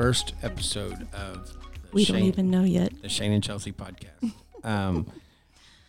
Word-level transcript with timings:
first 0.00 0.32
episode 0.42 1.06
of 1.12 1.52
the 1.52 1.58
We 1.92 2.04
Shane, 2.04 2.16
don't 2.20 2.24
even 2.24 2.50
know 2.50 2.62
yet. 2.64 3.02
the 3.02 3.10
Shane 3.10 3.32
and 3.32 3.44
Chelsea 3.44 3.70
podcast. 3.70 4.32
um, 4.64 5.06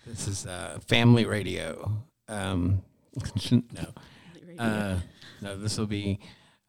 this 0.06 0.28
is 0.28 0.46
uh, 0.46 0.80
family 0.86 1.24
radio. 1.24 2.04
Um, 2.28 2.82
no, 3.52 3.86
uh, 4.60 5.00
no. 5.42 5.56
This 5.56 5.78
will 5.78 5.86
be 5.88 6.20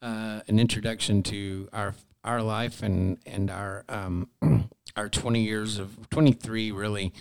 uh, 0.01 0.39
an 0.47 0.57
introduction 0.57 1.21
to 1.23 1.67
our 1.73 1.95
our 2.23 2.41
life 2.41 2.81
and 2.81 3.17
and 3.25 3.51
our 3.51 3.83
um, 3.89 4.29
our 4.95 5.09
twenty 5.09 5.43
years 5.43 5.79
of 5.79 6.09
twenty 6.09 6.31
three 6.31 6.71
really 6.71 7.11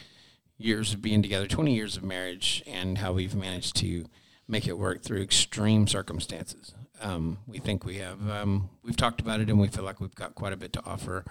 years 0.56 0.94
of 0.94 1.02
being 1.02 1.22
together, 1.22 1.48
twenty 1.48 1.74
years 1.74 1.96
of 1.96 2.04
marriage, 2.04 2.62
and 2.64 2.98
how 2.98 3.12
we've 3.12 3.34
managed 3.34 3.74
to 3.78 4.04
make 4.46 4.68
it 4.68 4.78
work 4.78 5.02
through 5.02 5.20
extreme 5.20 5.88
circumstances. 5.88 6.74
Um, 7.02 7.38
we 7.46 7.58
think 7.58 7.84
we 7.84 7.96
have 7.96 8.30
um, 8.30 8.70
we've 8.82 8.96
talked 8.96 9.20
about 9.20 9.40
it, 9.40 9.50
and 9.50 9.58
we 9.60 9.68
feel 9.68 9.84
like 9.84 10.00
we've 10.00 10.14
got 10.14 10.34
quite 10.34 10.52
a 10.52 10.56
bit 10.56 10.72
to 10.74 10.84
offer 10.84 11.24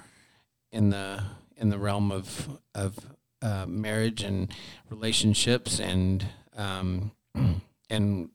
in 0.72 0.90
the 0.90 1.24
in 1.58 1.70
the 1.70 1.78
realm 1.78 2.12
of 2.12 2.60
of 2.76 2.98
uh, 3.42 3.66
marriage 3.68 4.22
and 4.24 4.54
relationships 4.90 5.80
and 5.80 6.26
um, 6.56 7.12
and 7.90 8.30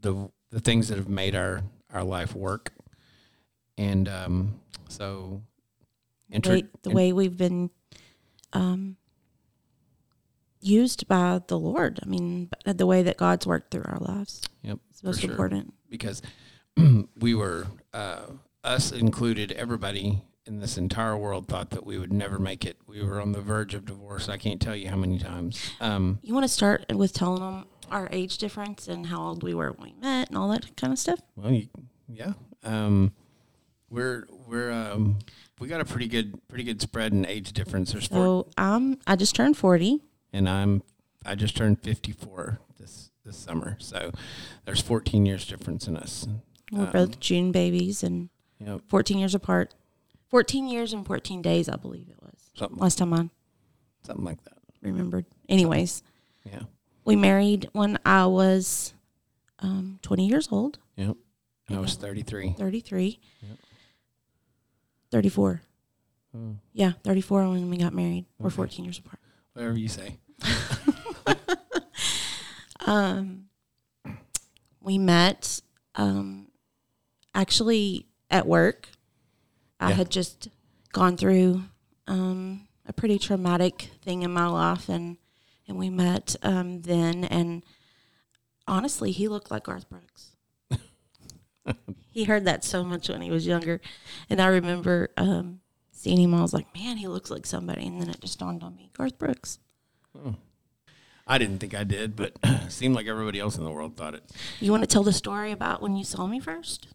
the 0.00 0.30
the 0.50 0.60
things 0.60 0.88
that 0.88 0.98
have 0.98 1.08
made 1.08 1.34
our 1.34 1.62
our 1.92 2.04
life 2.04 2.34
work. 2.34 2.72
And 3.78 4.08
um, 4.08 4.60
so, 4.88 5.42
way, 6.44 6.64
the 6.82 6.90
way 6.90 7.12
we've 7.12 7.36
been 7.36 7.70
um, 8.52 8.96
used 10.60 11.08
by 11.08 11.40
the 11.46 11.58
Lord. 11.58 11.98
I 12.02 12.06
mean, 12.06 12.50
the 12.64 12.86
way 12.86 13.02
that 13.02 13.16
God's 13.16 13.46
worked 13.46 13.70
through 13.70 13.84
our 13.86 13.98
lives. 13.98 14.42
Yep, 14.62 14.78
It's 14.90 15.02
most 15.02 15.20
sure. 15.20 15.30
important. 15.30 15.72
because 15.88 16.20
we 17.18 17.34
were 17.34 17.66
uh, 17.92 18.22
us 18.64 18.92
included 18.92 19.52
everybody 19.52 20.22
in 20.46 20.58
this 20.60 20.76
entire 20.78 21.16
world 21.16 21.46
thought 21.48 21.70
that 21.70 21.84
we 21.84 21.98
would 21.98 22.12
never 22.12 22.38
make 22.38 22.64
it 22.64 22.76
we 22.86 23.02
were 23.02 23.20
on 23.20 23.32
the 23.32 23.40
verge 23.40 23.74
of 23.74 23.84
divorce 23.84 24.28
i 24.28 24.36
can't 24.36 24.60
tell 24.60 24.74
you 24.74 24.88
how 24.88 24.96
many 24.96 25.18
times 25.18 25.70
um, 25.80 26.18
You 26.22 26.34
want 26.34 26.44
to 26.44 26.48
start 26.48 26.84
with 26.94 27.12
telling 27.12 27.40
them 27.42 27.66
our 27.90 28.08
age 28.10 28.38
difference 28.38 28.88
and 28.88 29.06
how 29.06 29.20
old 29.20 29.42
we 29.42 29.54
were 29.54 29.72
when 29.72 29.90
we 29.90 30.00
met 30.00 30.28
and 30.28 30.38
all 30.38 30.48
that 30.50 30.76
kind 30.76 30.92
of 30.92 30.98
stuff? 30.98 31.20
well 31.36 31.52
you, 31.52 31.68
yeah 32.08 32.32
um, 32.64 33.12
we're 33.90 34.26
we're 34.48 34.70
um, 34.72 35.18
we 35.58 35.68
got 35.68 35.80
a 35.80 35.84
pretty 35.84 36.08
good 36.08 36.40
pretty 36.48 36.64
good 36.64 36.80
spread 36.80 37.12
in 37.12 37.26
age 37.26 37.52
difference 37.52 37.92
there's 37.92 38.06
four, 38.06 38.46
So 38.56 38.62
um, 38.62 38.98
I 39.06 39.16
just 39.16 39.34
turned 39.36 39.56
40. 39.56 40.00
and 40.32 40.48
i'm 40.48 40.82
i 41.24 41.34
just 41.34 41.56
turned 41.56 41.82
54 41.82 42.60
this 42.78 43.10
this 43.24 43.36
summer 43.36 43.76
so 43.78 44.10
there's 44.64 44.80
14 44.80 45.26
years 45.26 45.46
difference 45.46 45.86
in 45.86 45.96
us 45.96 46.26
We're 46.70 46.84
Um, 46.86 46.92
both 46.92 47.20
June 47.20 47.52
babies 47.52 48.02
and 48.02 48.28
Yep, 48.58 48.82
14 48.88 49.18
years 49.18 49.34
apart. 49.34 49.74
14 50.28 50.68
years 50.68 50.92
and 50.92 51.04
14 51.06 51.42
days, 51.42 51.68
I 51.68 51.76
believe 51.76 52.08
it 52.08 52.22
was. 52.22 52.50
something 52.54 52.78
Last 52.78 52.98
time 52.98 53.12
I 53.14 53.30
something 54.02 54.24
like 54.24 54.42
that 54.44 54.58
remembered. 54.82 55.26
Anyways, 55.48 56.02
yeah 56.44 56.62
we 57.04 57.16
married 57.16 57.68
when 57.72 57.98
I 58.04 58.26
was 58.26 58.94
um, 59.60 59.98
20 60.02 60.26
years 60.28 60.48
old. 60.52 60.78
yep 60.96 61.16
and 61.68 61.76
i 61.76 61.80
was 61.80 61.94
33 61.96 62.54
33. 62.58 63.18
Yep. 63.42 63.58
34. 65.10 65.62
Oh. 66.36 66.56
Yeah, 66.72 66.92
34 67.02 67.48
when 67.48 67.68
we 67.70 67.76
got 67.76 67.92
married. 67.92 68.26
We're 68.38 68.50
14 68.50 68.84
years 68.84 68.98
apart. 68.98 69.18
whatever 69.54 69.76
you 69.76 69.88
say 69.88 70.18
Um, 72.86 73.46
we 74.80 74.96
met 74.98 75.60
um, 75.94 76.48
actually 77.34 78.06
at 78.30 78.46
work. 78.46 78.88
I 79.78 79.90
Yeah. 79.90 79.94
had 79.96 80.10
just 80.10 80.48
gone 80.92 81.16
through 81.16 81.64
um, 82.06 82.68
a 82.86 82.92
pretty 82.92 83.18
traumatic 83.18 83.90
thing 84.02 84.22
in 84.22 84.30
my 84.32 84.46
life, 84.46 84.88
and 84.88 85.16
and 85.66 85.78
we 85.78 85.88
met 85.90 86.34
um, 86.42 86.82
then. 86.82 87.24
And 87.24 87.64
honestly, 88.66 89.10
he 89.12 89.28
looked 89.28 89.50
like 89.50 89.64
Garth 89.64 89.88
Brooks. 89.88 90.32
he 92.10 92.24
heard 92.24 92.44
that 92.44 92.64
so 92.64 92.82
much 92.84 93.08
when 93.08 93.22
he 93.22 93.30
was 93.30 93.46
younger, 93.46 93.80
and 94.28 94.40
I 94.40 94.46
remember 94.48 95.10
um, 95.16 95.60
seeing 95.92 96.18
him. 96.20 96.34
I 96.34 96.42
was 96.42 96.52
like, 96.52 96.74
"Man, 96.74 96.96
he 96.96 97.06
looks 97.08 97.30
like 97.30 97.46
somebody." 97.46 97.86
And 97.86 98.00
then 98.00 98.10
it 98.10 98.20
just 98.20 98.38
dawned 98.38 98.62
on 98.62 98.74
me, 98.76 98.90
Garth 98.96 99.18
Brooks. 99.18 99.58
I 101.26 101.38
didn't 101.38 101.58
think 101.58 101.74
I 101.74 101.84
did, 101.84 102.16
but 102.16 102.32
it 102.42 102.72
seemed 102.72 102.96
like 102.96 103.06
everybody 103.06 103.38
else 103.38 103.56
in 103.56 103.62
the 103.64 103.70
world 103.70 103.96
thought 103.96 104.14
it. 104.14 104.24
You 104.58 104.72
want 104.72 104.82
to 104.82 104.88
tell 104.88 105.04
the 105.04 105.12
story 105.12 105.52
about 105.52 105.80
when 105.80 105.94
you 105.96 106.02
saw 106.04 106.26
me 106.26 106.40
first? 106.40 106.88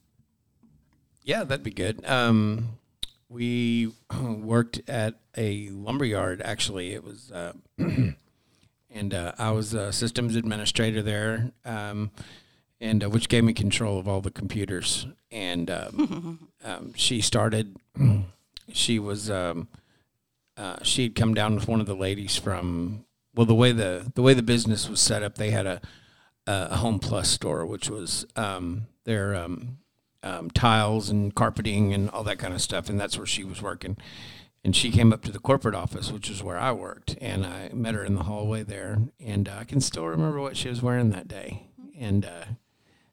Yeah, 1.25 1.43
that'd 1.43 1.63
be 1.63 1.71
good. 1.71 2.05
Um, 2.05 2.77
we 3.29 3.91
worked 4.21 4.87
at 4.87 5.15
a 5.35 5.69
lumber 5.69 6.05
yard. 6.05 6.39
Actually, 6.45 6.93
it 6.93 7.03
was, 7.03 7.31
uh, 7.31 7.53
and 7.79 9.13
uh, 9.13 9.31
I 9.39 9.49
was 9.49 9.73
a 9.73 9.91
systems 9.91 10.35
administrator 10.35 11.01
there, 11.01 11.51
um, 11.65 12.11
and 12.79 13.03
uh, 13.03 13.09
which 13.09 13.27
gave 13.27 13.43
me 13.43 13.53
control 13.53 13.97
of 13.97 14.07
all 14.07 14.21
the 14.21 14.29
computers. 14.29 15.07
And 15.31 15.71
um, 15.71 16.47
um, 16.63 16.93
she 16.95 17.21
started. 17.21 17.75
She 18.73 18.97
was. 18.97 19.29
Um, 19.29 19.67
uh, 20.57 20.77
she 20.81 21.03
had 21.03 21.13
come 21.13 21.35
down 21.35 21.53
with 21.53 21.67
one 21.67 21.79
of 21.79 21.85
the 21.85 21.95
ladies 21.95 22.35
from. 22.35 23.05
Well, 23.35 23.45
the 23.45 23.53
way 23.53 23.71
the 23.71 24.11
the 24.15 24.23
way 24.23 24.33
the 24.33 24.41
business 24.41 24.89
was 24.89 24.99
set 24.99 25.21
up, 25.21 25.35
they 25.35 25.51
had 25.51 25.67
a 25.67 25.81
a 26.47 26.77
Home 26.77 26.97
Plus 26.97 27.29
store, 27.29 27.63
which 27.67 27.91
was 27.91 28.25
um, 28.35 28.87
their 29.03 29.35
um, 30.25 30.49
tiles 30.49 31.09
and 31.09 31.33
carpeting 31.33 31.93
and 31.93 32.09
all 32.09 32.23
that 32.23 32.39
kind 32.39 32.53
of 32.53 32.61
stuff, 32.61 32.89
and 32.89 32.99
that's 32.99 33.17
where 33.17 33.27
she 33.27 33.43
was 33.43 33.61
working. 33.61 33.95
And 34.63 34.75
she 34.75 34.91
came 34.91 35.13
up 35.13 35.21
to 35.23 35.31
the 35.31 35.39
corporate 35.39 35.75
office, 35.75 36.11
which 36.11 36.29
is 36.29 36.41
where 36.41 36.57
I 36.57 36.71
worked, 36.71 37.15
and 37.21 37.45
I 37.45 37.69
met 37.71 37.93
her 37.93 38.03
in 38.03 38.15
the 38.15 38.23
hallway 38.23 38.63
there, 38.63 38.97
and 39.23 39.47
uh, 39.47 39.57
I 39.59 39.63
can 39.63 39.79
still 39.79 40.07
remember 40.07 40.41
what 40.41 40.57
she 40.57 40.69
was 40.69 40.81
wearing 40.81 41.11
that 41.11 41.27
day. 41.27 41.67
And 41.97 42.25
uh, 42.25 42.45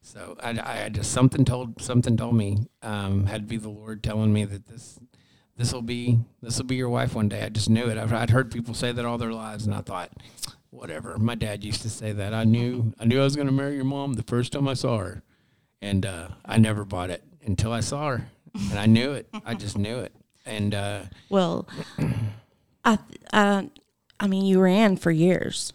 so 0.01 0.37
I, 0.43 0.85
I 0.85 0.89
just 0.89 1.13
something 1.13 1.45
told 1.45 1.81
something 1.83 2.17
told 2.17 2.35
me 2.35 2.67
um, 2.83 3.27
had 3.27 3.43
to 3.43 3.47
be 3.47 3.59
the 3.59 3.69
Lord 3.69 4.03
telling 4.03 4.33
me 4.33 4.47
that 4.47 4.67
this 4.67 4.99
this 5.57 5.75
will 5.75 5.83
be 5.83 6.21
this 6.41 6.57
will 6.57 6.65
be 6.65 6.77
your 6.77 6.89
wife 6.89 7.15
one 7.15 7.29
day. 7.29 7.43
I 7.43 7.51
just 7.51 7.69
knew 7.69 7.87
it. 7.89 7.99
I've, 7.99 8.13
I'd 8.13 8.31
heard 8.31 8.51
people 8.51 8.73
say 8.73 8.91
that 8.91 9.05
all 9.05 9.19
their 9.19 9.33
lives, 9.33 9.67
and 9.67 9.75
I 9.75 9.83
thought, 9.83 10.11
whatever. 10.71 11.19
My 11.19 11.35
dad 11.35 11.63
used 11.63 11.83
to 11.83 11.91
say 11.91 12.13
that. 12.13 12.33
I 12.33 12.45
knew 12.45 12.95
I 12.99 13.05
knew 13.05 13.21
I 13.21 13.25
was 13.25 13.37
going 13.37 13.47
to 13.47 13.53
marry 13.53 13.75
your 13.75 13.85
mom 13.85 14.15
the 14.15 14.23
first 14.23 14.53
time 14.53 14.67
I 14.67 14.75
saw 14.75 14.99
her, 14.99 15.23
and 15.83 16.07
uh, 16.07 16.29
I 16.47 16.57
never 16.57 16.85
bought 16.87 17.11
it 17.11 17.23
until 17.45 17.73
I 17.73 17.81
saw 17.81 18.09
her, 18.11 18.29
and 18.71 18.79
I 18.79 18.87
knew 18.87 19.13
it. 19.13 19.29
I 19.45 19.53
just 19.55 19.77
knew 19.77 19.99
it. 19.99 20.13
And 20.47 20.75
uh, 20.75 21.03
Well, 21.29 21.69
I, 22.85 22.97
th- 22.97 23.21
I, 23.33 23.69
I 24.19 24.27
mean, 24.27 24.47
you 24.47 24.61
ran 24.61 24.97
for 24.97 25.11
years. 25.11 25.73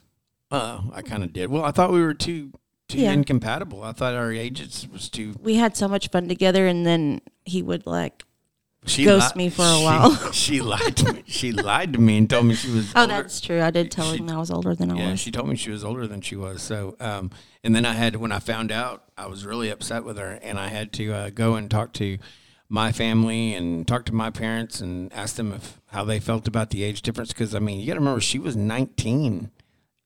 uh, 0.51 0.81
I 0.93 1.01
kind 1.03 1.23
of 1.23 1.31
did. 1.33 1.49
Well, 1.49 1.63
I 1.63 1.71
thought 1.71 1.91
we 1.91 2.01
were 2.01 2.13
too 2.15 2.51
too 2.89 2.99
Yeah. 2.99 3.11
incompatible. 3.11 3.83
I 3.83 3.91
thought 3.91 4.13
our 4.15 4.31
ages 4.31 4.87
was 4.91 5.09
too. 5.09 5.35
We 5.41 5.55
had 5.55 5.75
so 5.75 5.87
much 5.89 6.09
fun 6.09 6.27
together, 6.29 6.67
and 6.67 6.85
then 6.85 7.19
he 7.43 7.61
would 7.61 7.85
like, 7.85 8.23
She 8.87 9.03
Ghost 9.05 9.35
me 9.35 9.49
for 9.49 9.61
a 9.63 9.77
she- 9.77 9.83
while. 9.83 10.15
She, 10.33 10.61
lied 10.61 10.95
to 10.97 11.13
me. 11.13 11.23
She 11.27 11.51
lied 11.51 11.93
to 11.93 11.99
me 11.99 12.17
and 12.17 12.29
told 12.29 12.45
me 12.45 12.55
she 12.55 12.71
was. 12.71 12.91
oh, 12.95 13.01
older. 13.01 13.13
that's 13.13 13.41
true. 13.41 13.61
I 13.61 13.69
did 13.71 13.91
tell 13.91 14.11
him 14.11 14.29
I 14.29 14.37
was 14.37 14.49
older 14.49 14.73
than 14.75 14.91
I 14.91 14.95
Yeah, 14.95 15.11
was. 15.11 15.19
she 15.19 15.29
told 15.31 15.47
me 15.49 15.55
she 15.55 15.71
was 15.71 15.83
older 15.83 16.07
than 16.07 16.21
she 16.21 16.35
was. 16.35 16.61
So, 16.61 16.95
um, 16.99 17.31
and 17.63 17.75
then 17.75 17.85
I 17.85 17.93
had 17.93 18.15
when 18.15 18.31
I 18.31 18.39
found 18.39 18.71
out, 18.71 19.03
I 19.17 19.27
was 19.27 19.45
really 19.45 19.69
upset 19.69 20.03
with 20.03 20.17
her, 20.17 20.39
and 20.41 20.59
I 20.59 20.69
had 20.69 20.93
to 20.93 21.11
uh, 21.13 21.29
go 21.31 21.55
and 21.55 21.69
talk 21.69 21.91
to 21.93 22.17
my 22.69 22.91
family 22.91 23.53
and 23.53 23.87
talk 23.87 24.05
to 24.05 24.13
my 24.13 24.29
parents 24.29 24.81
and 24.81 25.11
ask 25.13 25.35
them 25.35 25.53
if 25.53 25.79
how 25.87 26.03
they 26.03 26.19
felt 26.19 26.47
about 26.47 26.69
the 26.69 26.83
age 26.83 27.01
difference. 27.01 27.29
Because 27.33 27.53
I 27.55 27.59
mean, 27.59 27.79
you 27.79 27.87
got 27.87 27.93
to 27.95 27.99
remember 27.99 28.21
she 28.21 28.39
was 28.39 28.55
19 28.55 29.51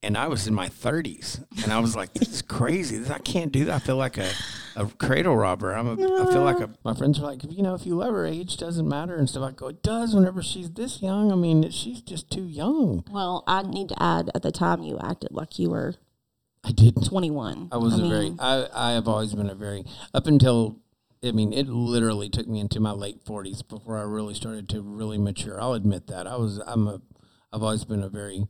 and 0.03 0.18
I 0.18 0.27
was 0.27 0.48
in 0.48 0.53
my 0.53 0.68
30s, 0.68 1.44
and 1.63 1.71
I 1.71 1.80
was 1.80 1.95
like, 1.95 2.13
"This 2.13 2.30
is 2.30 2.42
crazy. 2.42 2.98
This, 2.98 3.09
I 3.09 3.19
can't 3.19 3.51
do 3.51 3.65
that. 3.65 3.75
I 3.75 3.80
feel 3.80 3.98
like 3.98 4.18
a, 4.18 4.30
a 4.75 4.86
cradle 4.88 5.38
robber. 5.38 5.74
I'm 5.74 5.88
a, 5.88 5.94
I 5.94 6.31
feel 6.31 6.44
like 6.44 6.59
a." 6.59 6.69
My 6.83 6.94
friends 6.94 7.19
are 7.19 7.24
like, 7.24 7.42
"You 7.50 7.62
know, 7.62 7.75
if 7.75 7.86
you 7.86 7.95
love 7.95 8.13
her, 8.13 8.25
age 8.25 8.57
doesn't 8.57 8.88
matter 8.88 9.15
and 9.15 9.30
stuff." 9.30 9.44
I 9.44 9.51
go, 9.51 9.68
"It 9.68 9.83
does. 9.83 10.15
Whenever 10.15 10.42
she's 10.42 10.71
this 10.71 11.01
young, 11.01 11.31
I 11.31 11.36
mean, 11.36 11.69
she's 11.69 12.01
just 12.01 12.31
too 12.31 12.45
young." 12.45 13.03
well, 13.12 13.44
I 13.48 13.62
need 13.62 13.89
to 13.89 14.01
add 14.01 14.31
at 14.33 14.42
the 14.42 14.51
time 14.51 14.83
you 14.83 14.98
acted 15.00 15.31
like 15.31 15.59
you 15.59 15.69
were 15.69 15.95
I 16.63 16.71
didn't. 16.71 17.06
21. 17.06 17.69
I 17.71 17.77
was 17.77 18.00
a 18.00 18.07
very 18.07 18.36
I, 18.39 18.68
I 18.74 18.92
have 18.94 19.07
always 19.07 19.33
been 19.33 19.50
a 19.50 19.56
very 19.56 19.83
up 20.13 20.27
until 20.27 20.80
I 21.24 21.31
mean 21.31 21.54
it 21.54 21.68
literally 21.68 22.30
took 22.30 22.47
me 22.47 22.59
into 22.59 22.80
my 22.80 22.92
late 22.92 23.24
forties 23.25 23.62
before 23.62 23.97
I 23.97 24.04
really 24.04 24.33
started 24.33 24.69
to 24.69 24.81
really 24.81 25.18
mature. 25.18 25.62
I'll 25.62 25.74
admit 25.74 26.07
that. 26.07 26.27
I 26.27 26.36
was 26.38 26.59
I'm 26.65 26.88
a 26.88 27.01
I've 27.54 27.63
always 27.63 27.83
been 27.83 28.04
a 28.04 28.09
very 28.09 28.47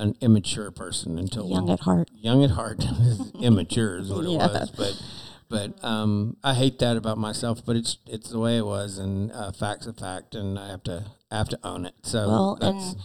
an 0.00 0.16
immature 0.20 0.70
person 0.70 1.18
until 1.18 1.48
young 1.48 1.70
at 1.70 1.80
heart. 1.80 2.10
young 2.14 2.42
at 2.42 2.50
heart 2.50 2.84
immature 3.40 3.98
is 3.98 4.10
what 4.10 4.24
it 4.24 4.30
Yeah. 4.30 4.46
was. 4.46 4.70
But 4.70 5.02
but 5.48 5.84
um, 5.84 6.36
I 6.44 6.54
hate 6.54 6.78
that 6.78 6.96
about 6.96 7.18
myself. 7.18 7.64
But 7.64 7.76
it's 7.76 7.98
it's 8.06 8.30
the 8.30 8.38
way 8.38 8.56
it 8.56 8.64
was, 8.66 8.98
and 8.98 9.30
uh, 9.32 9.52
facts 9.52 9.86
a 9.86 9.92
fact, 9.92 10.34
and 10.34 10.58
I 10.58 10.68
have 10.68 10.82
to 10.84 11.04
I 11.30 11.38
have 11.38 11.48
to 11.50 11.58
own 11.64 11.86
it. 11.86 11.94
So 12.02 12.28
Well, 12.28 12.58
that's, 12.60 12.92
and 12.92 12.96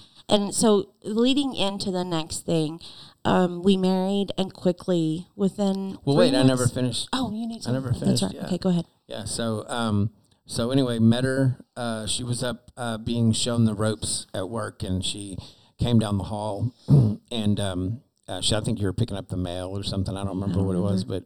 and 0.45 0.56
so 0.56 0.89
leading 1.03 1.53
into 1.56 1.92
the 1.92 2.03
next 2.03 2.45
thing, 2.45 2.80
um, 3.24 3.62
we 3.63 3.77
married 3.77 4.31
and 4.38 4.53
quickly 4.53 5.27
within. 5.36 5.98
well, 6.06 6.15
wait, 6.18 6.33
I 6.36 6.44
never 6.44 6.68
finished. 6.68 7.09
Oh, 7.13 7.31
you 7.31 7.48
need 7.48 7.62
to. 7.63 7.69
I 7.69 7.74
never 7.74 7.89
That's 7.89 8.00
finished 8.03 8.24
right. 8.24 8.33
yet. 8.33 8.45
Okay, 8.45 8.57
go 8.57 8.69
ahead. 8.69 8.86
Yeah. 9.07 9.25
So, 9.25 9.65
um, 9.68 10.12
so 10.45 10.69
anyway, 10.71 11.00
met 11.00 11.24
her. 11.24 11.57
Uh, 11.75 12.06
she 12.07 12.24
was 12.24 12.44
up 12.44 12.71
uh, 12.77 12.98
being 13.00 13.31
shown 13.33 13.65
the 13.65 13.74
ropes 13.74 14.27
at 14.33 14.50
work, 14.50 14.83
and 14.83 15.03
she 15.03 15.38
came 15.77 16.00
down 16.00 16.18
the 16.18 16.25
hall, 16.25 16.74
and 17.31 17.60
um, 17.60 18.01
uh, 18.27 18.42
she, 18.42 18.56
I 18.56 18.62
think 18.62 18.80
you 18.80 18.86
were 18.86 18.94
picking 18.94 19.18
up 19.18 19.30
the 19.30 19.38
mail 19.38 19.77
or 19.77 19.83
something. 19.83 20.16
I 20.16 20.24
don't 20.24 20.39
remember 20.39 20.63
what 20.63 20.75
it 20.75 20.80
was, 20.80 21.04
but 21.04 21.24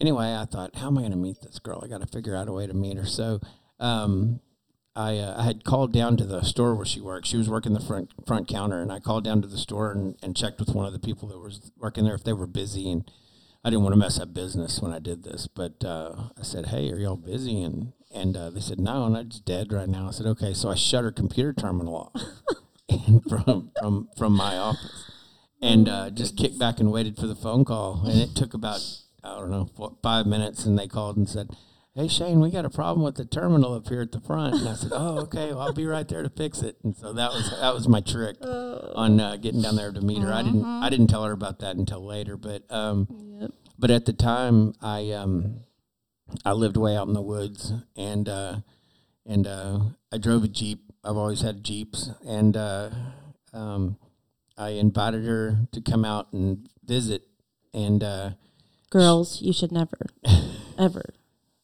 anyway, 0.00 0.34
I 0.34 0.44
thought, 0.44 0.76
how 0.76 0.88
am 0.88 0.98
I 0.98 1.02
going 1.02 1.12
to 1.12 1.18
meet 1.18 1.40
this 1.42 1.58
girl? 1.58 1.80
I 1.82 1.88
got 1.88 2.00
to 2.00 2.06
figure 2.06 2.36
out 2.36 2.48
a 2.48 2.52
way 2.52 2.66
to 2.66 2.74
meet 2.74 2.96
her. 2.96 3.06
So, 3.06 3.40
um, 3.80 4.40
I, 4.94 5.16
uh, 5.16 5.40
I 5.40 5.44
had 5.44 5.64
called 5.64 5.92
down 5.92 6.18
to 6.18 6.24
the 6.24 6.42
store 6.42 6.74
where 6.74 6.84
she 6.84 7.00
worked. 7.00 7.26
She 7.26 7.38
was 7.38 7.48
working 7.48 7.72
the 7.72 7.80
front 7.80 8.10
front 8.26 8.46
counter, 8.46 8.82
and 8.82 8.92
I 8.92 9.00
called 9.00 9.24
down 9.24 9.40
to 9.42 9.48
the 9.48 9.56
store 9.56 9.90
and, 9.90 10.16
and 10.22 10.36
checked 10.36 10.60
with 10.60 10.74
one 10.74 10.84
of 10.84 10.92
the 10.92 10.98
people 10.98 11.28
that 11.28 11.38
was 11.38 11.72
working 11.78 12.04
there 12.04 12.14
if 12.14 12.24
they 12.24 12.34
were 12.34 12.46
busy. 12.46 12.90
And 12.90 13.10
I 13.64 13.70
didn't 13.70 13.84
want 13.84 13.94
to 13.94 13.98
mess 13.98 14.20
up 14.20 14.34
business 14.34 14.80
when 14.80 14.92
I 14.92 14.98
did 14.98 15.24
this, 15.24 15.46
but 15.46 15.82
uh, 15.82 16.28
I 16.38 16.42
said, 16.42 16.66
"Hey, 16.66 16.90
are 16.90 16.98
y'all 16.98 17.16
busy?" 17.16 17.62
And 17.62 17.94
and 18.14 18.36
uh, 18.36 18.50
they 18.50 18.60
said, 18.60 18.78
"No, 18.78 19.04
I'm 19.04 19.30
just 19.30 19.46
dead 19.46 19.72
right 19.72 19.88
now." 19.88 20.08
I 20.08 20.10
said, 20.10 20.26
"Okay." 20.26 20.52
So 20.52 20.68
I 20.68 20.74
shut 20.74 21.04
her 21.04 21.12
computer 21.12 21.54
terminal 21.54 21.94
off 21.94 22.22
and 23.06 23.22
from 23.28 23.70
from 23.78 24.08
from 24.16 24.32
my 24.34 24.56
office, 24.56 25.10
and 25.60 25.88
uh, 25.88 26.10
just 26.10 26.36
kicked 26.36 26.58
back 26.58 26.80
and 26.80 26.90
waited 26.92 27.16
for 27.16 27.26
the 27.26 27.36
phone 27.36 27.64
call. 27.64 28.02
And 28.06 28.20
it 28.20 28.34
took 28.34 28.54
about 28.54 28.80
I 29.24 29.36
don't 29.36 29.50
know 29.50 29.68
four, 29.76 29.96
five 30.02 30.26
minutes, 30.26 30.64
and 30.66 30.78
they 30.78 30.88
called 30.88 31.16
and 31.16 31.28
said 31.28 31.50
hey 31.94 32.08
Shane, 32.08 32.40
we 32.40 32.50
got 32.50 32.64
a 32.64 32.70
problem 32.70 33.04
with 33.04 33.16
the 33.16 33.24
terminal 33.26 33.74
up 33.74 33.86
here 33.88 34.00
at 34.00 34.12
the 34.12 34.20
front. 34.20 34.54
And 34.54 34.66
I 34.68 34.74
said, 34.74 34.92
oh, 34.94 35.20
okay, 35.24 35.48
well, 35.48 35.60
I'll 35.60 35.72
be 35.74 35.84
right 35.84 36.08
there 36.08 36.22
to 36.22 36.30
fix 36.30 36.62
it. 36.62 36.78
And 36.82 36.96
so 36.96 37.12
that 37.12 37.30
was 37.32 37.50
that 37.60 37.74
was 37.74 37.86
my 37.86 38.00
trick 38.00 38.36
on 38.42 39.20
uh, 39.20 39.36
getting 39.36 39.60
down 39.62 39.76
there 39.76 39.92
to 39.92 40.00
meet 40.00 40.22
her. 40.22 40.32
I 40.32 40.42
didn't 40.42 40.64
I 40.64 40.88
didn't 40.88 41.08
tell 41.08 41.24
her 41.24 41.32
about 41.32 41.58
that 41.60 41.76
until 41.76 42.04
later, 42.04 42.36
but 42.36 42.62
um, 42.70 43.08
Yep. 43.40 43.50
but 43.78 43.90
at 43.90 44.06
the 44.06 44.12
time 44.12 44.72
I 44.80 45.10
um, 45.10 45.60
I 46.44 46.52
lived 46.52 46.76
way 46.76 46.96
out 46.96 47.08
in 47.08 47.12
the 47.12 47.22
woods 47.22 47.72
and 47.96 48.28
uh, 48.28 48.56
and 49.26 49.46
uh, 49.46 49.80
I 50.10 50.18
drove 50.18 50.44
a 50.44 50.48
jeep. 50.48 50.91
I've 51.04 51.16
always 51.16 51.40
had 51.40 51.64
jeeps, 51.64 52.10
and 52.26 52.56
uh, 52.56 52.90
um, 53.52 53.96
I 54.56 54.70
invited 54.70 55.24
her 55.24 55.58
to 55.72 55.80
come 55.80 56.04
out 56.04 56.32
and 56.32 56.68
visit. 56.84 57.22
And 57.74 58.04
uh, 58.04 58.30
Girls, 58.90 59.40
you 59.42 59.52
should 59.52 59.72
never, 59.72 60.06
ever. 60.78 61.14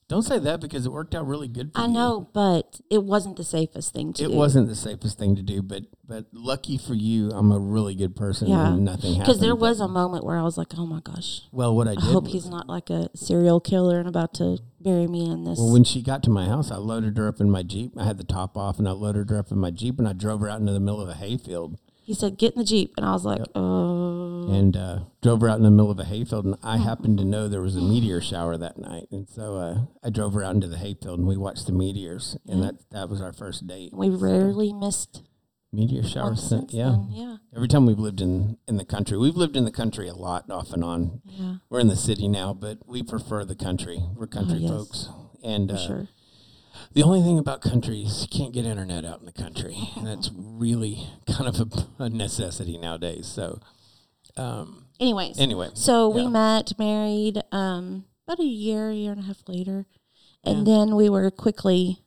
Don't 0.09 0.23
say 0.23 0.39
that 0.39 0.61
because 0.61 0.87
it 0.87 0.93
worked 0.93 1.15
out 1.15 1.27
really 1.27 1.49
good. 1.49 1.73
for 1.75 1.81
I 1.81 1.87
you. 1.87 1.93
know, 1.93 2.29
but 2.33 2.81
it 2.89 3.05
wasn't 3.05 3.37
the 3.37 3.45
safest 3.45 3.93
thing 3.93 4.13
to 4.15 4.25
It 4.25 4.29
do. 4.29 4.35
wasn't 4.37 4.69
the 4.69 4.75
safest 4.75 5.19
thing 5.19 5.37
to 5.37 5.43
do, 5.43 5.61
but 5.63 5.83
but 6.07 6.25
lucky 6.33 6.79
for 6.79 6.95
you, 6.95 7.31
I'm 7.33 7.53
a 7.53 7.59
really 7.59 7.95
good 7.95 8.17
person. 8.17 8.49
Yeah. 8.49 8.69
and 8.73 8.85
nothing 8.87 9.11
happened. 9.17 9.21
Because 9.27 9.41
there 9.41 9.55
was 9.55 9.81
a 9.81 9.89
moment 9.89 10.25
where 10.25 10.39
I 10.39 10.43
was 10.43 10.57
like, 10.57 10.69
oh 10.79 10.87
my 10.87 11.01
gosh, 11.01 11.43
well, 11.53 11.77
what 11.77 11.87
I 11.87 11.93
I 11.93 12.01
hope 12.01 12.25
was- 12.25 12.33
he's 12.33 12.49
not 12.49 12.67
like 12.69 12.89
a 12.89 13.11
serial 13.15 13.61
killer 13.61 13.99
and 13.99 14.09
about 14.09 14.33
to 14.35 14.59
bury 14.81 15.07
me 15.07 15.27
in 15.31 15.45
this. 15.45 15.59
well, 15.59 15.71
when 15.73 15.85
she 15.85 16.01
got 16.01 16.23
to 16.23 16.31
my 16.31 16.47
house, 16.47 16.71
I 16.71 16.77
loaded 16.77 17.19
her 17.19 17.29
up 17.29 17.41
in 17.41 17.51
my 17.51 17.63
jeep. 17.63 17.93
I 17.99 18.05
had 18.05 18.17
the 18.17 18.25
top 18.25 18.57
off, 18.57 18.79
and 18.79 18.89
I 18.89 18.93
loaded 18.93 19.29
her 19.29 19.39
up 19.39 19.51
in 19.51 19.59
my 19.59 19.71
jeep, 19.71 19.99
and 19.99 20.09
I 20.09 20.15
drove 20.15 20.41
her 20.41 20.49
out 20.49 20.61
into 20.61 20.73
the 20.73 20.81
middle 20.81 21.03
of 21.03 21.09
a 21.11 21.15
hayfield, 21.15 21.77
he 22.09 22.15
said, 22.15 22.39
get 22.39 22.55
in 22.55 22.59
the 22.59 22.65
Jeep. 22.65 22.95
And 22.97 23.05
I 23.05 23.13
was 23.13 23.27
like, 23.27 23.43
oh. 23.55 24.51
and 24.51 24.75
uh, 24.75 25.01
drove 25.21 25.43
her 25.43 25.49
out 25.51 25.59
in 25.59 25.63
the 25.63 25.71
middle 25.71 25.91
of 25.91 26.01
a 26.01 26.05
hayfield. 26.05 26.47
And 26.47 26.57
I 26.63 26.79
happened 26.79 27.19
to 27.19 27.25
know 27.25 27.49
there 27.49 27.61
was 27.61 27.77
a 27.77 27.83
meteor 27.83 28.23
shower 28.23 28.57
that 28.57 28.79
night, 28.79 29.09
and 29.11 29.29
so 29.29 29.57
uh, 29.57 29.81
I 30.03 30.09
drove 30.09 30.33
her 30.33 30.43
out 30.43 30.55
into 30.55 30.69
the 30.69 30.79
hayfield, 30.79 31.19
and 31.19 31.29
we 31.29 31.37
watched 31.37 31.67
the 31.67 31.73
meteors, 31.73 32.39
and 32.49 32.63
that 32.63 32.77
that 32.93 33.11
was 33.11 33.21
our 33.21 33.35
first 33.35 33.67
date. 33.67 33.91
We 33.93 34.09
rarely 34.09 34.73
missed 34.73 35.23
Meteor 35.71 36.03
showers. 36.03 36.49
since 36.49 36.73
yeah. 36.73 36.93
then. 36.93 37.09
Yeah. 37.11 37.37
Every 37.55 37.69
time 37.69 37.85
we've 37.85 37.99
lived 37.99 38.23
in 38.23 38.57
in 38.67 38.79
the 38.79 38.87
country, 38.87 39.19
we've 39.19 39.37
lived 39.37 39.55
in 39.55 39.67
the 39.67 39.71
country 39.71 40.09
a 40.09 40.15
lot, 40.15 40.51
off 40.51 40.73
and 40.73 40.83
on. 40.83 41.21
Yeah. 41.27 41.57
We're 41.69 41.81
in 41.81 41.89
the 41.89 41.97
city 41.97 42.27
now, 42.27 42.55
but 42.55 42.89
we 42.89 43.03
prefer 43.03 43.45
the 43.45 43.55
country. 43.55 44.01
We're 44.17 44.29
country 44.29 44.61
yes. 44.61 44.71
folks, 44.71 45.09
and 45.45 45.69
For 45.69 45.77
uh, 45.77 45.87
sure. 45.87 46.09
The 46.95 47.03
only 47.03 47.23
thing 47.23 47.39
about 47.39 47.61
country 47.63 48.03
is 48.03 48.23
you 48.23 48.29
can't 48.29 48.53
get 48.53 48.65
internet 48.65 49.05
out 49.05 49.21
in 49.21 49.27
the 49.27 49.33
country, 49.33 49.77
and 49.97 50.07
that's 50.07 50.31
really 50.35 51.07
kind 51.27 51.49
of 51.49 51.61
a, 51.99 52.05
a 52.05 52.09
necessity 52.11 52.79
nowadays. 52.79 53.27
So, 53.27 53.61
um, 54.37 54.87
Anyways. 55.01 55.39
anyway, 55.39 55.71
So 55.75 56.09
we 56.09 56.27
met, 56.27 56.73
married, 56.79 57.43
um, 57.53 58.05
about 58.27 58.41
a 58.41 58.45
year, 58.47 58.91
year 58.91 59.13
and 59.13 59.21
a 59.21 59.25
half 59.25 59.43
later, 59.49 59.87
and 60.45 60.67
then 60.67 60.95
we 60.97 61.09
were 61.09 61.31
quickly, 61.31 61.99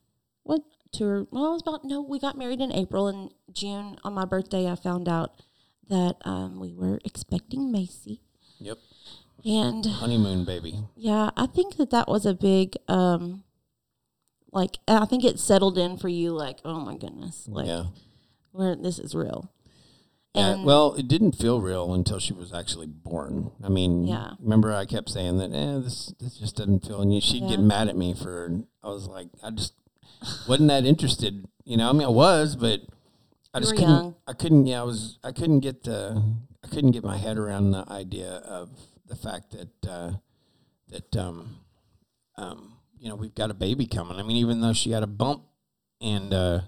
what 0.43 0.61
to? 0.93 1.27
Well, 1.31 1.47
it 1.47 1.53
was 1.53 1.61
about 1.61 1.85
no. 1.85 2.01
We 2.01 2.19
got 2.19 2.37
married 2.37 2.59
in 2.61 2.71
April 2.71 3.07
and 3.07 3.31
June 3.51 3.97
on 4.03 4.13
my 4.13 4.25
birthday. 4.25 4.69
I 4.69 4.75
found 4.75 5.07
out 5.07 5.31
that 5.89 6.15
um, 6.25 6.59
we 6.59 6.73
were 6.73 6.99
expecting 7.05 7.71
Macy, 7.71 8.21
yep, 8.59 8.77
and 9.45 9.85
honeymoon 9.85 10.45
baby. 10.45 10.79
yeah, 10.95 11.29
I 11.37 11.45
think 11.47 11.77
that 11.77 11.91
that 11.91 12.07
was 12.07 12.25
a 12.25 12.33
big, 12.33 12.75
um, 12.87 13.43
like 14.51 14.77
I 14.87 15.05
think 15.05 15.23
it 15.23 15.39
settled 15.39 15.77
in 15.77 15.97
for 15.97 16.09
you. 16.09 16.31
Like, 16.31 16.59
oh 16.65 16.79
my 16.79 16.95
goodness, 16.97 17.47
like 17.47 17.67
yeah, 17.67 17.85
where 18.51 18.75
this 18.75 18.99
is 18.99 19.15
real. 19.15 19.51
yeah. 20.35 20.63
Well, 20.63 20.93
it 20.95 21.07
didn't 21.07 21.33
feel 21.33 21.59
real 21.61 21.93
until 21.93 22.19
she 22.19 22.33
was 22.33 22.53
actually 22.53 22.87
born. 22.87 23.51
I 23.63 23.69
mean, 23.69 24.05
Yeah. 24.07 24.31
Remember, 24.39 24.73
I 24.73 24.85
kept 24.85 25.09
saying 25.09 25.37
that, 25.37 25.51
eh, 25.53 25.79
this 25.79 26.13
this 26.19 26.37
just 26.37 26.55
doesn't 26.57 26.85
feel. 26.85 27.01
And 27.01 27.21
she'd 27.23 27.47
get 27.47 27.59
mad 27.59 27.87
at 27.87 27.97
me 27.97 28.13
for. 28.13 28.61
I 28.83 28.87
was 28.87 29.07
like, 29.07 29.27
I 29.43 29.51
just 29.51 29.73
wasn't 30.47 30.69
that 30.69 30.85
interested. 30.85 31.45
You 31.65 31.77
know, 31.77 31.89
I 31.89 31.93
mean, 31.93 32.03
I 32.03 32.09
was, 32.09 32.55
but 32.55 32.81
I 33.53 33.59
just 33.59 33.73
couldn't. 33.73 33.89
young. 33.89 34.15
I 34.27 34.33
couldn't. 34.33 34.65
Yeah, 34.67 34.81
I 34.81 34.83
was. 34.83 35.17
I 35.23 35.31
couldn't 35.31 35.59
get 35.59 35.83
the. 35.83 36.21
I 36.63 36.67
couldn't 36.67 36.91
get 36.91 37.03
my 37.03 37.17
head 37.17 37.37
around 37.37 37.71
the 37.71 37.85
idea 37.91 38.29
of 38.45 38.69
the 39.07 39.15
fact 39.15 39.51
that 39.51 39.89
uh, 39.89 40.11
that 40.89 41.15
um, 41.17 41.57
um, 42.37 42.77
you 43.01 43.09
know 43.09 43.15
we've 43.15 43.35
got 43.35 43.49
a 43.51 43.53
baby 43.53 43.85
coming. 43.87 44.17
I 44.17 44.23
mean, 44.23 44.37
even 44.37 44.61
though 44.61 44.71
she 44.73 44.91
had 44.91 45.03
a 45.03 45.07
bump, 45.07 45.43
and 45.99 46.33
uh, 46.33 46.61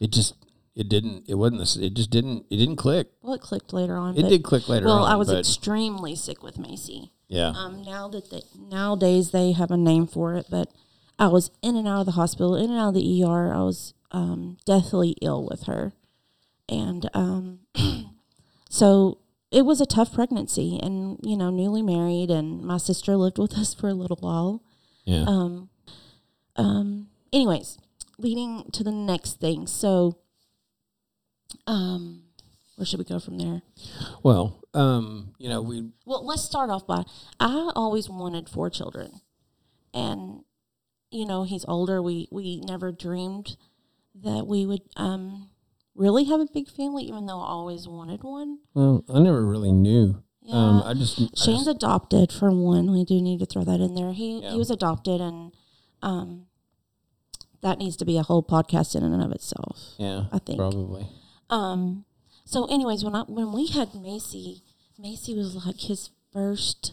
it 0.00 0.10
just 0.12 0.34
it 0.74 0.88
didn't. 0.88 1.24
It 1.28 1.34
wasn't. 1.34 1.60
This, 1.60 1.76
it 1.76 1.94
just 1.94 2.10
didn't. 2.10 2.46
It 2.48 2.56
didn't 2.56 2.76
click. 2.76 3.08
well, 3.22 3.34
it 3.34 3.40
clicked 3.42 3.72
later 3.72 3.96
on. 3.96 4.16
It 4.16 4.28
did 4.28 4.42
click 4.44 4.68
later 4.68 4.86
Well, 4.86 5.02
on. 5.04 5.12
I 5.12 5.16
was 5.16 5.28
but, 5.28 5.38
extremely 5.40 6.14
sick 6.16 6.42
with 6.42 6.58
Macy. 6.58 7.12
yeah. 7.28 7.48
Um, 7.54 7.82
now 7.82 8.08
that 8.08 8.30
they, 8.30 8.42
nowadays 8.58 9.30
they 9.32 9.52
have 9.52 9.70
a 9.70 9.76
name 9.76 10.06
for 10.06 10.34
it, 10.36 10.46
but 10.48 10.70
I 11.18 11.26
was 11.28 11.50
in 11.62 11.76
and 11.76 11.86
out 11.88 12.00
of 12.00 12.06
the 12.06 12.12
hospital, 12.12 12.54
in 12.56 12.70
and 12.70 12.78
out 12.78 12.88
of 12.88 12.94
the 12.94 13.22
ER. 13.24 13.52
I 13.52 13.62
was 13.62 13.94
um, 14.12 14.56
deathly 14.64 15.16
ill 15.22 15.44
with 15.50 15.64
her, 15.64 15.92
and 16.68 17.08
um, 17.14 17.60
so 18.68 19.18
it 19.50 19.62
was 19.64 19.80
a 19.80 19.86
tough 19.86 20.12
pregnancy, 20.12 20.78
and 20.82 21.18
you 21.22 21.36
know, 21.36 21.50
newly 21.50 21.82
married, 21.82 22.30
and 22.30 22.62
my 22.62 22.78
sister 22.78 23.16
lived 23.16 23.38
with 23.38 23.54
us 23.54 23.74
for 23.74 23.88
a 23.88 23.94
little 23.94 24.18
while. 24.20 24.62
yeah. 25.04 25.24
Um, 25.26 25.68
um, 26.56 27.08
anyways, 27.32 27.78
leading 28.18 28.70
to 28.72 28.82
the 28.84 28.92
next 28.92 29.40
thing. 29.40 29.66
So, 29.66 30.18
um, 31.66 32.22
where 32.76 32.86
should 32.86 32.98
we 32.98 33.04
go 33.04 33.18
from 33.18 33.38
there? 33.38 33.62
Well, 34.22 34.60
um, 34.74 35.34
you 35.38 35.48
know, 35.48 35.62
we 35.62 35.90
Well, 36.04 36.24
let's 36.24 36.42
start 36.44 36.70
off 36.70 36.86
by 36.86 37.04
I 37.40 37.70
always 37.76 38.08
wanted 38.08 38.48
four 38.48 38.70
children, 38.70 39.20
and 39.92 40.42
you 41.10 41.24
know 41.26 41.44
he's 41.44 41.64
older. 41.66 42.02
We 42.02 42.28
we 42.30 42.60
never 42.60 42.92
dreamed 42.92 43.56
that 44.22 44.46
we 44.46 44.66
would 44.66 44.82
um 44.96 45.50
really 45.94 46.24
have 46.24 46.40
a 46.40 46.46
big 46.52 46.68
family, 46.68 47.04
even 47.04 47.26
though 47.26 47.40
I 47.40 47.46
always 47.46 47.86
wanted 47.86 48.22
one. 48.24 48.58
well, 48.74 49.04
I 49.08 49.20
never 49.20 49.44
really 49.46 49.72
knew. 49.72 50.22
Um, 50.50 50.78
Yeah. 50.78 50.90
I 50.90 50.94
just 50.94 51.18
I 51.20 51.22
Shane's 51.36 51.64
just- 51.64 51.68
adopted 51.68 52.32
for 52.32 52.50
one. 52.50 52.90
We 52.90 53.04
do 53.04 53.22
need 53.22 53.38
to 53.38 53.46
throw 53.46 53.64
that 53.64 53.80
in 53.80 53.94
there. 53.94 54.12
He 54.12 54.40
Yeah. 54.40 54.52
he 54.52 54.58
was 54.58 54.70
adopted, 54.70 55.20
and 55.20 55.52
um 56.04 56.46
that 57.62 57.78
needs 57.78 57.96
to 57.96 58.04
be 58.04 58.18
a 58.18 58.22
whole 58.22 58.42
podcast 58.42 58.94
in 58.94 59.02
and 59.02 59.22
of 59.22 59.32
itself. 59.32 59.94
yeah, 59.98 60.24
I 60.30 60.38
think. 60.38 60.58
probably. 60.58 61.06
Um. 61.50 62.04
So, 62.44 62.66
anyways, 62.66 63.02
when 63.04 63.14
I 63.14 63.22
when 63.22 63.52
we 63.52 63.66
had 63.68 63.94
Macy, 63.94 64.62
Macy 64.98 65.34
was 65.34 65.64
like 65.66 65.80
his 65.80 66.10
first 66.32 66.92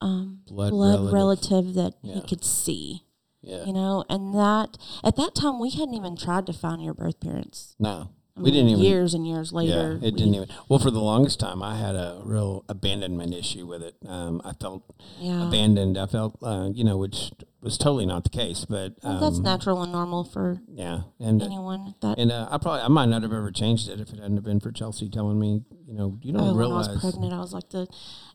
um 0.00 0.42
Blood 0.46 0.70
blood, 0.70 1.12
relative. 1.12 1.12
relative. 1.12 1.74
that 1.74 1.94
he 2.02 2.20
could 2.22 2.44
see. 2.44 3.02
Yeah, 3.42 3.64
You 3.64 3.72
know, 3.72 4.04
and 4.08 4.34
that 4.34 4.76
at 5.04 5.14
that 5.16 5.34
time 5.36 5.60
we 5.60 5.70
hadn't 5.70 5.94
even 5.94 6.16
tried 6.16 6.46
to 6.46 6.52
find 6.52 6.82
your 6.82 6.94
birth 6.94 7.20
parents. 7.20 7.76
no, 7.78 8.10
I 8.36 8.40
we 8.42 8.50
didn't 8.50 8.70
even. 8.70 8.82
years 8.84 9.14
and 9.14 9.24
years 9.26 9.50
Yeah, 9.52 9.58
later. 9.58 9.92
it 10.02 10.02
we- 10.02 10.10
didn't 10.20 10.34
even. 10.34 10.48
Well, 10.68 10.78
for 10.80 10.90
the 10.90 11.00
longest 11.00 11.38
time, 11.40 11.62
I 11.62 11.76
had 11.76 11.94
a 11.94 12.20
real 12.24 12.64
abandonment 12.68 13.32
issue 13.34 13.64
with 13.66 13.82
it. 13.82 13.94
Um, 14.06 14.40
I 14.44 14.52
felt 14.52 14.82
Yeah, 15.20 15.46
abandoned. 15.48 15.96
I 15.96 16.06
felt, 16.06 16.36
uh, 16.42 16.70
you 16.74 16.82
know, 16.84 16.96
which 16.96 17.30
was 17.66 17.76
totally 17.76 18.06
not 18.06 18.24
the 18.24 18.30
case. 18.30 18.64
But 18.64 18.94
um, 19.02 19.20
that's 19.20 19.38
natural 19.40 19.82
and 19.82 19.92
normal 19.92 20.24
for 20.24 20.60
yeah, 20.68 21.00
and 21.20 21.42
anyone. 21.42 21.94
That 22.00 22.18
and 22.18 22.32
uh, 22.32 22.48
I 22.50 22.58
probably 22.58 22.80
I 22.80 22.88
might 22.88 23.06
not 23.10 23.22
have 23.22 23.32
ever 23.32 23.50
changed 23.50 23.88
it 23.88 24.00
if 24.00 24.10
it 24.12 24.20
hadn't 24.20 24.40
been 24.42 24.60
for 24.60 24.72
Chelsea 24.72 25.08
telling 25.08 25.38
me, 25.38 25.62
you 25.86 25.94
know, 25.94 26.18
you 26.22 26.32
don't 26.32 26.42
oh, 26.42 26.54
when 26.54 26.64
I 26.72 26.74
was 26.74 27.00
pregnant, 27.00 27.32
I 27.34 27.38
was 27.40 27.52
like 27.52 27.68
the, 27.70 27.86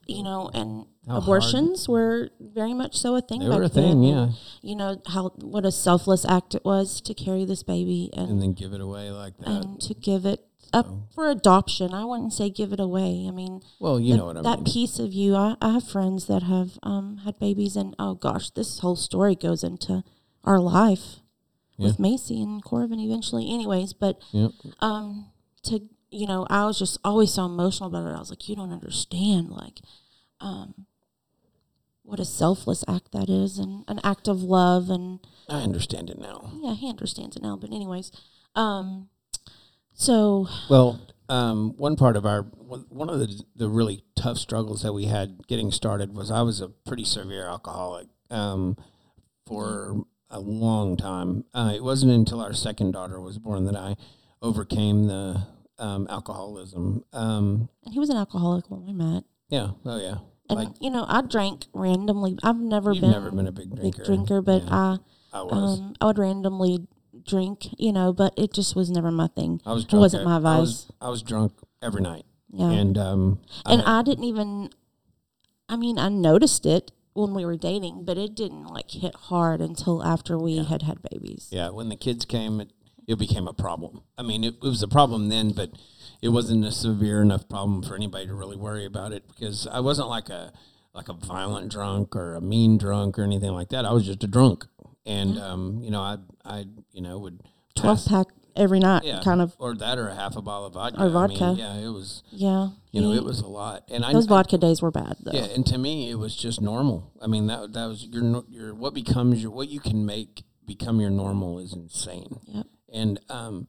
you 0.06 0.22
know, 0.22 0.50
and 0.52 0.86
How 1.06 1.14
hard- 1.14 1.22
abortions 1.24 1.88
were 1.88 2.30
very 2.38 2.74
much 2.74 2.96
so 2.96 3.16
a 3.16 3.20
thing. 3.22 3.40
they 3.40 3.48
were 3.48 3.62
a 3.62 3.68
then, 3.68 3.84
thing, 3.92 4.02
yeah, 4.04 4.28
You 4.60 4.76
know 4.76 5.00
how 5.06 5.30
what 5.40 5.64
a 5.64 5.72
selfless 5.72 6.24
act 6.24 6.54
it 6.54 6.64
was 6.64 7.00
to 7.00 7.14
carry 7.14 7.44
this 7.44 7.62
baby 7.62 8.10
and 8.12 8.30
and 8.30 8.42
then 8.42 8.52
give 8.52 8.72
it 8.72 8.80
away 8.80 9.10
like 9.10 9.36
that. 9.38 9.48
and 9.48 9.80
to 9.80 9.94
give 9.94 10.26
it 10.26 10.44
up 10.72 10.86
for 11.14 11.28
adoption. 11.30 11.92
I 11.94 12.04
wouldn't 12.04 12.32
say 12.32 12.50
give 12.50 12.72
it 12.72 12.80
away. 12.80 13.26
I 13.28 13.30
mean, 13.30 13.60
well, 13.80 13.98
you 14.00 14.12
that, 14.12 14.18
know 14.18 14.26
what 14.26 14.36
I 14.38 14.42
that 14.42 14.58
mean. 14.62 14.72
piece 14.72 14.98
of 14.98 15.12
you. 15.12 15.34
I, 15.36 15.56
I 15.60 15.72
have 15.74 15.88
friends 15.88 16.26
that 16.26 16.42
have 16.44 16.78
um, 16.82 17.18
had 17.24 17.38
babies, 17.38 17.76
and 17.76 17.94
oh 17.98 18.14
gosh, 18.14 18.50
this 18.50 18.78
whole 18.80 18.96
story 18.96 19.34
goes 19.34 19.62
into 19.64 20.02
our 20.44 20.58
life 20.60 21.20
Yeah. 21.76 21.86
with 21.88 21.98
Macy 21.98 22.42
and 22.42 22.62
Corbin 22.62 22.98
eventually, 23.00 23.52
anyways. 23.52 23.92
But 23.92 24.20
um, 24.80 25.30
to 25.64 25.80
you 26.10 26.26
know, 26.26 26.46
I 26.50 26.66
was 26.66 26.78
just 26.78 26.98
always 27.04 27.32
so 27.32 27.46
emotional 27.46 27.88
about 27.88 28.06
it. 28.10 28.14
I 28.14 28.18
was 28.18 28.28
like, 28.30 28.46
you 28.48 28.54
don't 28.54 28.70
understand, 28.72 29.48
like, 29.50 29.80
um, 30.40 30.86
what 32.02 32.20
a 32.20 32.24
selfless 32.24 32.84
act 32.86 33.12
that 33.12 33.30
is, 33.30 33.58
and 33.58 33.84
an 33.88 33.98
act 34.04 34.28
of 34.28 34.42
love, 34.42 34.90
and 34.90 35.20
I 35.48 35.62
understand 35.62 36.10
it 36.10 36.18
now. 36.18 36.50
yeah, 36.62 36.74
he 36.74 36.88
understands 36.90 37.36
it 37.36 37.42
now. 37.42 37.56
But 37.56 37.70
anyways, 37.72 38.10
um, 38.54 39.08
so 40.02 40.48
Well, 40.68 41.00
um, 41.28 41.74
one 41.76 41.96
part 41.96 42.16
of 42.16 42.26
our 42.26 42.42
one 42.42 43.08
of 43.10 43.18
the 43.18 43.42
the 43.56 43.68
really 43.68 44.02
tough 44.16 44.38
struggles 44.38 44.82
that 44.82 44.92
we 44.92 45.04
had 45.06 45.46
getting 45.46 45.70
started 45.70 46.14
was 46.16 46.30
I 46.30 46.42
was 46.42 46.60
a 46.60 46.68
pretty 46.68 47.04
severe 47.04 47.46
alcoholic 47.46 48.08
um, 48.30 48.76
for 49.46 50.04
a 50.30 50.40
long 50.40 50.96
time. 50.96 51.44
Uh, 51.54 51.72
it 51.74 51.82
wasn't 51.82 52.12
until 52.12 52.40
our 52.40 52.52
second 52.54 52.92
daughter 52.92 53.20
was 53.20 53.38
born 53.38 53.64
that 53.66 53.76
I 53.76 53.96
overcame 54.40 55.06
the 55.06 55.46
um, 55.78 56.06
alcoholism. 56.10 57.04
Um, 57.12 57.68
he 57.90 57.98
was 57.98 58.08
an 58.10 58.16
alcoholic 58.16 58.70
when 58.70 58.84
we 58.86 58.92
met. 58.92 59.24
yeah, 59.48 59.70
oh 59.84 60.00
yeah. 60.00 60.16
And 60.48 60.58
Like 60.58 60.68
you 60.80 60.90
know, 60.90 61.04
I 61.08 61.22
drank 61.22 61.66
randomly. 61.72 62.36
I've 62.42 62.56
never 62.58 62.92
been 62.94 63.10
never 63.10 63.30
been 63.30 63.46
a 63.46 63.52
big 63.52 63.74
drinker. 63.74 63.98
big 63.98 64.04
drinker, 64.06 64.42
but 64.42 64.62
Yeah, 64.64 64.68
I 65.32 65.38
I 65.38 65.42
was. 65.42 65.80
um 65.80 65.94
I 66.00 66.06
would 66.06 66.18
randomly 66.18 66.86
drink, 67.24 67.68
you 67.78 67.92
know, 67.92 68.12
but 68.12 68.32
it 68.36 68.52
just 68.52 68.74
was 68.76 68.90
never 68.90 69.10
my 69.10 69.28
thing. 69.28 69.60
I 69.66 69.72
was 69.72 69.84
it 69.84 69.90
drunk. 69.90 70.00
wasn't 70.00 70.20
ev- 70.22 70.26
my 70.28 70.36
I 70.36 70.40
vice. 70.40 70.60
was, 70.60 70.92
I 71.00 71.08
was 71.08 71.22
drunk 71.22 71.52
every 71.82 72.02
night, 72.02 72.24
Yeah. 72.52 72.70
and 72.70 72.96
um, 72.98 73.40
and 73.66 73.82
I, 73.82 74.00
I 74.00 74.02
didn't 74.02 74.24
even 74.24 74.70
I 75.68 75.76
mean, 75.76 75.98
I 75.98 76.08
noticed 76.08 76.66
it 76.66 76.92
when 77.14 77.34
we 77.34 77.44
were 77.44 77.56
dating, 77.56 78.04
but 78.04 78.18
it 78.18 78.34
didn't 78.34 78.66
like 78.66 78.90
hit 78.90 79.14
hard 79.14 79.60
until 79.60 80.02
after 80.04 80.38
we 80.38 80.64
had 80.64 80.82
had 80.82 80.98
babies. 81.10 81.48
Yeah, 81.50 81.70
when 81.70 81.88
the 81.88 81.96
kids 81.96 82.24
came, 82.24 82.60
it, 82.60 82.70
it 83.06 83.18
became 83.18 83.46
a 83.48 83.52
problem. 83.54 84.02
I 84.18 84.22
mean, 84.22 84.44
it, 84.44 84.54
it 84.56 84.62
was 84.62 84.82
a 84.82 84.88
problem 84.88 85.28
then, 85.28 85.50
but 85.52 85.70
it 86.20 86.28
wasn't 86.30 86.64
a 86.64 86.72
severe 86.72 87.22
enough 87.22 87.48
problem 87.48 87.82
for 87.82 87.94
anybody 87.96 88.26
to 88.26 88.34
really 88.34 88.56
worry 88.56 88.84
about 88.84 89.12
it 89.12 89.26
because 89.28 89.66
I 89.66 89.80
wasn't 89.80 90.08
like 90.08 90.28
a 90.28 90.52
like 90.94 91.08
a 91.08 91.14
violent 91.14 91.70
drunk 91.72 92.14
or 92.14 92.34
a 92.34 92.40
mean 92.40 92.76
drunk 92.76 93.18
or 93.18 93.22
anything 93.22 93.52
like 93.52 93.70
that. 93.70 93.86
I 93.86 93.92
was 93.92 94.04
just 94.04 94.22
a 94.24 94.26
drunk, 94.26 94.66
and 95.06 95.38
um, 95.38 95.80
you 95.82 95.90
know, 95.90 96.00
I 96.00 96.18
I 96.44 96.64
you 96.92 97.02
know 97.02 97.18
would 97.18 97.42
12 97.76 97.96
pass- 97.96 98.08
pack 98.08 98.26
every 98.54 98.80
night 98.80 99.02
yeah, 99.04 99.20
kind 99.24 99.40
of 99.40 99.54
or 99.58 99.74
that 99.76 99.98
or 99.98 100.08
a 100.08 100.14
half 100.14 100.36
a 100.36 100.42
bottle 100.42 100.66
of 100.66 100.74
vodka. 100.74 100.98
Or 100.98 101.02
I 101.02 101.04
mean, 101.04 101.12
vodka. 101.12 101.54
yeah, 101.56 101.74
it 101.76 101.88
was 101.88 102.22
yeah. 102.30 102.68
you 102.90 103.00
know 103.00 103.12
it 103.12 103.24
was 103.24 103.40
a 103.40 103.46
lot, 103.46 103.84
and 103.90 104.04
those 104.04 104.26
I- 104.26 104.28
vodka 104.28 104.58
days 104.58 104.82
were 104.82 104.90
bad 104.90 105.16
though. 105.20 105.32
yeah, 105.32 105.46
and 105.46 105.66
to 105.66 105.78
me, 105.78 106.10
it 106.10 106.16
was 106.16 106.36
just 106.36 106.60
normal. 106.60 107.12
I 107.20 107.26
mean, 107.26 107.46
that 107.46 107.72
that 107.72 107.86
was 107.86 108.04
your 108.04 108.44
your 108.48 108.74
what 108.74 108.94
becomes 108.94 109.42
your 109.42 109.50
what 109.50 109.68
you 109.68 109.80
can 109.80 110.04
make 110.06 110.44
become 110.66 111.00
your 111.00 111.10
normal 111.10 111.58
is 111.58 111.72
insane. 111.72 112.38
Yep. 112.46 112.66
And 112.92 113.20
um, 113.28 113.68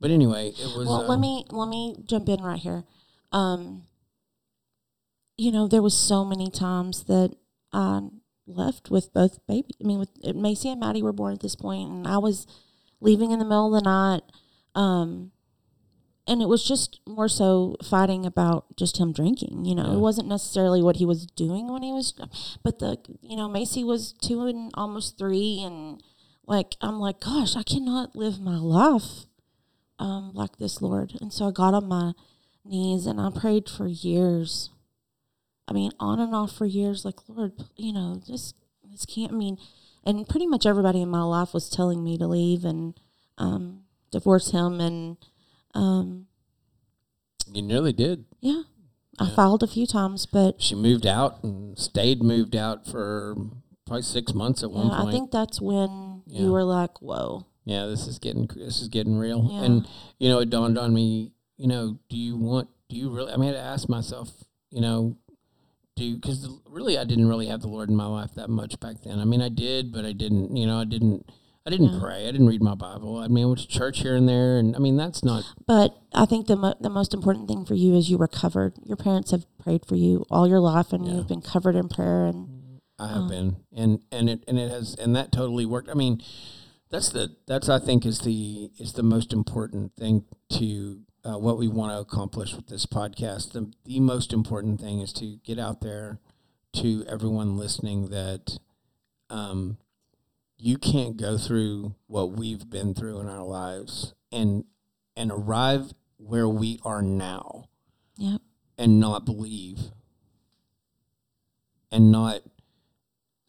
but 0.00 0.10
anyway, 0.10 0.48
it 0.48 0.76
was. 0.76 0.86
Well, 0.86 1.06
let 1.06 1.18
me 1.18 1.44
let 1.50 1.68
me 1.68 1.96
jump 2.04 2.28
in 2.28 2.42
right 2.42 2.58
here. 2.58 2.84
Um, 3.32 3.84
you 5.36 5.52
know, 5.52 5.68
there 5.68 5.82
was 5.82 5.96
so 5.96 6.24
many 6.24 6.50
times 6.50 7.04
that 7.04 7.36
I 7.72 8.00
left 8.48 8.90
with 8.90 9.12
both 9.12 9.38
baby. 9.46 9.74
I 9.82 9.86
mean, 9.86 9.98
with 9.98 10.10
Macy 10.34 10.70
and 10.70 10.80
Maddie 10.80 11.02
were 11.02 11.12
born 11.12 11.34
at 11.34 11.40
this 11.40 11.54
point, 11.56 11.90
and 11.90 12.06
I 12.06 12.18
was 12.18 12.46
leaving 13.00 13.30
in 13.30 13.38
the 13.38 13.44
middle 13.44 13.74
of 13.74 13.82
the 13.82 13.88
night. 13.88 14.22
Um, 14.74 15.32
and 16.26 16.42
it 16.42 16.48
was 16.48 16.62
just 16.66 17.00
more 17.06 17.28
so 17.28 17.76
fighting 17.82 18.26
about 18.26 18.76
just 18.76 18.98
him 18.98 19.12
drinking. 19.12 19.64
You 19.64 19.74
know, 19.74 19.86
Yeah. 19.86 19.94
it 19.94 20.00
wasn't 20.00 20.28
necessarily 20.28 20.82
what 20.82 20.96
he 20.96 21.06
was 21.06 21.24
doing 21.26 21.68
when 21.72 21.82
he 21.82 21.92
was, 21.92 22.12
but 22.62 22.78
the 22.80 22.98
you 23.22 23.36
know 23.36 23.48
Macy 23.48 23.82
was 23.84 24.12
two 24.12 24.42
and 24.46 24.70
almost 24.74 25.16
three, 25.16 25.62
and 25.62 26.02
like 26.46 26.76
I'm 26.82 26.98
like, 27.00 27.20
gosh, 27.20 27.56
I 27.56 27.62
cannot 27.62 28.14
live 28.16 28.40
my 28.40 28.58
life 28.58 29.26
um, 29.98 30.32
like 30.34 30.58
this, 30.58 30.82
Lord. 30.82 31.14
And 31.20 31.32
so 31.32 31.48
I 31.48 31.50
got 31.50 31.74
on 31.74 31.88
my 31.88 32.12
knees 32.64 33.06
and 33.06 33.20
I 33.20 33.30
prayed 33.30 33.68
for 33.68 33.86
years. 33.88 34.70
I 35.68 35.72
mean, 35.72 35.92
on 36.00 36.18
and 36.18 36.34
off 36.34 36.52
for 36.56 36.64
years, 36.64 37.04
like, 37.04 37.16
Lord, 37.28 37.52
you 37.76 37.92
know, 37.92 38.22
this, 38.26 38.54
this 38.90 39.04
can't 39.04 39.32
mean, 39.34 39.58
and 40.02 40.26
pretty 40.26 40.46
much 40.46 40.64
everybody 40.64 41.02
in 41.02 41.10
my 41.10 41.22
life 41.22 41.52
was 41.52 41.68
telling 41.68 42.02
me 42.02 42.16
to 42.16 42.26
leave 42.26 42.64
and 42.64 42.98
um, 43.36 43.82
divorce 44.10 44.50
him. 44.52 44.80
And 44.80 45.18
um, 45.74 46.26
you 47.52 47.60
nearly 47.62 47.92
did. 47.92 48.24
yeah, 48.40 48.62
I 49.18 49.26
Yeah. 49.26 49.34
filed 49.34 49.62
a 49.62 49.66
few 49.66 49.86
times, 49.86 50.24
but 50.26 50.62
She 50.62 50.74
moved 50.74 51.06
out 51.06 51.42
and 51.44 51.78
stayed 51.78 52.22
moved 52.22 52.56
out 52.56 52.86
for 52.86 53.36
probably 53.86 54.02
six 54.02 54.32
months 54.34 54.62
at 54.62 54.70
one 54.70 54.88
yeah, 54.88 54.96
point. 54.96 55.08
I 55.08 55.12
think 55.12 55.30
that's 55.30 55.60
when 55.60 56.22
Yeah. 56.26 56.42
you 56.42 56.52
were 56.52 56.64
like, 56.64 57.00
whoa. 57.02 57.46
yeah, 57.64 57.84
this 57.86 58.06
is 58.06 58.18
getting 58.18 58.46
this 58.56 58.80
is 58.80 58.88
getting 58.88 59.18
real. 59.18 59.48
Yeah. 59.50 59.64
And 59.64 59.88
you 60.18 60.28
know, 60.30 60.38
it 60.40 60.48
dawned 60.50 60.78
on 60.78 60.94
me. 60.94 61.32
You 61.58 61.66
know, 61.66 61.98
do 62.08 62.16
you 62.16 62.36
want? 62.36 62.68
Do 62.88 62.96
you 62.96 63.10
really? 63.10 63.32
I 63.32 63.36
mean, 63.36 63.50
I 63.50 63.52
had 63.52 63.58
to 63.58 63.66
ask 63.66 63.88
myself. 63.88 64.30
You 64.70 64.80
know, 64.80 65.16
do? 65.98 66.14
Because 66.16 66.48
really, 66.68 66.98
I 66.98 67.04
didn't 67.04 67.28
really 67.28 67.46
have 67.46 67.60
the 67.60 67.68
Lord 67.68 67.88
in 67.90 67.96
my 67.96 68.06
life 68.06 68.34
that 68.36 68.48
much 68.48 68.78
back 68.80 68.96
then. 69.04 69.18
I 69.18 69.24
mean, 69.24 69.42
I 69.42 69.48
did, 69.48 69.92
but 69.92 70.04
I 70.04 70.12
didn't. 70.12 70.56
You 70.56 70.66
know, 70.66 70.78
I 70.80 70.84
didn't. 70.84 71.26
I 71.66 71.70
didn't 71.70 71.92
Yeah. 71.92 72.00
pray. 72.00 72.26
I 72.26 72.30
didn't 72.32 72.46
read 72.46 72.62
my 72.62 72.74
Bible. 72.74 73.18
I 73.18 73.28
mean, 73.28 73.44
I 73.44 73.46
went 73.46 73.58
to 73.60 73.66
church 73.66 74.00
here 74.00 74.16
and 74.16 74.26
there, 74.26 74.58
and 74.58 74.74
I 74.74 74.78
mean, 74.78 74.96
that's 74.96 75.22
not. 75.22 75.44
But 75.66 75.94
I 76.14 76.24
think 76.24 76.46
the 76.46 76.56
mo- 76.56 76.74
the 76.80 76.88
most 76.88 77.12
important 77.12 77.46
thing 77.46 77.66
for 77.66 77.74
you 77.74 77.94
is 77.94 78.08
you 78.10 78.16
were 78.16 78.28
covered. 78.28 78.72
Your 78.84 78.96
parents 78.96 79.32
have 79.32 79.44
prayed 79.58 79.84
for 79.84 79.94
you 79.96 80.24
all 80.30 80.46
your 80.48 80.60
life, 80.60 80.92
and 80.94 81.04
Yeah. 81.06 81.16
you've 81.16 81.28
been 81.28 81.42
covered 81.42 81.76
in 81.76 81.88
prayer. 81.88 82.24
And 82.26 82.80
I 82.98 83.08
have 83.08 83.24
Oh. 83.24 83.28
been, 83.28 83.56
and 83.72 84.00
and 84.10 84.30
it 84.30 84.44
and 84.48 84.58
it 84.58 84.70
has, 84.70 84.94
and 84.94 85.14
that 85.14 85.30
totally 85.30 85.66
worked. 85.66 85.90
I 85.90 85.94
mean, 85.94 86.22
that's 86.90 87.10
the 87.10 87.32
that's 87.46 87.68
I 87.68 87.78
think 87.78 88.06
is 88.06 88.20
the 88.20 88.70
is 88.78 88.94
the 88.94 89.02
most 89.02 89.34
important 89.34 89.94
thing 89.94 90.24
to 90.50 91.00
uh, 91.28 91.36
what 91.36 91.58
we 91.58 91.68
want 91.68 91.92
to 91.92 91.98
accomplish 91.98 92.54
with 92.54 92.68
this 92.68 92.86
podcast. 92.86 93.52
The 93.52 93.70
the 93.84 94.00
most 94.00 94.32
important 94.32 94.80
thing 94.80 95.00
is 95.00 95.12
to 95.14 95.38
get 95.44 95.58
out 95.58 95.80
there 95.80 96.18
to 96.74 97.04
everyone 97.08 97.58
listening 97.58 98.08
that 98.10 98.58
um, 99.28 99.78
you 100.56 100.78
can't 100.78 101.16
go 101.16 101.36
through 101.36 101.94
what 102.06 102.32
we've 102.32 102.70
been 102.70 102.94
through 102.94 103.20
in 103.20 103.28
our 103.28 103.44
lives 103.44 104.14
and 104.32 104.64
and 105.16 105.30
arrive 105.30 105.92
where 106.16 106.48
we 106.48 106.80
are 106.84 107.02
now. 107.02 107.68
Yep, 108.16 108.40
and 108.78 108.98
not 108.98 109.24
believe. 109.24 109.78
And 111.90 112.12
not 112.12 112.42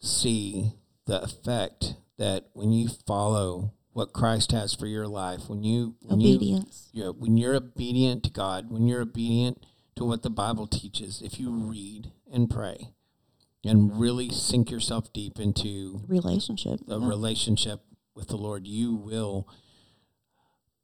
see 0.00 0.72
the 1.06 1.22
effect 1.22 1.94
that 2.16 2.46
when 2.54 2.72
you 2.72 2.88
follow 2.88 3.74
what 3.92 4.12
Christ 4.12 4.52
has 4.52 4.74
for 4.74 4.86
your 4.86 5.08
life, 5.08 5.48
when 5.48 5.62
you 5.62 5.96
when 6.02 6.20
you 6.20 6.36
obedience. 6.36 6.88
yeah, 6.92 7.08
when 7.08 7.36
you're 7.36 7.54
obedient 7.56 8.22
to 8.24 8.30
God, 8.30 8.70
when 8.70 8.86
you're 8.86 9.00
obedient 9.02 9.64
to 9.96 10.04
what 10.04 10.22
the 10.22 10.30
Bible 10.30 10.66
teaches, 10.66 11.20
if 11.22 11.40
you 11.40 11.50
read 11.50 12.12
and 12.32 12.48
pray 12.48 12.90
and 13.64 13.98
really 14.00 14.30
sink 14.30 14.70
yourself 14.70 15.12
deep 15.12 15.38
into 15.38 16.02
relationship. 16.08 16.80
a 16.88 16.98
Yeah. 16.98 17.06
relationship 17.08 17.80
with 18.14 18.28
the 18.28 18.36
Lord, 18.36 18.66
you 18.66 18.94
will 18.94 19.48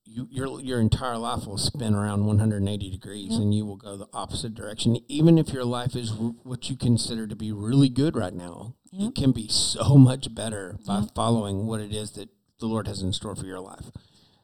you 0.05 0.29
your 0.31 0.61
your 0.61 0.81
entire 0.81 1.19
life 1.19 1.47
will 1.47 1.59
spin 1.59 1.93
around 1.95 2.27
180 2.27 2.91
degrees 2.91 3.37
and 3.37 3.53
you 3.55 3.67
will 3.67 3.77
go 3.77 3.97
the 3.97 4.07
opposite 4.13 4.55
direction 4.55 4.99
even 5.09 5.37
if 5.37 5.49
your 5.53 5.65
life 5.65 5.97
is 5.97 6.13
r- 6.13 6.35
what 6.45 6.71
you 6.71 6.77
consider 6.77 7.27
to 7.27 7.35
be 7.35 7.51
really 7.51 7.89
good 7.89 8.15
right 8.15 8.35
now 8.35 8.77
it 8.93 9.17
can 9.17 9.33
be 9.33 9.49
so 9.49 9.97
much 9.97 10.33
better 10.33 10.79
by 10.87 11.03
following 11.17 11.67
what 11.67 11.81
it 11.81 11.93
is 11.93 12.13
that 12.13 12.29
the 12.61 12.67
Lord 12.67 12.87
has 12.89 13.03
in 13.03 13.13
store 13.13 13.37
for 13.37 13.47
your 13.47 13.61
life 13.61 13.91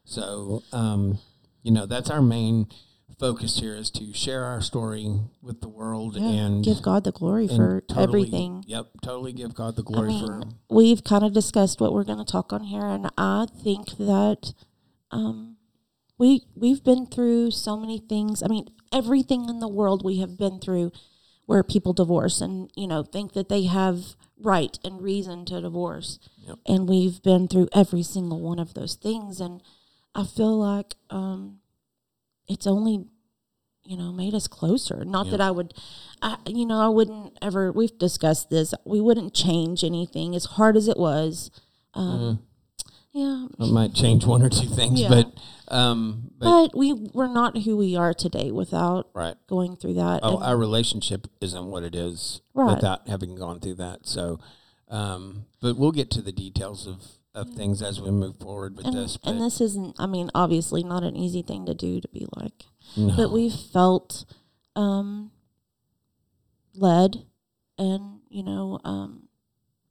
so 0.05 0.63
um 0.71 1.19
you 1.63 1.71
know 1.71 1.85
that's 1.85 2.09
our 2.09 2.21
main 2.21 2.67
focus 3.19 3.59
here 3.59 3.75
is 3.75 3.89
to 3.91 4.11
share 4.13 4.43
our 4.43 4.59
story 4.61 5.19
with 5.41 5.61
the 5.61 5.69
world 5.69 6.15
Yeah, 6.17 6.27
and 6.27 6.63
give 6.63 6.81
God 6.81 7.03
the 7.03 7.11
glory 7.11 7.47
for 7.47 7.81
totally- 7.81 8.03
everything. 8.03 8.63
yep 8.67 8.87
totally 9.01 9.31
give 9.33 9.53
God 9.53 9.75
the 9.75 9.83
I 9.83 9.85
glory 9.85 10.07
mean, 10.09 10.25
for 10.27 10.41
we've 10.69 11.03
kind 11.03 11.23
of 11.23 11.31
discussed 11.33 11.79
what 11.79 11.93
we're 11.93 12.03
going 12.03 12.17
to 12.17 12.25
talk 12.25 12.51
on 12.51 12.63
here, 12.63 12.85
and 12.85 13.09
I 13.17 13.45
think 13.63 13.97
that 13.97 14.53
um, 15.11 15.57
we 16.17 16.41
we've 16.55 16.83
been 16.83 17.05
through 17.05 17.51
so 17.51 17.77
many 17.77 17.99
things. 17.99 18.41
I 18.43 18.47
mean, 18.47 18.65
everything 18.91 19.47
in 19.47 19.59
the 19.59 19.67
world 19.69 20.03
we 20.03 20.17
have 20.19 20.37
been 20.37 20.59
through, 20.59 20.91
where 21.45 21.63
people 21.63 21.93
divorce 21.93 22.41
and 22.41 22.71
you 22.75 22.87
know 22.87 23.03
think 23.03 23.33
that 23.33 23.49
they 23.49 23.63
have 23.63 24.15
right 24.39 24.77
and 24.83 25.01
reason 25.01 25.45
to 25.45 25.61
divorce, 25.61 26.19
Yep. 26.47 26.59
and 26.65 26.89
we've 26.89 27.21
been 27.21 27.47
through 27.47 27.69
every 27.73 28.03
single 28.03 28.39
one 28.41 28.59
of 28.59 28.73
those 28.73 28.95
things, 28.95 29.39
and 29.39 29.61
I 30.15 30.23
feel 30.25 30.57
like 30.57 30.95
um, 31.09 31.59
it's 32.47 32.67
only 32.67 33.05
you 33.85 33.97
know 33.97 34.11
made 34.11 34.33
us 34.33 34.47
closer. 34.47 35.03
Not 35.05 35.25
Yeah. 35.27 35.31
that 35.33 35.41
I 35.41 35.51
would, 35.51 35.73
I 36.21 36.37
you 36.47 36.65
know 36.65 36.79
I 36.79 36.87
wouldn't 36.89 37.37
ever. 37.41 37.71
We've 37.71 37.97
discussed 37.97 38.49
this. 38.49 38.73
We 38.85 39.01
wouldn't 39.01 39.33
change 39.33 39.83
anything 39.83 40.35
as 40.35 40.45
hard 40.45 40.77
as 40.77 40.87
it 40.87 40.97
was. 40.97 41.51
Um, 41.93 42.39
Yeah, 43.13 43.45
It 43.59 43.71
might 43.71 43.93
change 43.93 44.25
one 44.25 44.41
or 44.41 44.49
two 44.49 44.67
things, 44.67 44.99
Yeah. 44.99 45.09
but 45.09 45.33
um, 45.73 46.31
but, 46.39 46.69
but 46.69 46.77
we 46.77 46.93
we're 46.93 47.31
not 47.31 47.57
who 47.59 47.77
we 47.77 47.95
are 47.95 48.13
today 48.13 48.51
without 48.51 49.09
right. 49.13 49.35
going 49.47 49.75
through 49.75 49.93
that. 49.95 50.21
Oh, 50.23 50.41
our 50.41 50.57
relationship 50.57 51.27
isn't 51.39 51.65
what 51.65 51.83
it 51.83 51.93
is 51.93 52.41
Right. 52.55 52.73
without 52.75 53.07
having 53.07 53.35
gone 53.35 53.59
through 53.59 53.75
that. 53.75 54.07
So, 54.07 54.39
um, 54.89 55.45
but 55.61 55.77
we'll 55.77 55.91
get 55.91 56.09
to 56.11 56.21
the 56.23 56.31
details 56.31 56.87
of 56.87 57.03
of 57.35 57.49
things 57.49 57.81
as 57.81 57.99
we 57.99 58.11
move 58.11 58.37
forward 58.37 58.77
with 58.77 58.85
And, 58.85 58.95
this. 58.95 59.17
and 59.23 59.41
this 59.41 59.59
isn't, 59.59 59.95
I 59.97 60.05
mean, 60.05 60.29
obviously 60.35 60.83
not 60.83 61.03
an 61.03 61.15
easy 61.15 61.41
thing 61.41 61.65
to 61.65 61.73
do 61.73 61.99
to 61.99 62.07
be 62.09 62.27
like, 62.35 62.65
no. 62.95 63.15
but 63.15 63.31
we 63.31 63.49
felt 63.49 64.25
um, 64.75 65.31
led 66.75 67.23
and, 67.79 68.19
you 68.29 68.43
know, 68.43 68.79
um, 68.83 69.22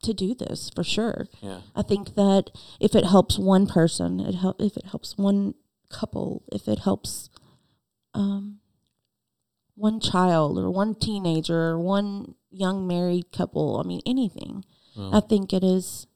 to 0.02 0.12
do 0.12 0.34
this 0.34 0.70
for 0.74 0.84
sure. 0.84 1.26
yeah, 1.40 1.60
I 1.74 1.82
think 1.82 2.14
that 2.14 2.50
if 2.80 2.94
it 2.94 3.04
helps 3.04 3.38
one 3.38 3.66
person, 3.66 4.20
it 4.20 4.34
help 4.36 4.60
if 4.60 4.76
it 4.76 4.86
helps 4.86 5.16
one 5.16 5.54
couple, 5.90 6.42
if 6.52 6.68
it 6.68 6.80
helps 6.80 7.30
um, 8.14 8.58
one 9.74 10.00
child 10.00 10.58
or 10.58 10.70
one 10.70 10.94
teenager 10.94 11.70
or 11.70 11.78
one 11.78 12.34
young 12.50 12.86
married 12.86 13.32
couple, 13.32 13.80
I 13.82 13.86
mean 13.86 14.00
anything, 14.06 14.64
well, 14.96 15.14
I 15.14 15.20
think 15.20 15.52
it 15.52 15.64
is. 15.64 16.06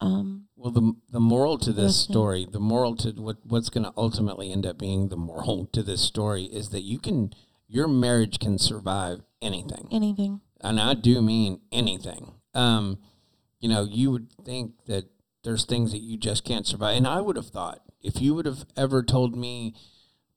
Um, 0.00 0.48
well, 0.56 0.72
the 0.72 0.94
the 1.10 1.20
moral 1.20 1.56
to 1.58 1.72
this 1.72 2.00
story, 2.00 2.46
the 2.50 2.60
moral 2.60 2.96
to 2.96 3.10
what 3.12 3.38
what's 3.44 3.70
going 3.70 3.84
to 3.84 3.92
ultimately 3.96 4.52
end 4.52 4.66
up 4.66 4.78
being 4.78 5.08
the 5.08 5.16
moral 5.16 5.66
to 5.72 5.82
this 5.82 6.02
story 6.02 6.44
is 6.44 6.70
that 6.70 6.82
you 6.82 6.98
can 6.98 7.32
your 7.68 7.88
marriage 7.88 8.38
can 8.38 8.58
survive 8.58 9.20
anything. 9.40 9.88
anything. 9.90 10.40
and 10.60 10.80
I 10.80 10.94
do 10.94 11.22
mean 11.22 11.60
anything. 11.72 12.32
Um, 12.54 12.98
you 13.60 13.68
know, 13.68 13.84
you 13.84 14.10
would 14.10 14.28
think 14.44 14.72
that 14.86 15.04
there's 15.42 15.64
things 15.64 15.92
that 15.92 16.00
you 16.00 16.16
just 16.16 16.44
can't 16.44 16.66
survive, 16.66 16.96
and 16.96 17.06
I 17.06 17.20
would 17.20 17.36
have 17.36 17.48
thought 17.48 17.80
if 18.02 18.20
you 18.20 18.34
would 18.34 18.46
have 18.46 18.66
ever 18.76 19.02
told 19.02 19.36
me 19.36 19.74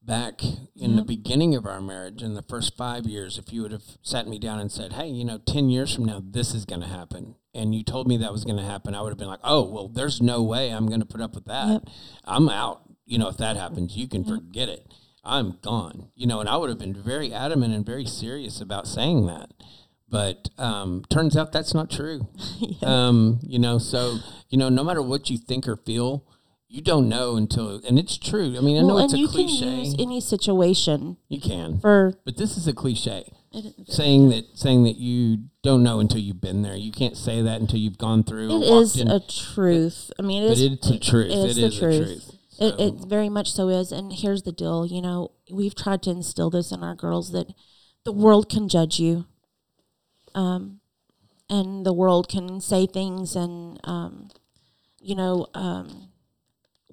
back 0.02 0.42
in 0.42 0.96
the 0.96 1.02
mm-hmm. 1.02 1.08
beginning 1.08 1.56
of 1.56 1.66
our 1.66 1.82
marriage, 1.82 2.24
in 2.24 2.34
the 2.34 2.42
first 2.42 2.78
five 2.78 3.06
years, 3.06 3.38
if 3.38 3.52
you 3.52 3.62
would 3.62 3.74
have 3.74 3.84
sat 4.02 4.28
me 4.28 4.40
down 4.40 4.60
and 4.60 4.72
said, 4.72 4.94
"Hey, 4.94 5.08
you 5.08 5.26
know, 5.26 5.38
ten 5.38 5.70
years 5.70 5.94
from 5.94 6.06
now, 6.06 6.22
this 6.24 6.56
is 6.56 6.66
going 6.66 6.82
to 6.82 6.88
happen," 6.88 7.36
and 7.54 7.76
you 7.76 7.84
told 7.84 8.08
me 8.08 8.18
that 8.18 8.32
was 8.32 8.46
going 8.46 8.58
to 8.58 8.64
happen, 8.64 8.96
I 8.96 9.02
would 9.02 9.10
have 9.10 9.18
been 9.18 9.28
like, 9.28 9.42
"Oh, 9.44 9.70
well, 9.70 9.90
there's 9.90 10.22
no 10.22 10.42
way 10.42 10.70
I'm 10.70 10.88
going 10.88 11.02
to 11.02 11.06
put 11.06 11.22
up 11.22 11.36
with 11.36 11.46
that. 11.46 11.70
Yep. 11.70 11.90
I'm 12.26 12.50
out." 12.50 12.84
You 13.06 13.20
know, 13.20 13.28
if 13.28 13.38
that 13.38 13.58
happens, 13.58 13.96
you 13.96 14.08
can 14.08 14.24
forget 14.24 14.70
it. 14.70 14.92
I'm 15.24 15.58
gone. 15.62 16.10
You 16.16 16.26
know, 16.26 16.40
and 16.40 16.48
I 16.48 16.58
would 16.58 16.70
have 16.70 16.80
been 16.80 16.94
very 16.94 17.34
adamant 17.34 17.74
and 17.74 17.86
very 17.86 18.06
serious 18.06 18.62
about 18.62 18.88
saying 18.88 19.28
that. 19.28 19.52
But 20.10 20.50
um, 20.58 21.04
turns 21.10 21.36
out 21.36 21.52
that's 21.52 21.74
not 21.74 21.90
true. 21.90 22.28
um, 22.82 23.40
you 23.44 23.60
know, 23.60 23.78
so 23.78 24.20
you 24.50 24.58
know, 24.58 24.70
no 24.70 24.84
matter 24.84 25.02
what 25.02 25.30
you 25.30 25.38
think 25.38 25.68
or 25.68 25.76
feel, 25.76 26.24
you 26.70 26.82
don't 26.82 27.10
know 27.10 27.36
until, 27.36 27.82
and 27.86 28.00
it's 28.00 28.18
true. 28.18 28.56
I 28.58 28.62
mean, 28.62 28.78
I 28.78 28.82
know 28.82 28.96
well, 28.96 29.04
it's 29.06 29.14
and 29.14 29.20
a 29.20 29.22
you 29.24 29.28
cliche. 29.28 29.66
can 29.66 29.80
use 29.80 29.96
any 30.00 30.22
situation 30.22 31.18
you 31.28 31.42
can, 31.42 31.80
for 31.80 32.14
but 32.26 32.38
this 32.38 32.58
is 32.58 32.68
a 32.68 32.74
cliche. 32.74 33.32
Saying 33.88 34.30
that, 34.30 34.46
saying 34.56 34.84
that 34.84 34.98
you 34.98 35.46
don't 35.64 35.82
know 35.82 36.00
until 36.00 36.20
you've 36.20 36.42
been 36.42 36.62
there. 36.62 36.76
You 36.76 36.92
can't 36.92 37.18
say 37.18 37.42
that 37.42 37.60
until 37.60 37.80
you've 37.80 37.98
gone 37.98 38.24
through. 38.24 38.52
it 38.62 38.66
is 38.66 39.00
in- 39.00 39.08
a 39.10 39.20
truth. 39.20 40.12
I 40.20 40.22
mean, 40.22 40.44
it 40.44 40.52
is. 40.52 40.62
it's 40.62 40.90
a 40.90 41.00
truth. 41.00 41.32
It 41.32 41.50
is 41.50 41.58
It 41.58 41.62
the 41.62 41.68
a 41.68 41.80
truth. 41.80 42.06
truth. 42.06 42.32
It, 42.60 42.80
it 42.80 42.94
very 43.08 43.30
much 43.30 43.52
so 43.52 43.70
is. 43.70 43.92
And 43.92 44.12
here's 44.14 44.44
the 44.44 44.52
deal. 44.52 44.86
You 44.86 45.02
know, 45.02 45.32
we've 45.52 45.76
tried 45.76 46.04
to 46.04 46.12
instill 46.12 46.50
this 46.50 46.72
in 46.72 46.84
our 46.84 46.94
girls 46.96 47.32
that 47.32 47.48
the 48.04 48.12
world 48.12 48.50
can 48.50 48.68
judge 48.68 49.00
you. 49.00 49.26
Um, 50.38 50.80
and 51.50 51.86
the 51.86 51.94
world 51.94 52.28
can 52.30 52.60
say 52.62 52.86
things 52.86 53.36
and, 53.36 53.80
um, 53.86 54.30
you 55.02 55.16
know, 55.16 55.48
um, 55.54 56.10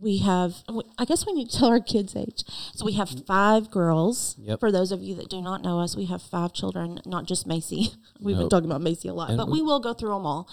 we 0.00 0.18
have, 0.18 0.62
I 0.98 1.04
guess 1.04 1.26
we 1.26 1.32
need 1.32 1.50
to 1.50 1.58
tell 1.58 1.68
our 1.68 1.80
kids' 1.80 2.14
age. 2.16 2.44
So 2.74 2.84
we 2.84 2.92
have 2.94 3.10
five 3.26 3.70
girls. 3.70 4.36
Yep. 4.38 4.60
For 4.60 4.70
those 4.72 4.92
of 4.92 5.02
you 5.02 5.14
that 5.16 5.28
do 5.28 5.40
not 5.42 5.62
know 5.62 5.80
us, 5.80 5.96
we 5.96 6.06
have 6.06 6.22
five 6.22 6.52
children, 6.52 7.00
not 7.06 7.26
just 7.26 7.46
Macy. 7.46 7.90
We've 8.20 8.36
been 8.36 8.48
talking 8.48 8.68
about 8.70 8.80
Macy 8.80 9.08
a 9.08 9.14
lot, 9.14 9.28
And 9.30 9.38
but 9.38 9.48
we- 9.48 9.60
we 9.60 9.62
will 9.62 9.80
go 9.80 9.92
through 9.94 10.10
them 10.14 10.26
all. 10.26 10.48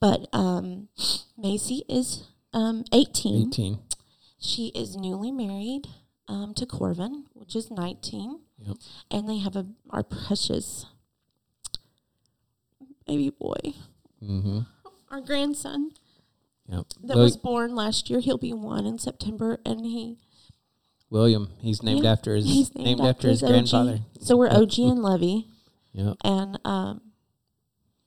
But 0.00 0.26
um, 0.32 0.88
Macy 1.38 1.84
is 1.88 2.24
um, 2.52 2.84
18. 2.92 3.48
18. 3.48 3.78
She 4.38 4.68
is 4.74 4.96
newly 4.96 5.30
married 5.30 5.86
um, 6.28 6.52
to 6.54 6.66
Corbin, 6.66 7.26
which 7.34 7.54
is 7.54 7.70
19. 7.70 8.40
Yep. 8.58 8.76
And 9.10 9.28
they 9.28 9.38
have 9.38 9.54
a 9.56 9.66
our 9.90 10.02
precious 10.02 10.86
baby 13.06 13.30
boy, 13.30 13.56
Mm-hmm. 14.22 14.60
our 15.10 15.20
grandson 15.20 15.90
Yep. 16.68 16.86
that 17.04 17.16
Wil- 17.16 17.24
was 17.24 17.36
born 17.36 17.74
last 17.74 18.08
year. 18.08 18.20
He'll 18.20 18.38
be 18.38 18.52
one 18.52 18.86
in 18.86 18.98
September, 18.98 19.58
and 19.66 19.84
he 19.84 20.18
William. 21.10 21.50
He's 21.60 21.82
named 21.82 22.04
Yeah, 22.04 22.12
after 22.12 22.34
his 22.36 22.44
he's 22.46 22.74
named, 22.74 23.00
after, 23.00 23.28
his, 23.28 23.42
OG. 23.42 23.48
grandfather. 23.50 24.00
So 24.20 24.36
we're 24.36 24.48
OG 24.50 24.78
and 24.78 25.02
Levy, 25.02 25.48
Yep. 25.92 26.16
and 26.24 26.58
um, 26.64 27.00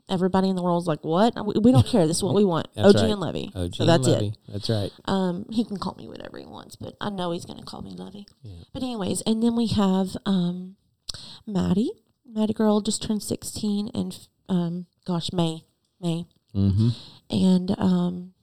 everybody 0.09 0.49
in 0.49 0.55
the 0.55 0.63
world's 0.63 0.87
like, 0.87 1.03
"What? 1.03 1.33
We, 1.45 1.53
we 1.59 1.71
don't 1.71 1.85
care. 1.85 2.07
This 2.07 2.17
is 2.17 2.23
what 2.23 2.33
we 2.33 2.45
want. 2.45 2.67
OG 2.77 2.95
right. 2.95 3.03
and 3.11 3.19
Levy." 3.19 3.51
OG 3.55 3.75
so 3.75 3.83
and 3.83 3.89
that's 3.89 4.07
Levy. 4.07 4.27
it. 4.27 4.37
That's 4.47 4.69
right. 4.69 4.91
Um, 5.05 5.45
he 5.51 5.63
can 5.65 5.77
call 5.77 5.95
me 5.95 6.07
whatever 6.07 6.37
he 6.39 6.45
wants, 6.45 6.75
but 6.77 6.95
I 7.01 7.09
know 7.09 7.31
he's 7.31 7.45
going 7.45 7.59
to 7.59 7.65
call 7.65 7.81
me 7.81 7.91
Levy. 7.91 8.25
Yeah. 8.41 8.63
But 8.73 8.81
anyways, 8.83 9.21
and 9.27 9.43
then 9.43 9.55
we 9.55 9.67
have 9.67 10.15
um, 10.25 10.77
Maddie. 11.45 11.91
Maddie 12.25 12.53
girl 12.53 12.81
just 12.81 13.03
turned 13.03 13.21
sixteen, 13.21 13.89
and 13.93 14.17
um, 14.49 14.85
gosh, 15.05 15.31
May, 15.33 15.63
May, 16.01 16.25
Mm-hmm. 16.55 16.89
and 17.29 17.75
um, 17.77 18.33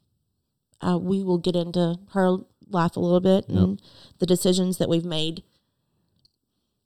uh, 0.83 0.99
we 0.99 1.23
will 1.23 1.39
get 1.39 1.57
into 1.57 1.99
her 2.11 2.37
life 2.69 2.97
a 2.97 3.01
little 3.01 3.21
bit 3.21 3.47
Yep. 3.49 3.59
and 3.59 3.83
the 4.19 4.27
decisions 4.27 4.77
that 4.79 4.89
we've 4.89 5.05
made 5.05 5.43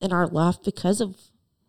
in 0.00 0.12
our 0.12 0.28
life 0.28 0.56
because 0.64 1.00
of 1.00 1.16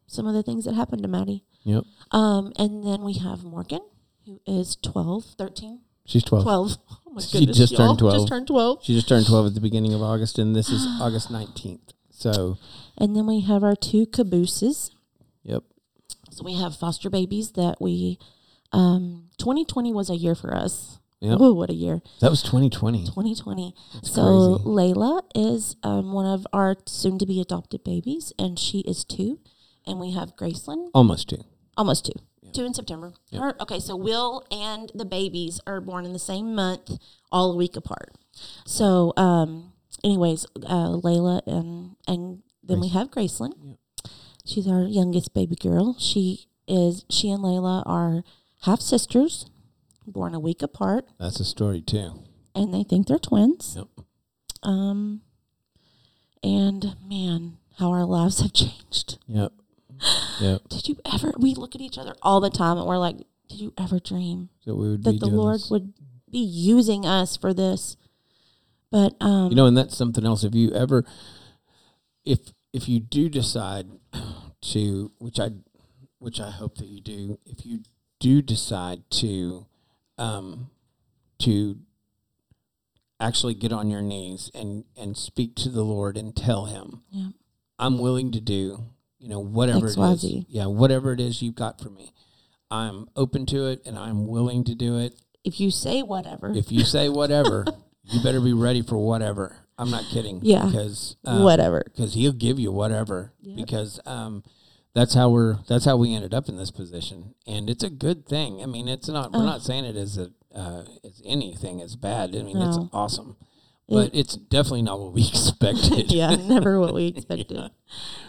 some 0.06 0.28
of 0.28 0.34
the 0.34 0.44
things 0.44 0.66
that 0.66 0.76
happened 0.76 1.02
to 1.02 1.08
Maddie. 1.08 1.44
Yep. 1.64 1.84
Um, 2.12 2.54
and 2.58 2.86
then 2.86 3.02
we 3.04 3.14
have 3.14 3.44
Morgan, 3.44 3.82
who 4.26 4.40
is 4.46 4.76
12, 4.78 5.26
13, 5.38 5.82
She's 6.06 6.24
12. 6.24 6.44
12. 6.44 6.78
Oh 7.08 7.12
my 7.20 7.22
She 7.22 7.40
goodness, 7.40 7.58
just 7.58 7.74
y'all. 7.74 7.88
turned 7.88 8.00
12. 8.00 8.14
Just 8.16 8.28
turned 8.28 8.48
12. 8.48 8.84
She 8.84 8.94
just 8.94 9.08
turned 9.10 9.26
12 9.26 9.48
at 9.48 9.54
the 9.56 9.62
beginning 9.62 9.94
of 9.94 10.02
August, 10.04 10.38
and 10.38 10.56
this 10.56 10.70
is 10.70 10.86
August 11.02 11.32
19th. 11.32 11.94
So, 12.12 12.58
And 12.98 13.16
then 13.16 13.26
we 13.26 13.40
have 13.42 13.64
our 13.64 13.76
two 13.76 14.06
cabooses. 14.06 14.92
yep. 15.44 15.64
So 16.38 16.43
we 16.45 16.54
have 16.54 16.76
foster 16.76 17.10
babies 17.10 17.54
that 17.54 17.82
we, 17.82 18.19
um, 18.71 19.30
2020 19.39 19.91
was 19.91 20.12
a 20.12 20.15
year 20.15 20.36
for 20.36 20.54
us. 20.54 21.00
Yep. 21.19 21.38
Oh, 21.41 21.54
what 21.54 21.71
a 21.71 21.73
year. 21.73 22.02
That 22.21 22.30
was 22.30 22.43
2020. 22.43 23.06
2020. 23.06 23.73
That's 23.95 24.13
so 24.13 24.60
crazy. 24.62 24.69
Layla 24.69 25.23
is 25.34 25.76
um, 25.82 26.12
one 26.13 26.28
of 26.28 26.45
our 26.54 26.76
soon 26.86 27.17
to 27.17 27.26
be 27.26 27.41
adopted 27.41 27.84
babies, 27.84 28.34
and 28.38 28.60
she 28.60 28.82
is 28.82 29.04
two. 29.04 29.39
And 29.88 30.00
we 30.00 30.12
have 30.12 30.36
Graceland, 30.36 30.91
Almost 30.93 31.30
two. 31.30 31.43
almost 31.76 32.06
two. 32.06 32.13
Two 32.54 32.65
in 32.65 32.76
September. 32.76 33.13
Yep. 33.32 33.41
Or- 33.41 33.56
okay, 33.63 33.80
so 33.80 33.95
Will 33.95 34.45
and 34.52 34.91
the 34.93 35.06
babies 35.06 35.60
are 35.65 35.82
born 35.82 36.06
in 36.06 36.13
the 36.13 36.19
same 36.19 36.54
month, 36.54 36.91
all 37.32 37.52
a 37.54 37.56
week 37.56 37.76
apart. 37.76 38.13
So, 38.67 39.12
um, 39.17 39.73
anyways, 40.04 40.45
uh, 40.67 40.89
Layla 41.02 41.41
and 41.47 41.95
and 42.08 42.43
then 42.62 42.80
we 42.80 42.89
have 42.89 43.10
Graceland. 43.10 43.78
She's 44.48 44.68
our 44.68 44.84
youngest 44.84 45.34
baby 45.34 45.56
girl. 45.56 45.96
She 46.00 46.46
is 46.68 47.06
she 47.10 47.30
and 47.30 47.44
Layla 47.44 47.84
are 47.86 48.24
half 48.64 48.80
sisters, 48.82 49.46
born 50.06 50.34
a 50.34 50.40
week 50.40 50.62
apart, 50.62 51.06
That's 51.20 51.40
a 51.40 51.46
story, 51.46 51.82
too. 51.82 52.24
and 52.56 52.74
they 52.74 52.84
think 52.84 53.08
they're 53.08 53.20
twins. 53.20 53.76
Yep. 53.78 53.88
Um, 54.64 55.22
and 56.44 56.96
man, 57.08 57.58
how 57.78 57.92
our 57.92 58.06
lives 58.06 58.40
have 58.42 58.54
changed. 58.54 59.18
Yep. 59.28 59.52
Yep. 60.42 60.62
Did 60.70 60.88
you 60.88 60.98
ever? 61.12 61.34
We 61.38 61.54
look 61.56 61.76
at 61.76 61.82
each 61.82 61.98
other 61.98 62.16
all 62.22 62.40
the 62.40 62.50
time, 62.50 62.78
and 62.78 62.86
we're 62.88 62.98
like, 63.00 63.18
"Did 63.50 63.60
you 63.60 63.74
ever 63.78 64.00
dream 64.00 64.50
So 64.64 64.76
we 64.76 64.90
would 64.92 65.04
be 65.04 65.12
that 65.12 65.20
the 65.20 65.28
Lord 65.28 65.56
this. 65.56 65.70
would 65.72 65.94
be 66.32 66.40
using 66.40 67.06
us 67.06 67.36
for 67.36 67.54
this?" 67.54 67.98
But 68.92 69.16
um, 69.20 69.50
You 69.50 69.56
know, 69.56 69.66
and 69.66 69.76
that's 69.76 69.98
something 69.98 70.26
else. 70.26 70.44
If 70.44 70.54
you 70.56 70.72
ever, 70.74 71.04
if 72.24 72.54
if 72.74 72.88
you 72.90 73.00
do 73.00 73.30
decide 73.30 73.88
to, 74.62 75.12
which 75.20 75.40
I, 75.40 75.50
which 76.20 76.40
I 76.40 76.52
hope 76.52 76.78
that 76.78 76.88
you 76.88 77.02
do, 77.02 77.40
if 77.46 77.66
you 77.66 77.82
do 78.20 78.42
decide 78.42 79.10
to, 79.12 79.66
um, 80.18 80.70
to 81.40 81.78
actually 83.20 83.54
get 83.54 83.72
on 83.72 83.90
your 83.90 84.02
knees 84.02 84.52
and 84.54 84.84
and 84.96 85.18
speak 85.18 85.56
to 85.56 85.70
the 85.70 85.84
Lord 85.84 86.18
and 86.18 86.36
tell 86.36 86.66
Him, 86.66 87.02
Yeah. 87.10 87.30
I'm 87.80 87.98
willing 88.00 88.32
to 88.32 88.42
do, 88.42 88.84
you 89.20 89.30
know, 89.30 89.40
whatever 89.40 89.88
it 89.88 89.92
is, 89.92 90.46
yeah, 90.50 90.66
whatever 90.66 91.14
it 91.14 91.20
is 91.20 91.42
you've 91.42 91.56
got 91.56 91.80
for 91.80 91.90
me. 91.90 92.14
I'm 92.70 93.08
open 93.16 93.46
to 93.48 93.68
it 93.68 93.82
and 93.86 93.98
I'm 93.98 94.28
willing 94.28 94.64
to 94.66 94.76
do 94.76 94.98
it 94.98 95.14
if 95.44 95.60
you 95.60 95.72
say 95.72 96.04
whatever, 96.04 96.52
if 96.54 96.72
you 96.72 96.84
say 96.84 97.08
whatever, 97.10 97.66
you 98.04 98.22
better 98.22 98.42
be 98.42 98.54
ready 98.54 98.82
for 98.82 98.98
whatever. 98.98 99.56
I'm 99.78 99.90
not 99.92 100.04
kidding. 100.06 100.40
Yeah. 100.44 100.66
Because 100.66 101.18
um, 101.26 101.44
whatever, 101.44 101.84
Because 101.86 102.13
he'll 102.16 102.32
give 102.34 102.60
you 102.60 102.72
whatever. 102.72 103.34
Yep. 103.42 103.56
Because 103.58 104.00
um, 104.06 104.44
that's 104.96 105.13
how 105.13 105.30
we're. 105.30 105.60
That's 105.68 105.86
how 105.86 105.98
we 105.98 106.13
ended 106.16 106.34
up 106.34 106.50
in 106.50 106.58
this 106.58 106.72
position, 106.72 107.36
and 107.46 107.70
it's 107.70 107.84
a 107.84 107.90
good 107.90 108.26
thing. 108.28 108.62
I 108.63 108.66
mean, 108.66 108.88
it's 108.88 109.08
not. 109.08 109.32
We're 109.32 109.42
Oh. 109.42 109.46
not 109.46 109.62
saying 109.62 109.86
it 109.86 109.96
is 109.96 110.18
a 110.18 110.32
uh, 110.56 110.84
as 111.04 111.22
anything 111.24 111.82
as 111.82 111.96
bad. 111.96 112.36
I 112.36 112.42
mean, 112.42 112.58
it's 112.58 112.78
No. 112.78 112.90
awesome. 112.92 113.36
but 113.90 114.10
it's 114.13 114.36
definitely 114.36 114.82
not 114.82 115.00
what 115.00 115.13
we 115.13 115.22
expected. 115.30 116.12
yeah, 116.12 116.36
never 116.36 116.80
what 116.80 116.94
we 116.96 117.06
expected. 117.16 117.70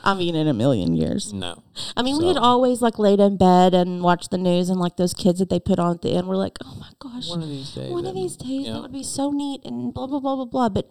I 0.05 0.13
mean, 0.15 0.35
in 0.37 0.47
a 0.47 0.53
million 0.55 0.95
years. 0.95 1.33
no. 1.33 1.63
I 1.97 2.03
mean, 2.03 2.19
we 2.19 2.29
had 2.29 2.37
always 2.37 2.83
like 2.83 2.99
laid 2.99 3.19
in 3.21 3.39
bed 3.39 3.73
and 3.75 4.03
watched 4.03 4.31
the 4.31 4.39
news, 4.39 4.69
and 4.69 4.79
like 4.79 4.97
those 4.99 5.15
kids 5.15 5.39
that 5.39 5.49
they 5.49 5.59
put 5.59 5.79
on 5.79 5.93
at 5.95 6.03
the 6.03 6.13
end, 6.15 6.29
we're 6.29 6.37
like, 6.37 6.59
oh 6.63 6.77
my 6.79 6.91
gosh, 7.01 7.31
One 7.31 7.43
of 7.43 7.49
these 7.49 7.71
days. 7.73 7.91
one 7.91 8.05
of 8.07 8.15
these 8.15 8.37
days 8.37 8.67
yeah. 8.67 8.75
that 8.75 8.83
would 8.83 8.93
be 8.93 9.03
so 9.03 9.31
neat, 9.31 9.63
and 9.65 9.95
blah 9.95 10.07
blah 10.07 10.21
blah 10.21 10.37
blah 10.37 10.45
blah. 10.45 10.69
But 10.69 10.91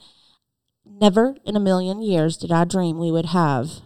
never 0.90 1.36
in 1.46 1.56
a 1.56 1.60
million 1.60 2.02
years 2.02 2.38
did 2.38 2.52
I 2.52 2.66
dream 2.66 2.98
we 2.98 3.12
would 3.12 3.28
have 3.28 3.82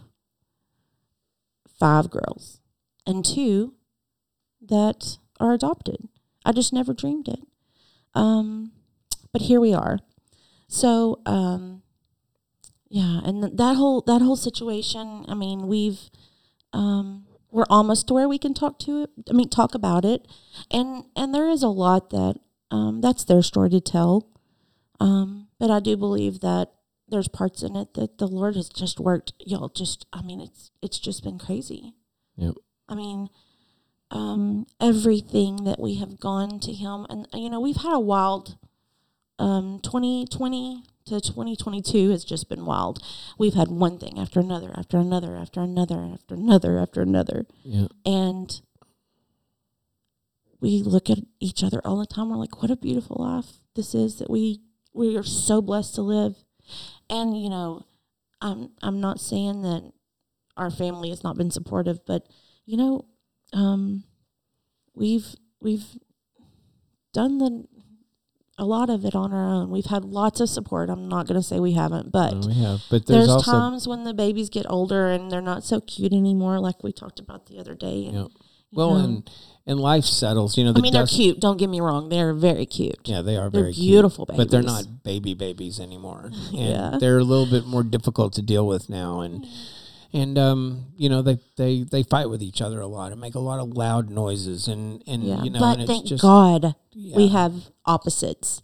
five 1.78 2.10
girls 2.10 2.60
and 3.06 3.24
two 3.24 3.74
that 4.60 5.18
are 5.40 5.52
adopted. 5.52 6.08
I 6.44 6.52
just 6.52 6.72
never 6.72 6.92
dreamed 6.92 7.28
it. 7.28 7.40
Um, 8.14 8.72
but 9.32 9.42
here 9.42 9.60
we 9.60 9.74
are. 9.74 9.98
So, 10.68 11.20
um, 11.26 11.82
yeah, 12.88 13.20
and 13.24 13.42
th- 13.42 13.56
that 13.56 13.76
whole 13.76 14.02
that 14.02 14.22
whole 14.22 14.36
situation. 14.36 15.24
I 15.28 15.34
mean, 15.34 15.66
we've 15.66 16.10
um, 16.72 17.26
we're 17.50 17.66
almost 17.68 18.08
to 18.08 18.14
where 18.14 18.28
we 18.28 18.38
can 18.38 18.54
talk 18.54 18.78
to 18.80 19.02
it. 19.02 19.10
I 19.30 19.32
mean, 19.32 19.48
talk 19.48 19.74
about 19.74 20.04
it, 20.04 20.26
and 20.70 21.04
and 21.16 21.34
there 21.34 21.48
is 21.48 21.62
a 21.62 21.68
lot 21.68 22.10
that 22.10 22.36
um, 22.70 23.00
that's 23.00 23.24
their 23.24 23.42
story 23.42 23.70
to 23.70 23.80
tell. 23.80 24.28
Um, 25.00 25.48
but 25.58 25.70
I 25.70 25.80
do 25.80 25.96
believe 25.96 26.40
that 26.40 26.72
there's 27.12 27.28
parts 27.28 27.62
in 27.62 27.76
it 27.76 27.94
that 27.94 28.18
the 28.18 28.26
Lord 28.26 28.56
has 28.56 28.68
just 28.68 28.98
worked. 28.98 29.32
Y'all 29.38 29.68
just, 29.68 30.06
I 30.12 30.22
mean, 30.22 30.40
it's 30.40 30.70
it's 30.82 30.98
just 30.98 31.22
been 31.22 31.38
crazy. 31.38 31.94
Yep. 32.36 32.54
I 32.88 32.94
mean, 32.94 33.28
um, 34.10 34.66
everything 34.80 35.64
that 35.64 35.78
we 35.78 35.96
have 35.96 36.18
gone 36.18 36.58
to 36.60 36.72
Him, 36.72 37.06
and 37.08 37.28
you 37.32 37.50
know, 37.50 37.60
we've 37.60 37.76
had 37.76 37.92
a 37.94 38.00
wild 38.00 38.56
um, 39.38 39.80
2020 39.82 40.84
to 41.06 41.20
2022 41.20 42.10
has 42.10 42.24
just 42.24 42.48
been 42.48 42.64
wild. 42.64 43.02
We've 43.38 43.54
had 43.54 43.68
one 43.68 43.98
thing 43.98 44.18
after 44.18 44.40
another, 44.40 44.72
after 44.76 44.98
another, 44.98 45.36
after 45.36 45.60
another, 45.60 46.10
after 46.12 46.34
another, 46.34 46.78
after 46.78 47.02
another. 47.02 47.46
Yeah. 47.64 47.88
And 48.04 48.60
we 50.60 50.82
look 50.82 51.10
at 51.10 51.18
each 51.40 51.64
other 51.64 51.80
all 51.84 51.98
the 51.98 52.06
time. 52.06 52.30
We're 52.30 52.36
like, 52.36 52.62
what 52.62 52.70
a 52.70 52.76
beautiful 52.76 53.16
life 53.18 53.58
this 53.74 53.94
is 53.94 54.18
that 54.18 54.30
we 54.30 54.60
we 54.94 55.16
are 55.16 55.22
so 55.22 55.62
blessed 55.62 55.94
to 55.96 56.02
live. 56.02 56.36
And 57.10 57.40
you 57.40 57.50
know, 57.50 57.86
I'm 58.40 58.70
I'm 58.82 59.00
not 59.00 59.20
saying 59.20 59.62
that 59.62 59.92
our 60.56 60.70
family 60.70 61.10
has 61.10 61.24
not 61.24 61.36
been 61.36 61.50
supportive, 61.50 62.04
but 62.06 62.26
you 62.66 62.76
know, 62.76 63.06
um, 63.52 64.04
we've 64.94 65.34
we've 65.60 65.86
done 67.12 67.38
the 67.38 67.66
a 68.58 68.64
lot 68.64 68.90
of 68.90 69.04
it 69.04 69.14
on 69.14 69.32
our 69.32 69.48
own. 69.48 69.70
We've 69.70 69.86
had 69.86 70.04
lots 70.04 70.40
of 70.40 70.48
support. 70.48 70.90
I'm 70.90 71.08
not 71.08 71.26
going 71.26 71.40
to 71.40 71.46
say 71.46 71.58
we 71.58 71.72
haven't, 71.72 72.12
but 72.12 72.34
No, 72.34 72.46
we 72.46 72.54
have. 72.62 72.82
But 72.90 73.06
there's, 73.06 73.26
there's, 73.26 73.28
also 73.28 73.50
times 73.50 73.88
when 73.88 74.04
the 74.04 74.14
babies 74.14 74.50
get 74.50 74.66
older 74.68 75.08
and 75.08 75.30
they're 75.30 75.40
not 75.40 75.64
so 75.64 75.80
cute 75.80 76.12
anymore, 76.12 76.60
like 76.60 76.84
we 76.84 76.92
talked 76.92 77.18
about 77.18 77.46
the 77.46 77.58
other 77.58 77.74
day. 77.74 78.04
And, 78.06 78.14
Yeah. 78.14 78.20
you 78.22 78.28
well, 78.72 78.94
know, 78.94 79.04
and 79.04 79.30
and 79.66 79.78
life 79.78 80.04
settles. 80.04 80.58
You 80.58 80.64
know, 80.64 80.72
the 80.72 80.80
I 80.80 80.82
mean, 80.82 80.92
they're 80.92 81.06
cute. 81.06 81.40
Don't 81.40 81.56
get 81.56 81.68
me 81.68 81.80
wrong; 81.80 82.08
they're 82.08 82.34
very 82.34 82.66
cute. 82.66 82.98
Yeah, 83.04 83.22
they 83.22 83.36
are 83.36 83.50
They're 83.50 83.62
very 83.62 83.72
beautiful 83.72 84.26
cute, 84.26 84.36
but 84.36 84.50
they're 84.50 84.62
not 84.62 85.02
baby 85.04 85.34
babies 85.34 85.80
anymore. 85.80 86.30
And 86.52 86.54
Yeah. 86.54 86.98
they're 86.98 87.18
a 87.18 87.24
little 87.24 87.46
bit 87.46 87.66
more 87.66 87.82
difficult 87.82 88.32
to 88.34 88.42
deal 88.42 88.66
with 88.66 88.88
now, 88.88 89.20
and 89.20 89.46
and 90.12 90.36
um, 90.38 90.86
you 90.96 91.08
know, 91.08 91.22
they 91.22 91.38
they 91.56 91.82
they 91.84 92.02
fight 92.02 92.28
with 92.28 92.42
each 92.42 92.60
other 92.60 92.80
a 92.80 92.86
lot 92.86 93.12
and 93.12 93.20
make 93.20 93.34
a 93.34 93.40
lot 93.40 93.60
of 93.60 93.70
loud 93.70 94.10
noises, 94.10 94.68
and 94.68 95.02
and 95.06 95.24
Yeah, 95.24 95.42
you 95.42 95.50
know, 95.50 95.60
but 95.60 95.72
and 95.72 95.82
it's 95.82 95.90
thank 95.90 96.06
just 96.06 96.22
God 96.22 96.74
we 96.94 97.28
have 97.28 97.70
opposites. 97.86 98.60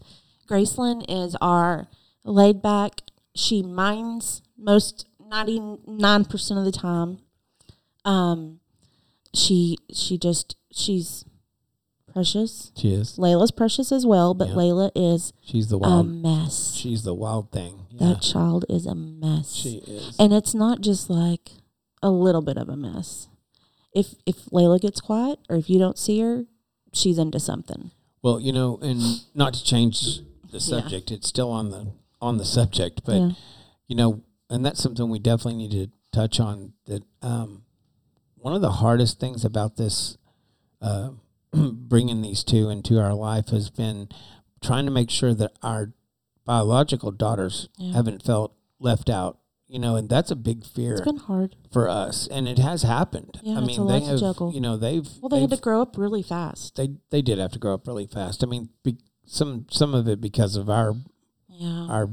Graceland 0.49 1.05
is 1.09 1.37
our 1.41 1.89
laid 2.25 2.61
back. 2.63 3.03
She 3.35 3.63
minds 3.63 4.43
most 4.59 5.07
ninety 5.21 5.61
nine 5.87 6.25
percent 6.25 6.59
of 6.59 6.65
the 6.65 6.73
time. 6.73 7.19
Um, 8.05 8.61
she 9.35 9.79
she 9.93 10.19
just 10.19 10.57
she's 10.72 11.24
precious. 12.12 12.72
She 12.76 12.92
is. 12.92 13.16
Layla's 13.16 13.50
precious 13.50 13.92
as 13.92 14.04
well, 14.07 14.35
but 14.35 14.48
Yeah. 14.48 14.54
Layla 14.54 14.90
is 14.94 15.33
She's 15.42 15.68
the 15.68 15.78
wild, 15.78 16.07
a 16.07 16.09
mess. 16.09 16.72
she's 16.74 17.02
the 17.02 17.14
wild 17.14 17.50
thing. 17.52 17.87
Yeah, 17.90 18.09
That 18.14 18.22
child 18.22 18.64
is 18.68 18.87
a 18.87 18.94
mess. 18.94 19.52
she 19.54 19.78
is. 19.87 20.16
And 20.18 20.33
it's 20.33 20.54
not 20.54 20.81
just 20.81 21.11
like 21.11 21.50
a 22.02 22.11
little 22.11 22.42
bit 22.42 22.57
of 22.57 22.68
a 22.68 22.76
mess. 22.76 23.28
If 23.94 24.14
if 24.26 24.46
Layla 24.46 24.81
gets 24.81 25.00
quiet 25.00 25.38
or 25.48 25.57
if 25.57 25.68
you 25.70 25.78
don't 25.78 25.98
see 25.98 26.20
her, 26.20 26.44
she's 26.92 27.18
into 27.18 27.40
something. 27.40 27.90
Well, 28.22 28.40
you 28.40 28.52
know, 28.52 28.78
and 28.83 29.00
not 29.35 29.54
to 29.54 29.64
change 29.64 30.20
the 30.50 30.61
subject, 30.61 31.11
it's 31.11 31.28
still 31.28 31.50
on 31.50 31.70
the 31.70 31.92
on 32.20 32.37
the 32.38 32.44
subject, 32.44 33.02
but 33.04 33.16
yeah. 33.16 33.31
you 33.87 33.96
know, 33.96 34.22
and 34.50 34.64
that's 34.64 34.83
something 34.83 35.09
we 35.09 35.18
definitely 35.18 35.57
need 35.57 35.70
to 35.72 35.90
touch 36.12 36.40
on. 36.40 36.72
That 36.87 37.02
um, 37.22 37.62
one 38.37 38.54
of 38.54 38.61
the 38.61 38.72
hardest 38.72 39.20
things 39.20 39.44
about 39.44 39.76
this, 39.76 40.16
uh, 40.81 41.11
bringing 41.53 42.23
these 42.23 42.45
two 42.45 42.69
into 42.69 42.99
our 43.01 43.14
life, 43.14 43.49
has 43.49 43.71
been 43.71 44.09
trying 44.61 44.85
to 44.85 44.91
make 44.91 45.11
sure 45.11 45.35
that 45.35 45.53
our 45.62 45.93
biological 46.45 47.11
daughters 47.11 47.69
Yeah. 47.77 47.93
haven't 47.95 48.23
felt 48.23 48.55
left 48.81 49.09
out. 49.11 49.38
You 49.71 49.79
know, 49.79 49.97
and 49.97 50.09
that's 50.09 50.31
a 50.31 50.37
big 50.37 50.64
fear 50.64 50.93
It's 50.95 51.03
been 51.03 51.19
hard. 51.19 51.55
for 51.71 51.91
us, 51.91 52.27
and 52.27 52.49
it 52.49 52.59
has 52.59 52.85
happened. 52.85 53.38
Yeah, 53.43 53.57
I 53.57 53.59
it's 53.59 53.67
mean, 53.67 53.81
a 53.81 53.85
they 53.85 53.93
lot 53.93 54.01
to 54.01 54.07
have, 54.07 54.21
juggle. 54.21 54.53
you 54.55 54.62
know, 54.62 54.79
they've 54.79 55.07
Well, 55.21 55.29
they 55.29 55.41
had 55.43 55.51
to 55.51 55.59
grow 55.59 55.83
up 55.83 55.99
really 55.99 56.23
fast. 56.23 56.77
they 56.77 56.95
they 57.11 57.21
did 57.21 57.38
have 57.38 57.53
to 57.53 57.59
grow 57.59 57.75
up 57.75 57.87
really 57.87 58.07
fast. 58.07 58.43
I 58.43 58.47
mean, 58.47 58.71
be, 58.83 58.97
some 59.27 59.67
some 59.71 59.93
of 59.95 60.09
it 60.09 60.23
because 60.23 60.57
of 60.57 60.71
our 60.71 60.95
Yeah. 61.51 61.87
our 61.91 62.09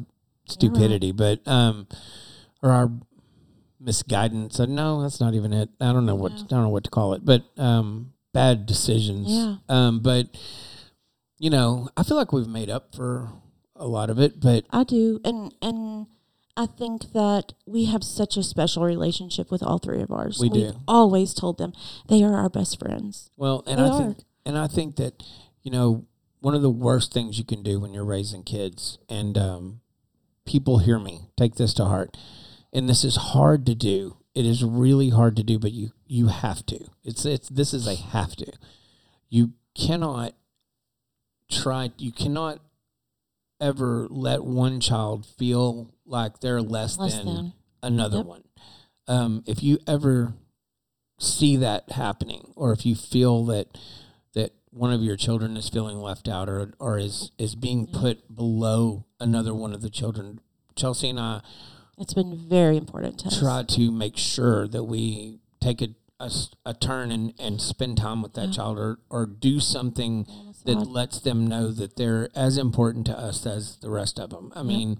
stupidity, 0.49 1.13
but 1.13 1.47
um, 1.47 1.87
or 2.61 2.71
our 2.71 2.91
misguidance. 3.79 4.59
Uh, 4.59 4.65
no, 4.65 5.01
that's 5.01 5.19
not 5.21 5.33
even 5.33 5.53
it. 5.53 5.69
I 5.79 5.93
don't 5.93 6.05
know 6.05 6.15
what 6.15 6.33
Yeah. 6.33 6.43
I 6.43 6.47
don't 6.47 6.63
know 6.63 6.69
what 6.69 6.83
to 6.85 6.89
call 6.89 7.13
it, 7.13 7.23
but 7.23 7.43
um, 7.57 8.11
bad 8.35 8.65
decisions. 8.67 9.27
Yeah. 9.31 9.55
Um, 9.69 9.99
but 10.01 10.27
you 11.39 11.49
know, 11.49 11.89
I 11.97 12.03
feel 12.03 12.17
like 12.17 12.31
we've 12.31 12.47
made 12.47 12.69
up 12.69 12.95
for 12.95 13.31
a 13.75 13.87
lot 13.87 14.09
of 14.09 14.19
it, 14.19 14.39
but 14.39 14.65
I 14.69 14.83
do. 14.83 15.19
And 15.25 15.53
and 15.61 16.05
I 16.55 16.65
think 16.67 17.11
that 17.13 17.53
we 17.65 17.85
have 17.85 18.03
such 18.03 18.37
a 18.37 18.43
special 18.43 18.83
relationship 18.83 19.51
with 19.51 19.61
all 19.63 19.77
three 19.79 20.01
of 20.01 20.11
ours. 20.11 20.39
We 20.39 20.49
We've 20.49 20.71
do. 20.73 20.79
always 20.87 21.33
told 21.33 21.57
them 21.57 21.73
they 22.07 22.23
are 22.23 22.35
our 22.35 22.49
best 22.49 22.79
friends. 22.79 23.29
well, 23.35 23.63
and 23.67 23.79
They 23.79 23.83
I 23.83 23.97
think 23.97 24.17
and 24.45 24.57
I 24.57 24.67
think 24.67 24.95
that 24.97 25.21
you 25.63 25.71
know 25.71 26.05
one 26.39 26.53
of 26.55 26.61
the 26.61 26.69
worst 26.69 27.11
things 27.13 27.37
you 27.39 27.43
can 27.43 27.63
do 27.63 27.79
when 27.79 27.93
you're 27.93 28.05
raising 28.05 28.43
kids, 28.43 28.97
and 29.09 29.37
um, 29.37 29.81
people 30.45 30.77
hear 30.79 30.99
me. 30.99 31.21
Take 31.35 31.55
this 31.55 31.73
to 31.75 31.85
heart. 31.85 32.15
and 32.71 32.87
this 32.87 33.03
is 33.03 33.15
hard 33.15 33.65
to 33.65 33.73
do. 33.75 34.17
It 34.35 34.45
is 34.45 34.63
really 34.63 35.09
hard 35.09 35.35
to 35.37 35.43
do, 35.43 35.57
but 35.57 35.71
you 35.71 35.91
you 36.07 36.27
have 36.27 36.65
to. 36.67 36.79
It's 37.03 37.25
it's 37.25 37.49
this 37.49 37.73
is 37.73 37.87
a 37.87 37.95
have 37.95 38.35
to. 38.35 38.51
You 39.29 39.53
cannot 39.75 40.33
try. 41.49 41.91
You 41.97 42.11
cannot 42.11 42.59
ever 43.61 44.07
let 44.09 44.43
one 44.43 44.79
child 44.81 45.25
feel 45.25 45.93
like 46.05 46.41
they're 46.41 46.61
less, 46.61 46.97
Less 46.97 47.15
than, 47.17 47.25
than. 47.25 47.53
another 47.81 48.17
Yep. 48.17 48.25
one. 48.25 48.43
Um, 49.07 49.43
if 49.47 49.63
you 49.63 49.79
ever 49.87 50.33
see 51.19 51.55
that 51.57 51.91
happening, 51.91 52.51
or 52.57 52.73
if 52.73 52.85
you 52.85 52.95
feel 52.95 53.45
that 53.45 53.77
that 54.33 54.53
one 54.71 54.91
of 54.91 55.01
your 55.01 55.15
children 55.15 55.55
is 55.55 55.69
feeling 55.69 55.99
left 56.01 56.27
out, 56.27 56.49
or 56.49 56.73
or 56.79 56.97
is 56.97 57.31
is 57.37 57.55
being 57.55 57.87
put 57.87 58.33
below 58.35 59.05
another 59.19 59.53
one 59.53 59.71
of 59.73 59.81
the 59.81 59.89
children, 59.89 60.41
Chelsea 60.75 61.09
and 61.09 61.19
I 61.19 61.41
It's 61.97 62.13
been 62.13 62.35
very 62.49 62.77
important 62.77 63.19
to 63.19 63.27
us. 63.27 63.39
try 63.39 63.63
to 63.63 63.91
make 63.91 64.17
sure 64.17 64.67
that 64.67 64.83
we 64.83 65.39
take 65.61 65.81
a 65.81 66.73
turn 66.73 67.11
and, 67.11 67.33
and 67.39 67.61
spend 67.61 67.97
time 67.97 68.21
with 68.21 68.33
that 68.33 68.47
Yeah. 68.47 68.51
child 68.53 68.77
or, 68.79 68.99
or 69.09 69.25
do 69.25 69.59
something 69.59 70.25
that 70.65 70.75
God. 70.75 70.87
lets 70.87 71.19
them 71.19 71.45
know 71.47 71.71
that 71.71 71.95
they're 71.97 72.29
as 72.35 72.57
important 72.57 73.05
to 73.07 73.17
us 73.17 73.45
as 73.45 73.77
the 73.77 73.89
rest 73.89 74.19
of 74.19 74.29
them. 74.29 74.51
I 74.55 74.63
mean, 74.63 74.97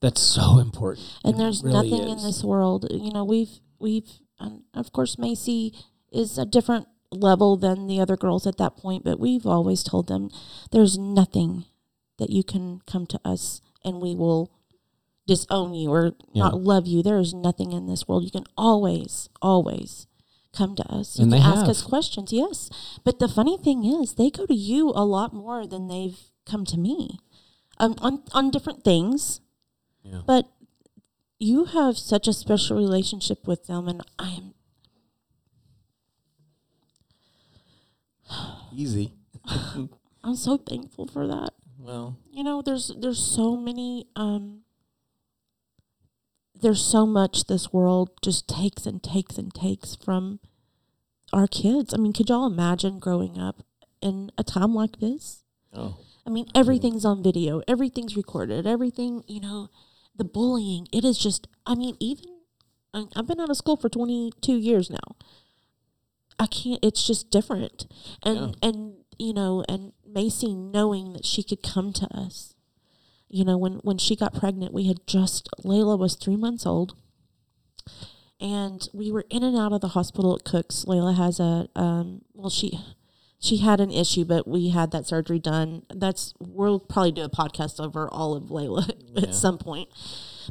that's 0.00 0.20
so 0.20 0.58
important. 0.58 1.06
and 1.24 1.34
It 1.34 1.38
there's 1.38 1.62
really 1.62 1.90
nothing 1.90 2.08
in 2.08 2.22
this 2.22 2.42
world 2.44 2.86
you 2.90 3.12
know 3.12 3.24
we've 3.24 3.60
we've 3.78 4.08
um, 4.38 4.64
of 4.74 4.92
course 4.92 5.18
macy 5.18 5.74
is 6.12 6.38
a 6.38 6.44
different 6.46 6.86
level 7.10 7.56
than 7.56 7.86
the 7.88 8.00
other 8.00 8.16
girls 8.16 8.46
at 8.46 8.58
that 8.58 8.76
point 8.76 9.02
but 9.04 9.18
we've 9.18 9.46
always 9.46 9.82
told 9.82 10.06
them 10.08 10.30
there's 10.70 10.96
nothing 10.98 11.64
that 12.18 12.30
you 12.30 12.44
can 12.44 12.80
come 12.86 13.06
to 13.06 13.20
us 13.24 13.60
and 13.84 14.00
we 14.00 14.14
will 14.14 14.52
disown 15.28 15.74
you 15.74 15.90
or 15.92 16.04
Yeah. 16.32 16.44
not 16.44 16.60
love 16.72 16.86
you 16.88 17.02
there 17.02 17.18
is 17.20 17.32
nothing 17.34 17.70
in 17.72 17.86
this 17.86 18.08
world 18.08 18.24
you 18.24 18.30
can 18.38 18.46
always 18.56 19.28
always 19.40 20.06
come 20.52 20.74
to 20.74 20.86
us 20.90 21.16
you 21.18 21.22
And 21.24 21.32
can 21.32 21.40
they 21.40 21.44
ask 21.46 21.60
have. 21.60 21.68
us 21.68 21.82
questions 21.82 22.32
yes 22.32 22.70
but 23.04 23.18
the 23.20 23.28
funny 23.28 23.56
thing 23.58 23.84
is 23.84 24.14
they 24.14 24.30
go 24.30 24.46
to 24.46 24.54
you 24.54 24.90
a 24.96 25.04
lot 25.04 25.32
more 25.32 25.66
than 25.66 25.86
they've 25.88 26.18
come 26.46 26.64
to 26.72 26.78
me 26.78 27.18
um, 27.78 27.94
on 28.00 28.22
on 28.32 28.50
different 28.50 28.82
things 28.82 29.40
Yeah. 30.02 30.22
but 30.26 30.48
you 31.38 31.66
have 31.66 31.94
such 31.96 32.26
a 32.26 32.32
special 32.32 32.76
relationship 32.76 33.46
with 33.46 33.66
them, 33.70 33.86
and 33.86 34.02
I'm 34.18 34.54
Easy. 38.74 39.12
I'm 40.24 40.34
so 40.36 40.56
thankful 40.56 41.06
for 41.06 41.26
that. 41.26 41.50
Well, 41.78 42.18
you 42.30 42.42
know 42.42 42.60
there's 42.60 42.90
there's 42.98 43.22
so 43.22 43.56
many 43.56 44.06
um 44.16 44.62
there's 46.60 46.84
so 46.84 47.06
much 47.06 47.44
this 47.44 47.72
world 47.72 48.10
just 48.22 48.48
takes 48.48 48.86
and 48.86 49.02
takes 49.02 49.38
and 49.38 49.52
takes 49.54 49.96
from 49.96 50.40
our 51.32 51.46
kids. 51.46 51.94
I 51.94 51.98
mean, 51.98 52.12
could 52.12 52.28
y'all 52.28 52.46
imagine 52.46 52.98
growing 52.98 53.38
up 53.38 53.62
in 54.00 54.30
a 54.38 54.44
time 54.44 54.74
like 54.74 54.98
this? 55.00 55.44
oh, 55.74 55.98
I 56.26 56.30
mean, 56.30 56.46
everything's 56.54 57.04
on 57.04 57.22
video, 57.22 57.62
everything's 57.66 58.16
recorded, 58.16 58.66
everything, 58.66 59.24
you 59.26 59.40
know, 59.40 59.70
the 60.16 60.24
bullying, 60.24 60.86
it 60.92 61.04
is 61.04 61.18
just, 61.18 61.48
I 61.64 61.74
mean, 61.74 61.96
even, 62.00 62.24
I've 62.92 63.26
been 63.26 63.40
out 63.40 63.50
of 63.50 63.56
school 63.56 63.76
for 63.76 63.88
22 63.88 64.52
years 64.52 64.90
now. 64.90 65.16
I 66.38 66.46
can't, 66.46 66.80
it's 66.82 67.06
just 67.06 67.30
different. 67.30 67.86
And, 68.22 68.56
and, 68.62 68.94
you 69.18 69.32
know, 69.32 69.64
and 69.68 69.92
Macy 70.06 70.54
knowing 70.54 71.14
that 71.14 71.24
she 71.24 71.42
could 71.42 71.62
come 71.62 71.92
to 71.94 72.06
us, 72.14 72.54
you 73.28 73.44
know, 73.44 73.56
when, 73.58 73.74
when 73.84 73.98
she 73.98 74.16
got 74.16 74.34
pregnant, 74.34 74.72
we 74.72 74.86
had 74.86 75.06
just, 75.06 75.48
Layla 75.64 75.98
was 75.98 76.14
three 76.14 76.36
months 76.36 76.66
old. 76.66 76.94
And 78.40 78.88
we 78.92 79.10
were 79.10 79.24
in 79.30 79.42
and 79.42 79.56
out 79.56 79.72
of 79.72 79.80
the 79.80 79.88
hospital 79.88 80.34
at 80.36 80.44
Cook's. 80.44 80.84
Layla 80.84 81.16
has 81.16 81.40
a, 81.40 81.68
um, 81.74 82.22
well, 82.34 82.50
she, 82.50 82.78
she 83.40 83.58
had 83.58 83.80
an 83.80 83.90
issue, 83.90 84.24
but 84.24 84.46
we 84.46 84.68
had 84.70 84.92
that 84.92 85.06
surgery 85.06 85.38
done. 85.40 85.82
That's 85.92 86.34
we'll 86.38 86.78
probably 86.78 87.12
do 87.12 87.22
a 87.22 87.28
podcast 87.28 87.80
over 87.84 88.08
all 88.08 88.34
of 88.34 88.44
Layla 88.44 88.90
Yeah. 89.12 89.28
at 89.28 89.34
some 89.34 89.58
point. 89.58 89.88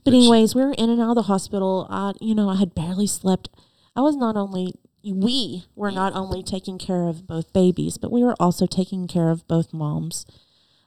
But 0.04 0.14
anyways, 0.14 0.54
we 0.54 0.64
were 0.64 0.76
in 0.78 0.90
and 0.90 1.02
out 1.02 1.12
of 1.12 1.16
the 1.16 1.22
hospital. 1.24 1.88
I, 1.90 2.14
you 2.20 2.36
know, 2.36 2.50
I 2.50 2.56
had 2.56 2.76
barely 2.76 3.08
slept. 3.08 3.50
I 3.96 4.02
was 4.02 4.16
not 4.16 4.36
only 4.36 4.74
we 5.04 5.64
were 5.76 5.92
not 5.92 6.14
only 6.14 6.44
taking 6.44 6.78
care 6.78 7.08
of 7.08 7.26
both 7.26 7.54
babies, 7.54 7.98
but 7.98 8.12
we 8.12 8.24
were 8.24 8.36
also 8.40 8.66
taking 8.66 9.08
care 9.08 9.30
of 9.30 9.48
both 9.48 9.74
moms, 9.74 10.26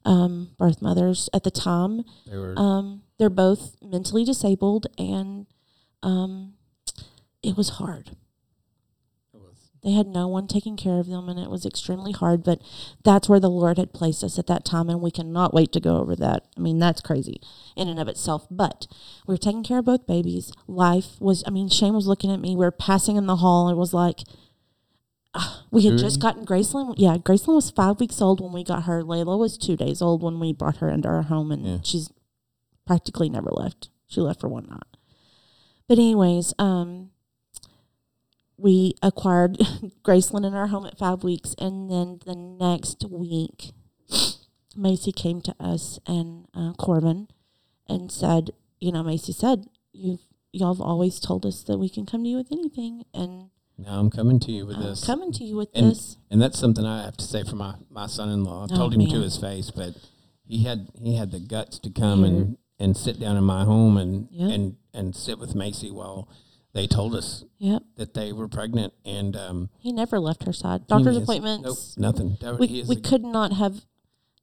um, 0.05 0.51
birth 0.59 0.81
mothers 0.83 1.29
at 1.35 1.45
the 1.45 1.51
time. 1.51 2.05
they 2.27 2.37
were. 2.39 2.59
Um, 2.59 3.03
they're 3.19 3.29
both 3.31 3.77
mentally 3.83 4.25
disabled, 4.25 4.87
and 4.99 5.47
um, 6.03 6.55
it 7.43 7.57
was 7.57 7.71
hard. 7.71 8.17
it 9.35 9.41
was- 9.41 9.71
They 9.83 9.93
had 9.93 10.07
no 10.07 10.27
one 10.27 10.47
taking 10.47 10.77
care 10.77 10.99
of 10.99 11.07
them, 11.07 11.29
and 11.29 11.39
it 11.39 11.51
was 11.51 11.67
extremely 11.67 12.13
hard. 12.13 12.43
But 12.43 12.61
that's 13.05 13.29
where 13.29 13.41
the 13.41 13.51
Lord 13.51 13.77
had 13.79 13.93
placed 13.93 14.25
us 14.25 14.39
at 14.39 14.47
that 14.47 14.65
time, 14.65 14.89
and 14.89 15.01
we 15.03 15.11
cannot 15.11 15.53
wait 15.55 15.71
to 15.73 15.81
go 15.81 15.99
over 15.99 16.17
that. 16.17 16.47
I 16.57 16.61
mean, 16.61 16.79
that's 16.79 17.03
crazy 17.03 17.41
in 17.77 17.89
and 17.89 18.01
of 18.01 18.09
itself. 18.09 18.47
But 18.51 18.87
we 19.27 19.35
were 19.35 19.39
taking 19.39 19.63
care 19.63 19.79
of 19.81 19.85
both 19.85 20.07
babies. 20.07 20.51
Life 20.67 21.21
was, 21.21 21.45
I 21.47 21.51
mean, 21.51 21.69
Shane 21.69 21.95
was 21.95 22.07
looking 22.07 22.31
at 22.31 22.41
me. 22.41 22.57
We 22.57 22.65
were 22.65 22.71
passing 22.71 23.17
in 23.17 23.27
the 23.27 23.37
hall, 23.37 23.69
and 23.69 23.77
it 23.77 23.79
was 23.79 23.93
like, 23.93 24.21
ah, 25.35 25.65
we 25.71 25.87
had 25.87 25.99
just 25.99 26.21
gotten 26.21 26.45
Graceland. 26.47 26.95
Yeah, 26.97 27.17
Graceland 27.19 27.55
was 27.57 27.71
five 27.71 28.01
weeks 28.01 28.21
old 28.21 28.41
when 28.41 28.53
we 28.53 28.65
got 28.65 28.85
her. 28.85 29.03
Layla 29.03 29.39
was 29.39 29.57
two 29.59 29.77
days 29.77 30.01
old 30.03 30.23
when 30.23 30.41
we 30.41 30.53
brought 30.53 30.79
her 30.79 30.89
into 30.89 31.09
our 31.09 31.23
home, 31.23 31.51
and 31.53 31.65
Yeah. 31.67 31.79
she's 31.83 32.11
practically 32.87 33.29
never 33.29 33.51
left. 33.51 33.89
She 34.09 34.21
left 34.21 34.41
for 34.41 34.49
one 34.49 34.67
night. 34.69 34.97
But 35.87 35.99
anyways, 35.99 36.55
um, 36.59 37.11
we 38.57 38.95
acquired 39.03 39.59
Graceland 40.05 40.47
in 40.47 40.55
our 40.55 40.69
home 40.69 40.87
at 40.87 40.99
five 40.99 41.23
weeks, 41.25 41.55
and 41.59 41.91
then 41.91 42.21
the 42.27 42.35
next 42.35 43.05
week, 43.11 43.71
Macy 44.77 45.13
came 45.13 45.41
to 45.43 45.55
us 45.61 45.99
and 46.07 46.47
uh, 46.55 46.73
Corbin 46.75 47.29
and 47.89 48.11
said, 48.13 48.51
"You 48.79 48.93
know, 48.93 49.03
Macy 49.03 49.33
said 49.33 49.67
you 49.93 50.19
y'all 50.53 50.75
have 50.75 50.81
always 50.81 51.21
told 51.21 51.47
us 51.47 51.63
that 51.65 51.79
we 51.79 51.89
can 51.89 52.07
come 52.07 52.25
to 52.25 52.29
you 52.29 52.37
with 52.37 52.51
anything, 52.53 53.05
and 53.15 53.50
now 53.83 53.99
I'm 53.99 54.11
coming 54.11 54.39
to 54.41 54.53
you 54.53 54.67
with 54.67 54.77
I'm 54.77 54.83
this. 54.85 55.05
coming 55.05 55.33
to 55.33 55.45
you 55.45 55.57
with 55.57 55.69
and, 55.75 55.91
this." 55.91 56.17
and 56.31 56.41
that's 56.41 56.59
something 56.59 56.85
I 56.85 57.05
have 57.05 57.17
to 57.19 57.25
say 57.25 57.43
for 57.45 57.57
my, 57.57 57.75
my 57.91 58.07
son-in-law. 58.07 58.63
I 58.71 58.75
Oh, 58.75 58.77
told 58.77 58.95
him 58.95 59.07
to 59.07 59.21
his 59.21 59.37
face, 59.37 59.71
but 59.71 59.95
he 60.45 60.65
had 60.65 60.89
he 61.01 61.17
had 61.17 61.31
the 61.33 61.41
guts 61.41 61.79
to 61.81 61.91
come 61.91 62.25
and, 62.25 62.59
and 62.79 62.97
sit 62.97 63.19
down 63.21 63.37
in 63.37 63.45
my 63.45 63.65
home 63.65 63.97
and 63.97 64.29
Yeah. 64.31 64.49
and 64.49 64.77
and 64.93 65.15
sit 65.15 65.39
with 65.39 65.55
Macy 65.55 65.91
while 65.91 66.29
they 66.73 66.87
told 66.87 67.15
us 67.15 67.45
Yep, 67.59 67.83
that 67.97 68.15
they 68.15 68.33
were 68.33 68.47
pregnant 68.49 68.93
and 69.05 69.37
um, 69.37 69.71
he 69.79 69.93
never 69.93 70.19
left 70.21 70.45
her 70.45 70.53
side. 70.53 70.87
Doctor's 70.87 71.17
appointments. 71.17 71.97
Nope, 71.97 72.15
nothing. 72.15 72.37
That- 72.41 72.59
We 72.59 72.85
we 72.89 72.97
could 72.97 73.23
not 73.25 73.53
have 73.55 73.85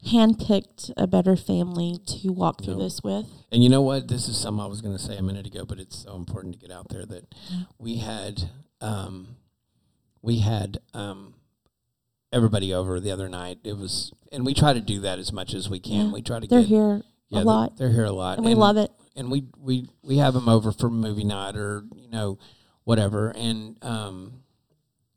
handpicked 0.05 0.91
a 0.95 1.07
better 1.07 1.35
family 1.35 1.97
to 2.05 2.29
walk 2.31 2.63
through 2.63 2.75
No. 2.77 2.83
this 2.83 3.01
with. 3.03 3.25
And 3.51 3.63
you 3.63 3.69
know 3.69 3.81
what? 3.81 4.07
This 4.07 4.27
is 4.29 4.37
something 4.37 4.63
I 4.63 4.67
was 4.67 4.81
going 4.81 4.95
to 4.95 5.01
say 5.01 5.17
a 5.17 5.21
minute 5.23 5.47
ago, 5.47 5.65
but 5.65 5.79
it's 5.79 5.97
so 6.03 6.15
important 6.15 6.53
to 6.53 6.59
get 6.59 6.71
out 6.71 6.89
there 6.89 7.05
that 7.05 7.33
we 7.79 7.97
had 7.97 8.49
um, 8.81 9.35
we 10.21 10.39
had 10.39 10.77
um, 10.93 11.33
everybody 12.31 12.73
over 12.73 12.99
the 12.99 13.11
other 13.11 13.29
night. 13.29 13.59
It 13.63 13.77
was, 13.77 14.11
and 14.31 14.45
we 14.45 14.53
try 14.53 14.73
to 14.73 14.81
do 14.81 14.99
that 15.01 15.19
as 15.19 15.31
much 15.31 15.53
as 15.53 15.69
we 15.69 15.79
can. 15.79 16.07
Yeah. 16.07 16.11
We 16.13 16.21
try 16.21 16.39
to 16.39 16.47
They're 16.47 16.59
get 16.61 16.67
here 16.69 17.01
yeah, 17.29 17.39
a 17.39 17.41
they're- 17.41 17.45
lot, 17.45 17.77
They're, 17.77 17.91
here 17.91 18.05
a 18.05 18.11
lot, 18.11 18.37
and 18.37 18.45
we 18.45 18.53
love 18.55 18.77
it. 18.77 18.91
And 19.15 19.31
we 19.31 19.45
we 19.57 19.87
we 20.03 20.17
have 20.17 20.33
them 20.35 20.47
over 20.47 20.71
for 20.71 20.89
movie 20.91 21.23
night 21.23 21.55
or 21.55 21.83
you 21.95 22.09
know 22.09 22.37
whatever, 22.83 23.29
and 23.31 23.77
um. 23.83 24.41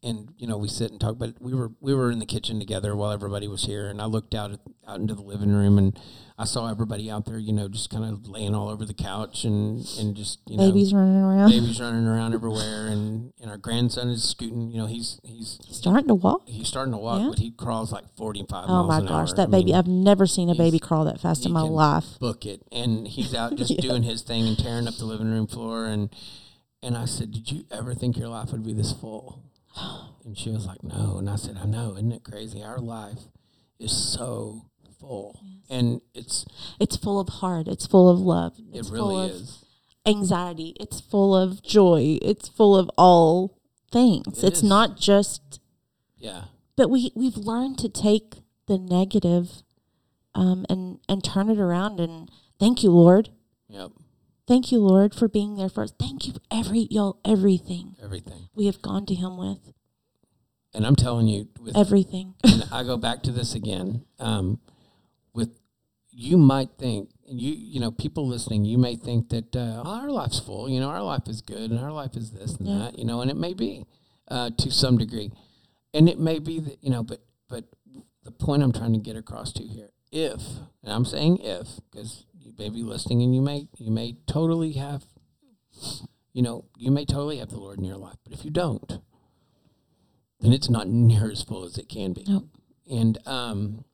And 0.02 0.32
you 0.38 0.46
know 0.46 0.56
we 0.56 0.66
sit 0.68 0.90
and 0.90 0.98
talk, 0.98 1.18
but 1.18 1.34
we 1.42 1.52
were 1.52 1.72
we 1.78 1.94
were 1.94 2.10
in 2.10 2.20
the 2.20 2.24
kitchen 2.26 2.58
together 2.58 2.96
while 2.96 3.10
everybody 3.10 3.46
was 3.48 3.64
here, 3.64 3.86
and 3.86 4.00
I 4.00 4.06
looked 4.06 4.34
out 4.34 4.50
at, 4.50 4.60
out 4.88 4.98
into 4.98 5.14
the 5.14 5.20
living 5.20 5.52
room, 5.52 5.76
and 5.76 5.98
I 6.38 6.44
saw 6.46 6.70
everybody 6.70 7.10
out 7.10 7.26
there, 7.26 7.38
you 7.38 7.52
know, 7.52 7.68
just 7.68 7.90
kind 7.90 8.04
of 8.06 8.26
laying 8.26 8.54
all 8.54 8.70
over 8.70 8.86
the 8.86 8.94
couch 8.94 9.44
and 9.44 9.86
and 9.98 10.16
just 10.16 10.38
you 10.46 10.56
know 10.56 10.68
Babies 10.70 10.94
running 10.94 11.16
around. 11.16 11.50
babies 11.50 11.78
running 11.82 12.06
around 12.06 12.32
everywhere, 12.32 12.86
and 12.86 13.34
and 13.42 13.50
our 13.50 13.58
grandson 13.58 14.08
is 14.08 14.24
scooting. 14.26 14.70
You 14.70 14.78
know, 14.78 14.86
he's 14.86 15.20
he's 15.22 15.58
Starting 15.70 16.08
to 16.08 16.14
walk. 16.14 16.48
he's 16.48 16.66
starting 16.68 16.92
to 16.92 16.98
walk, 16.98 17.20
Yeah. 17.20 17.28
but 17.28 17.38
he 17.38 17.50
crawls 17.50 17.92
like 17.92 18.04
forty 18.16 18.42
five. 18.48 18.70
Oh 18.70 18.84
miles 18.84 19.02
my 19.02 19.06
gosh, 19.06 19.28
hour. 19.32 19.36
that 19.36 19.48
I 19.48 19.50
baby! 19.50 19.64
mean, 19.66 19.74
I've 19.74 19.86
never 19.86 20.26
seen 20.26 20.48
a 20.48 20.54
baby 20.54 20.78
crawl 20.78 21.04
that 21.04 21.20
fast 21.20 21.44
in 21.44 21.52
my 21.52 21.60
life. 21.60 22.18
book 22.18 22.46
it, 22.46 22.62
and 22.72 23.06
he's 23.06 23.34
out 23.34 23.54
just 23.56 23.70
Yeah. 23.72 23.82
doing 23.82 24.04
his 24.04 24.22
thing 24.22 24.48
and 24.48 24.58
tearing 24.58 24.88
up 24.88 24.94
the 24.96 25.04
living 25.04 25.30
room 25.30 25.46
floor, 25.46 25.84
and 25.84 26.08
and 26.82 26.96
I 26.96 27.04
said, 27.04 27.32
"Did 27.32 27.50
you 27.52 27.64
ever 27.70 27.92
think 27.92 28.16
your 28.16 28.28
life 28.28 28.50
would 28.52 28.64
be 28.64 28.72
this 28.72 28.92
full?" 28.94 29.42
And 30.24 30.36
she 30.36 30.50
was 30.50 30.66
like, 30.66 30.82
"No," 30.84 31.16
and 31.18 31.28
I 31.30 31.36
said, 31.36 31.56
"I 31.56 31.64
know, 31.64 31.92
isn't 31.94 32.12
it 32.12 32.22
crazy? 32.24 32.62
Our 32.62 32.78
life 32.78 33.20
is 33.78 33.90
so 33.90 34.66
full, 35.00 35.40
and 35.70 36.02
it's 36.14 36.44
It's 36.78 36.96
full 36.96 37.18
of 37.18 37.28
heart. 37.28 37.66
It's 37.68 37.86
full 37.86 38.08
of 38.08 38.20
love. 38.20 38.54
It's 38.72 38.88
it 38.88 38.90
full 38.94 39.08
really 39.08 39.30
of 39.30 39.36
is." 39.36 39.64
anxiety. 40.06 40.74
It's 40.78 41.00
full 41.00 41.34
of 41.34 41.62
joy. 41.62 42.18
It's 42.20 42.48
full 42.48 42.76
of 42.76 42.90
all 42.98 43.56
things. 43.90 44.42
It 44.44 44.48
it's 44.48 44.58
is. 44.58 44.62
not 44.68 44.98
just. 44.98 45.58
Yeah, 46.18 46.44
But 46.76 46.90
we 46.90 47.12
we've 47.14 47.38
learned 47.38 47.78
to 47.78 47.88
take 47.88 48.42
the 48.66 48.76
negative, 48.78 49.62
um, 50.34 50.66
and 50.68 51.00
and 51.08 51.24
turn 51.24 51.48
it 51.48 51.58
around. 51.58 51.98
And 51.98 52.30
thank 52.58 52.82
you, 52.82 52.90
Lord. 52.90 53.30
yep, 53.68 53.90
Thank 54.50 54.72
you, 54.72 54.80
Lord, 54.80 55.14
for 55.14 55.28
being 55.28 55.54
there 55.54 55.68
for 55.68 55.84
us. 55.84 55.92
Thank 55.96 56.26
you 56.26 56.34
every 56.50 56.88
y'all 56.90 57.20
everything 57.24 57.94
everything. 58.02 58.48
we 58.52 58.66
have 58.66 58.82
gone 58.82 59.06
to 59.06 59.14
Him 59.14 59.36
with. 59.36 59.72
And 60.74 60.84
I'm 60.84 60.96
telling 60.96 61.28
you, 61.28 61.46
with 61.60 61.76
Everything. 61.76 62.34
and 62.42 62.64
I 62.72 62.82
go 62.82 62.96
back 62.96 63.22
to 63.22 63.30
this 63.30 63.54
again. 63.54 64.04
Um, 64.18 64.58
with 65.32 65.50
you 66.10 66.36
might 66.36 66.70
think 66.80 67.10
you 67.28 67.52
you 67.52 67.78
know 67.78 67.92
people 67.92 68.26
listening, 68.26 68.64
you 68.64 68.76
may 68.76 68.96
think 68.96 69.28
that 69.28 69.54
uh, 69.54 69.84
oh, 69.84 70.00
our 70.02 70.10
life's 70.10 70.40
full. 70.40 70.68
You 70.68 70.80
know, 70.80 70.88
our 70.88 71.02
life 71.04 71.28
is 71.28 71.42
good, 71.42 71.70
and 71.70 71.78
our 71.78 71.92
life 71.92 72.16
is 72.16 72.32
this 72.32 72.56
and 72.56 72.66
Yeah. 72.66 72.78
that. 72.78 72.98
You 72.98 73.04
know, 73.04 73.20
and 73.20 73.30
it 73.30 73.36
may 73.36 73.54
be 73.54 73.86
uh, 74.26 74.50
to 74.58 74.72
some 74.72 74.98
degree, 74.98 75.30
and 75.94 76.08
it 76.08 76.18
may 76.18 76.40
be 76.40 76.58
that 76.58 76.82
you 76.82 76.90
know, 76.90 77.04
but 77.04 77.20
but 77.48 77.66
the 78.24 78.32
point 78.32 78.64
I'm 78.64 78.72
trying 78.72 78.94
to 78.94 78.98
get 78.98 79.14
across 79.14 79.52
to 79.52 79.62
here, 79.62 79.90
if 80.10 80.42
and 80.82 80.92
I'm 80.92 81.04
saying 81.04 81.38
if 81.38 81.78
because 81.92 82.26
you 82.58 82.64
may 82.64 82.70
be 82.70 82.82
listening, 82.82 83.22
and 83.22 83.34
you 83.34 83.40
may 83.40 83.68
you 83.76 83.90
may 83.90 84.16
totally 84.26 84.72
have. 84.72 85.04
You 86.32 86.42
know, 86.42 86.64
you 86.76 86.90
may 86.90 87.04
totally 87.04 87.38
have 87.38 87.48
the 87.48 87.58
Lord 87.58 87.78
in 87.78 87.84
your 87.84 87.96
life, 87.96 88.16
but 88.24 88.32
if 88.32 88.44
you 88.44 88.50
don't, 88.50 88.98
then 90.40 90.52
it's 90.52 90.70
not 90.70 90.88
near 90.88 91.30
as 91.30 91.42
full 91.42 91.64
as 91.64 91.76
it 91.76 91.88
can 91.88 92.12
be 92.12 92.24
Nope. 92.28 92.46
and 92.88 93.18
um, 93.26 93.84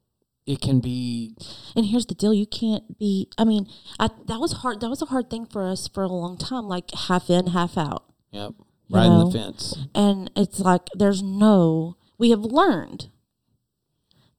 it 0.46 0.60
can 0.60 0.80
be 0.80 1.34
And 1.74 1.86
here's 1.86 2.06
the 2.06 2.14
deal: 2.14 2.34
you 2.34 2.46
can't 2.46 2.98
be. 2.98 3.28
I 3.38 3.44
mean, 3.44 3.68
I, 3.98 4.08
that 4.26 4.40
was 4.40 4.52
hard. 4.52 4.80
That 4.80 4.90
was 4.90 5.02
a 5.02 5.06
hard 5.06 5.30
thing 5.30 5.46
for 5.46 5.66
us 5.66 5.88
for 5.88 6.02
a 6.02 6.08
long 6.08 6.36
time, 6.36 6.64
like 6.64 6.90
half 6.92 7.30
in, 7.30 7.48
half 7.48 7.78
out. 7.78 8.04
yep 8.30 8.52
riding 8.90 9.12
know? 9.12 9.30
the 9.30 9.38
fence. 9.38 9.76
And 9.94 10.30
it's 10.36 10.60
like 10.60 10.88
there's 10.94 11.22
no. 11.22 11.96
We 12.18 12.30
have 12.30 12.40
learned 12.40 13.08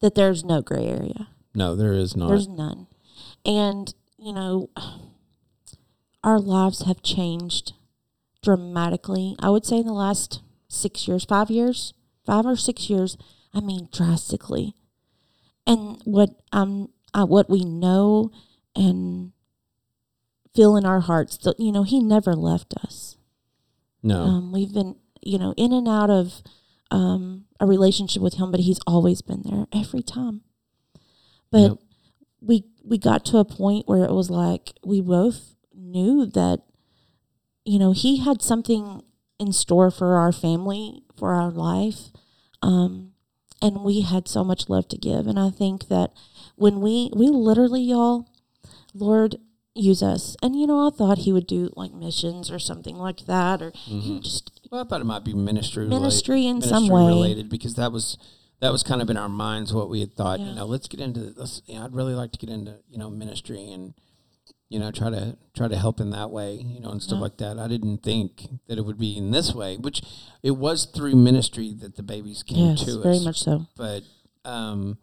that 0.00 0.14
there's 0.14 0.44
no 0.44 0.62
gray 0.62 0.86
area. 0.86 1.28
No, 1.54 1.74
there 1.74 1.92
is 1.92 2.16
not. 2.16 2.28
There's 2.28 2.48
none. 2.48 2.86
And 3.44 3.94
you 4.18 4.32
know, 4.32 4.70
our 6.24 6.38
lives 6.38 6.84
have 6.86 7.02
changed 7.02 7.72
dramatically. 8.42 9.36
I 9.38 9.50
would 9.50 9.64
say 9.64 9.78
in 9.78 9.86
the 9.86 9.92
last 9.92 10.42
six 10.68 11.06
years, 11.08 11.24
five 11.24 11.50
years, 11.50 11.94
five 12.26 12.44
or 12.46 12.56
six 12.56 12.90
years. 12.90 13.16
I 13.54 13.60
mean, 13.60 13.88
drastically. 13.92 14.74
And 15.66 16.00
what 16.04 16.30
um, 16.52 16.90
uh, 17.14 17.26
what 17.26 17.48
we 17.48 17.64
know 17.64 18.30
and 18.76 19.32
feel 20.54 20.76
in 20.76 20.84
our 20.84 21.00
hearts, 21.00 21.38
that 21.38 21.58
you 21.58 21.72
know, 21.72 21.82
He 21.82 22.00
never 22.00 22.34
left 22.34 22.74
us. 22.74 23.16
no, 24.02 24.20
Um, 24.20 24.52
we've 24.52 24.72
been, 24.72 24.96
you 25.22 25.38
know, 25.38 25.54
in 25.56 25.72
and 25.72 25.88
out 25.88 26.10
of 26.10 26.42
um, 26.90 27.46
a 27.60 27.66
relationship 27.66 28.22
with 28.22 28.34
him, 28.34 28.50
but 28.50 28.60
he's 28.60 28.80
always 28.86 29.20
been 29.22 29.42
there 29.42 29.66
every 29.72 30.02
time. 30.02 30.42
But 31.50 31.60
Yep. 31.60 31.78
We 32.40 32.64
we 32.84 32.98
got 32.98 33.24
to 33.26 33.38
a 33.38 33.44
point 33.44 33.86
where 33.88 34.04
it 34.04 34.12
was 34.12 34.30
like 34.30 34.72
we 34.84 35.00
both 35.00 35.54
knew 35.74 36.26
that 36.26 36.60
you 37.64 37.78
know 37.78 37.92
he 37.92 38.18
had 38.18 38.42
something 38.42 39.02
in 39.38 39.52
store 39.52 39.90
for 39.90 40.16
our 40.16 40.32
family 40.32 41.02
for 41.16 41.34
our 41.34 41.50
life 41.50 42.10
um 42.62 43.12
and 43.60 43.82
we 43.82 44.02
had 44.02 44.28
so 44.28 44.44
much 44.44 44.68
love 44.68 44.86
to 44.88 44.96
give. 44.96 45.26
And 45.26 45.38
i 45.38 45.50
think 45.50 45.88
that 45.88 46.12
when 46.56 46.80
we 46.80 47.10
we 47.14 47.28
literally 47.28 47.82
y'all 47.82 48.28
lord 48.94 49.36
use 49.74 50.02
us. 50.02 50.36
And 50.42 50.56
you 50.58 50.66
know 50.66 50.86
i 50.86 50.90
thought 50.90 51.18
he 51.18 51.32
would 51.32 51.46
do 51.46 51.70
like 51.76 51.92
missions 51.92 52.50
or 52.50 52.58
something 52.58 52.96
like 52.96 53.26
that 53.26 53.62
or 53.62 53.72
would 53.88 54.24
just 54.24 54.50
Well, 54.70 54.80
I 54.82 54.84
thought 54.88 55.00
it 55.00 55.04
might 55.04 55.24
be 55.24 55.34
ministry 55.34 55.86
Ministry 55.86 56.36
related, 56.46 56.62
in 56.64 56.68
some 56.68 56.88
way. 56.88 57.06
related 57.06 57.48
because 57.48 57.74
that 57.74 57.92
was 57.92 58.16
that 58.60 58.72
was 58.72 58.82
kind 58.82 59.00
of 59.02 59.08
in 59.10 59.16
our 59.16 59.28
minds 59.28 59.72
what 59.72 59.88
we 59.88 60.00
had 60.00 60.14
thought. 60.14 60.40
Yeah. 60.40 60.46
You 60.50 60.54
know, 60.56 60.66
let's 60.66 60.88
get 60.88 61.00
into 61.00 61.20
this. 61.32 61.62
You 61.66 61.76
know, 61.76 61.84
I'd 61.84 61.94
really 61.94 62.14
like 62.14 62.32
to 62.32 62.38
get 62.38 62.50
into 62.50 62.78
you 62.88 62.98
know 62.98 63.08
ministry 63.10 63.70
and 63.70 63.94
you 64.68 64.78
know 64.78 64.90
try 64.90 65.10
to 65.10 65.36
try 65.56 65.68
to 65.68 65.76
help 65.76 66.00
in 66.00 66.10
that 66.10 66.30
way. 66.30 66.54
You 66.54 66.80
know, 66.80 66.90
and 66.90 67.02
stuff 67.02 67.16
Yeah. 67.16 67.22
like 67.22 67.36
that. 67.38 67.58
I 67.58 67.68
didn't 67.68 68.02
think 68.02 68.48
that 68.66 68.78
it 68.78 68.84
would 68.84 68.98
be 68.98 69.16
in 69.16 69.30
this 69.30 69.54
way, 69.54 69.76
which 69.76 70.02
it 70.42 70.52
was 70.52 70.84
through 70.86 71.14
ministry 71.16 71.72
that 71.80 71.96
the 71.96 72.02
babies 72.02 72.42
came 72.42 72.70
yes 72.70 72.84
to 72.84 72.86
very 72.86 72.96
us. 72.98 73.02
Very 73.04 73.24
much 73.24 73.40
so 73.40 73.66
but 73.76 74.02
um 74.44 74.98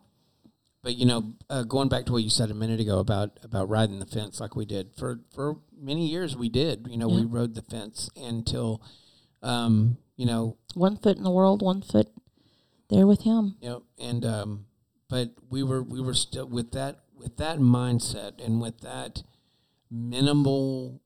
but 0.83 0.95
you 0.95 1.05
know 1.05 1.33
uh, 1.49 1.63
going 1.63 1.89
back 1.89 2.05
to 2.05 2.11
what 2.11 2.23
you 2.23 2.29
said 2.29 2.51
a 2.51 2.53
minute 2.53 2.79
ago 2.79 2.99
about 2.99 3.31
about 3.43 3.67
riding 3.69 3.99
the 3.99 4.05
fence 4.05 4.39
like 4.39 4.55
we 4.55 4.65
did 4.65 4.91
for 4.97 5.19
for 5.33 5.57
many 5.77 6.07
years 6.07 6.35
we 6.37 6.47
did 6.47 6.87
you 6.89 6.97
know 6.97 7.07
we 7.07 7.25
rode 7.25 7.53
the 7.55 7.61
fence 7.63 8.09
until 8.15 8.81
um 9.41 9.97
you 10.15 10.25
know 10.25 10.57
one 10.73 10.95
foot 10.95 11.17
in 11.17 11.23
the 11.23 11.31
world 11.31 11.61
one 11.61 11.81
foot 11.81 12.07
there 12.89 13.07
with 13.07 13.21
him. 13.21 13.55
You 13.61 13.69
know 13.69 13.83
and 13.99 14.25
um 14.25 14.65
but 15.09 15.31
we 15.49 15.63
were 15.63 15.83
we 15.83 16.01
were 16.01 16.13
still 16.13 16.47
with 16.47 16.71
that 16.71 16.99
with 17.15 17.37
that 17.37 17.59
mindset 17.59 18.43
and 18.43 18.61
with 18.61 18.81
that 18.81 19.23
minimal 19.89 21.01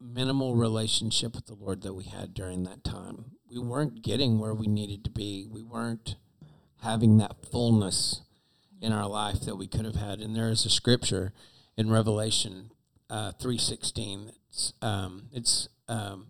minimal 0.00 0.54
relationship 0.54 1.34
with 1.34 1.46
the 1.46 1.54
lord 1.54 1.82
that 1.82 1.94
we 1.94 2.04
had 2.04 2.34
during 2.34 2.64
that 2.64 2.84
time 2.84 3.36
we 3.48 3.58
weren't 3.58 4.02
getting 4.02 4.38
where 4.38 4.54
we 4.54 4.66
needed 4.66 5.04
to 5.04 5.10
be. 5.10 5.46
We 5.48 5.62
weren't 5.62 6.16
having 6.82 7.18
that 7.18 7.36
fullness 7.50 8.22
in 8.80 8.92
our 8.92 9.08
life 9.08 9.40
that 9.42 9.56
we 9.56 9.66
could 9.66 9.84
have 9.84 9.96
had. 9.96 10.20
And 10.20 10.36
there 10.36 10.50
is 10.50 10.66
a 10.66 10.70
scripture 10.70 11.32
in 11.76 11.90
revelation 11.90 12.70
uh, 13.08 13.30
316 13.32 14.32
it's 14.50 14.72
um, 14.82 15.28
it's 15.32 15.68
um, 15.86 16.28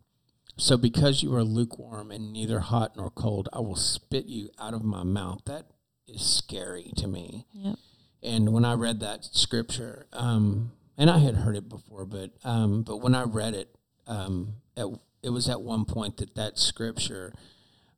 so 0.57 0.77
because 0.77 1.23
you 1.23 1.35
are 1.35 1.45
lukewarm 1.45 2.11
and 2.11 2.33
neither 2.33 2.61
hot 2.61 2.97
nor 2.97 3.11
cold, 3.11 3.49
I 3.53 3.61
will 3.61 3.77
spit 3.77 4.27
you 4.27 4.51
out 4.59 4.75
of 4.75 4.83
my 4.85 5.03
mouth. 5.03 5.43
That 5.47 5.67
is 6.09 6.23
scary 6.23 6.93
to 6.97 7.07
me. 7.07 7.47
yep 7.53 7.77
And 8.23 8.53
when 8.53 8.65
I 8.65 8.75
read 8.75 9.01
that 9.01 9.25
scripture, 9.25 10.07
um, 10.13 10.73
and 10.99 11.11
I 11.11 11.19
had 11.19 11.37
heard 11.37 11.57
it 11.57 11.69
before, 11.69 12.07
but 12.07 12.31
um, 12.45 12.83
but 12.83 12.99
when 12.99 13.15
I 13.15 13.25
read 13.25 13.55
it, 13.55 13.69
um, 14.07 14.55
at, 14.77 14.87
it 15.23 15.31
was 15.31 15.49
at 15.49 15.61
one 15.61 15.85
point 15.85 16.17
that 16.19 16.35
that 16.37 16.59
scripture 16.59 17.33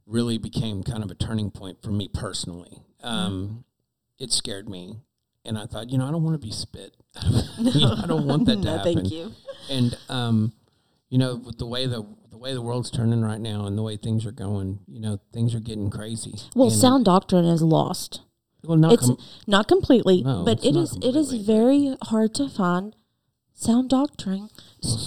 really 0.07 0.39
became 0.39 0.83
kind 0.83 1.05
of 1.05 1.11
a 1.11 1.15
turning 1.15 1.51
point 1.51 1.83
for 1.83 1.91
me 1.91 2.09
personally. 2.13 2.83
Um, 3.03 3.65
It 4.19 4.33
scared 4.33 4.69
me, 4.69 4.97
and 5.45 5.57
I 5.57 5.67
thought, 5.67 5.91
you 5.91 5.99
know, 5.99 6.09
I 6.09 6.11
don't 6.11 6.25
want 6.25 6.41
to 6.41 6.45
be 6.45 6.53
spit. 6.53 6.97
You 7.59 7.81
know, 7.81 7.95
I 8.03 8.07
don't 8.07 8.27
want 8.27 8.47
that 8.47 8.57
to 8.63 8.63
no, 8.63 8.77
happen 8.77 8.95
thank 8.95 9.11
you 9.11 9.33
and 9.69 9.97
um, 10.09 10.53
you 11.11 11.19
know, 11.19 11.37
with 11.37 11.59
the 11.59 11.67
way 11.67 11.87
the 11.87 12.07
the 12.39 12.45
way 12.45 12.55
the 12.55 12.63
world's 12.63 12.91
turning 12.91 13.23
right 13.23 13.41
now 13.41 13.67
and 13.67 13.77
the 13.77 13.83
way 13.83 13.97
things 13.97 14.25
are 14.25 14.33
going, 14.33 14.79
you 14.87 15.01
know, 15.01 15.19
things 15.33 15.55
are 15.55 15.61
getting 15.61 15.91
crazy. 15.91 16.35
well 16.55 16.71
sound 16.71 17.05
doctrine 17.05 17.45
is 17.45 17.63
lost. 17.63 18.23
Well, 18.65 18.77
not 18.77 18.93
it's 18.93 19.07
com- 19.07 19.19
not 19.47 19.69
completely 19.69 20.23
No, 20.23 20.45
but 20.45 20.65
it 20.65 20.77
is 20.77 20.97
it 21.03 21.15
is 21.17 21.33
very 21.33 21.97
hard 22.03 22.35
to 22.35 22.49
find 22.49 22.95
sound 23.55 23.91
doctrine. 23.91 24.49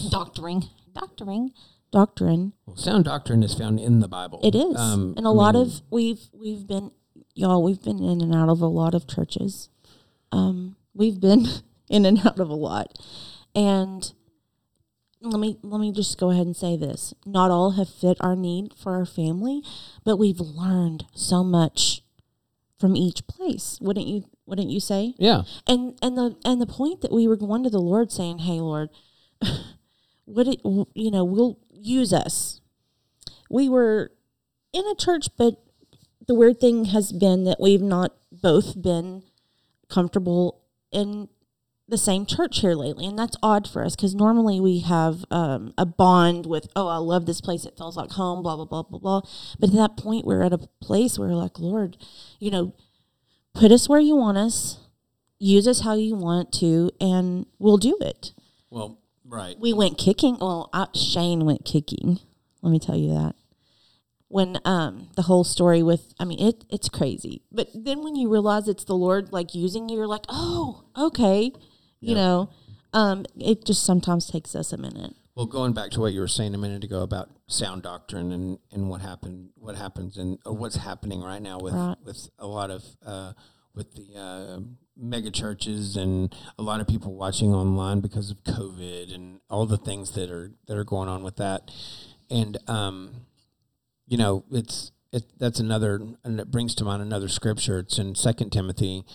Doctoring 0.10 0.66
doctoring 0.94 1.52
doctrine. 1.92 2.54
Well, 2.66 2.76
sound 2.78 3.06
doctrine 3.06 3.44
is 3.44 3.54
found 3.54 3.80
in 3.80 4.00
the 4.00 4.08
Bible. 4.08 4.40
it 4.44 4.56
is. 4.56 4.76
Um, 4.78 5.14
and 5.18 5.26
a 5.26 5.30
I 5.30 5.34
lot 5.34 5.56
mean, 5.56 5.64
of 5.68 5.82
we've 5.90 6.30
we've 6.34 6.66
been 6.68 6.92
y'all 7.34 7.64
we've 7.64 7.82
been 7.82 8.04
in 8.04 8.22
and 8.22 8.34
out 8.36 8.50
of 8.50 8.62
a 8.62 8.68
lot 8.68 8.94
of 8.94 9.08
churches. 9.08 9.70
Um 10.32 10.76
we've 10.94 11.20
been 11.20 11.46
in 11.90 12.06
and 12.06 12.26
out 12.26 12.40
of 12.40 12.50
a 12.50 12.56
lot. 12.56 12.98
And 13.54 14.12
let 15.22 15.40
me 15.40 15.58
let 15.62 15.80
me 15.80 15.92
just 15.92 16.18
go 16.18 16.32
ahead 16.32 16.46
and 16.46 16.56
say 16.56 16.76
this. 16.76 17.14
Not 17.26 17.52
all 17.52 17.72
have 17.72 17.90
fit 17.90 18.18
our 18.20 18.36
need 18.36 18.74
for 18.74 18.96
our 18.96 19.06
family 19.06 19.62
but 20.04 20.18
we've 20.18 20.40
learned 20.40 21.06
so 21.14 21.44
much 21.44 22.02
from 22.80 22.96
each 22.96 23.28
place. 23.28 23.78
Wouldn't 23.82 24.08
you 24.08 24.26
wouldn't 24.46 24.70
you 24.70 24.80
say? 24.80 25.14
Yeah, 25.18 25.44
and 25.68 25.98
and 26.02 26.18
the 26.18 26.36
and 26.44 26.60
the 26.60 26.66
point 26.66 27.02
that 27.02 27.12
we 27.12 27.28
were 27.28 27.38
going 27.38 27.64
to 27.64 27.70
the 27.70 27.80
lord 27.80 28.12
saying 28.12 28.40
hey 28.40 28.60
lord 28.60 28.90
what 30.26 30.48
it 30.48 30.60
you 30.64 31.12
know 31.12 31.24
we'll 31.24 31.60
use 31.72 32.12
us. 32.12 32.60
We 33.50 33.70
were 33.70 34.12
in 34.74 34.86
a 34.88 34.96
church 34.96 35.28
but 35.38 35.62
the 36.28 36.36
weird 36.36 36.60
thing 36.60 36.86
has 36.86 37.12
been 37.12 37.44
that 37.44 37.60
we've 37.60 37.82
not 37.82 38.14
both 38.32 38.82
been 38.82 39.24
comfortable 39.90 40.62
in 40.92 41.28
the 41.92 41.98
same 41.98 42.26
church 42.26 42.62
here 42.62 42.74
lately 42.74 43.06
and 43.06 43.20
that's 43.20 43.36
odd 43.44 43.68
for 43.68 43.84
us 43.84 43.98
because 43.98 44.16
normally 44.16 44.62
we 44.62 44.80
have 44.80 45.26
um, 45.30 45.74
a 45.78 45.86
bond 45.86 46.46
with 46.46 46.70
oh 46.74 46.88
i 46.88 46.96
love 46.96 47.26
this 47.26 47.42
place 47.42 47.66
it 47.66 47.78
feels 47.78 47.98
like 47.98 48.12
home 48.12 48.42
blah 48.42 48.56
blah 48.56 48.66
blah 48.66 48.82
blah 48.82 48.98
blah. 48.98 49.22
But 49.60 49.70
at 49.70 49.76
that 49.76 49.98
point 49.98 50.26
we're 50.26 50.42
at 50.42 50.54
a 50.54 50.70
place 50.82 51.20
where 51.20 51.28
we're 51.28 51.36
like 51.36 51.60
lord 51.60 51.98
you 52.40 52.50
know 52.50 52.74
put 53.54 53.72
us 53.74 53.90
where 53.90 54.00
you 54.00 54.16
want 54.16 54.38
us 54.38 54.80
use 55.38 55.68
us 55.68 55.82
how 55.82 55.94
you 55.94 56.16
want 56.16 56.54
to 56.54 56.92
and 57.02 57.46
we'll 57.60 57.78
do 57.78 57.98
it. 58.00 58.32
Well, 58.70 59.00
right. 59.26 59.60
we 59.60 59.74
went 59.74 59.98
kicking 59.98 60.38
well 60.40 60.70
I, 60.72 60.88
shane 60.96 61.46
went 61.46 61.66
kicking 61.66 62.20
let 62.62 62.72
me 62.72 62.80
tell 62.80 62.96
you 62.96 63.14
that. 63.14 63.36
When 64.30 64.60
um 64.64 65.10
the 65.18 65.24
whole 65.24 65.44
story 65.44 65.84
with 65.84 66.14
i 66.22 66.24
mean 66.24 66.40
it 66.40 66.64
it's 66.70 66.88
crazy. 66.88 67.42
But 67.52 67.68
then 67.74 68.02
when 68.02 68.16
you 68.16 68.30
realize 68.30 68.70
it's 68.70 68.86
the 68.86 68.96
lord 68.96 69.34
like 69.34 69.54
using 69.54 69.90
you 69.90 69.98
you're 69.98 70.08
like 70.08 70.26
oh 70.30 70.86
okay 70.98 71.52
you 72.02 72.16
know 72.16 72.50
um 72.94 73.26
it 73.40 73.64
just 73.66 73.84
sometimes 73.86 74.28
takes 74.28 74.56
us 74.56 74.74
a 74.74 74.78
minute 74.78 75.14
Well, 75.36 75.46
going 75.46 75.74
back 75.74 75.92
to 75.92 76.02
what 76.02 76.12
you 76.14 76.20
were 76.20 76.28
saying 76.28 76.54
a 76.54 76.58
minute 76.58 76.84
ago 76.84 77.02
about 77.04 77.30
sound 77.48 77.84
doctrine 77.84 78.32
and, 78.34 78.60
and 78.74 78.90
what 78.90 79.00
happened, 79.02 79.52
what 79.56 79.76
happens, 79.76 80.18
and 80.18 80.38
what's 80.46 80.76
happening 80.76 81.22
right 81.22 81.42
now 81.42 81.58
with 81.60 81.74
Right. 81.74 81.96
with 82.04 82.30
a 82.38 82.48
lot 82.48 82.70
of 82.70 82.84
uh, 83.06 83.32
with 83.74 83.94
the 83.96 84.08
uh, 84.20 84.60
mega 84.98 85.32
churches 85.32 85.96
and 85.96 86.36
a 86.60 86.64
lot 86.64 86.82
of 86.82 86.88
people 86.88 87.14
watching 87.16 87.54
online 87.54 88.02
because 88.02 88.30
of 88.30 88.44
COVID 88.44 89.16
and 89.16 89.40
all 89.50 89.66
the 89.66 89.78
things 89.78 90.12
that 90.12 90.30
are 90.30 90.52
that 90.68 90.76
are 90.78 90.84
going 90.84 91.08
on 91.08 91.24
with 91.24 91.38
that, 91.38 91.72
and 92.30 92.58
um, 92.68 92.96
you 94.08 94.18
know, 94.18 94.44
it's 94.52 94.92
it 95.14 95.24
that's 95.40 95.60
another 95.62 96.02
and 96.26 96.40
it 96.42 96.52
brings 96.52 96.76
to 96.76 96.84
mind 96.84 97.02
another 97.02 97.30
scripture. 97.30 97.80
It's 97.80 97.98
in 97.98 98.16
Second 98.16 98.50
Timothy 98.52 99.06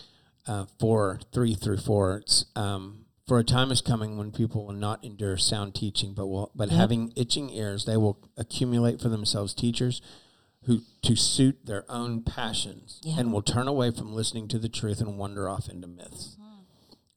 uh, 0.46 0.66
four 0.78 1.20
three 1.32 1.54
through 1.54 1.78
four. 1.78 2.18
It's 2.18 2.44
um, 2.54 3.06
for 3.26 3.38
a 3.38 3.44
time 3.44 3.70
is 3.72 3.80
coming 3.80 4.16
when 4.16 4.30
people 4.32 4.66
will 4.66 4.74
not 4.74 5.02
endure 5.04 5.36
sound 5.36 5.74
teaching, 5.74 6.14
but 6.14 6.26
will 6.26 6.50
but 6.54 6.70
Yep. 6.70 6.78
having 6.78 7.12
itching 7.16 7.50
ears, 7.50 7.84
they 7.84 7.96
will 7.96 8.18
accumulate 8.36 9.00
for 9.00 9.08
themselves 9.08 9.54
teachers 9.54 10.00
who 10.64 10.80
to 11.02 11.14
suit 11.16 11.64
their 11.66 11.84
own 11.90 12.22
passions 12.22 13.00
Yeah. 13.04 13.16
and 13.18 13.32
will 13.32 13.42
turn 13.42 13.68
away 13.68 13.90
from 13.92 14.12
listening 14.14 14.48
to 14.48 14.58
the 14.58 14.68
truth 14.68 15.00
and 15.00 15.16
wander 15.18 15.48
off 15.48 15.68
into 15.68 15.86
myths. 15.86 16.36
Hmm. 16.40 16.62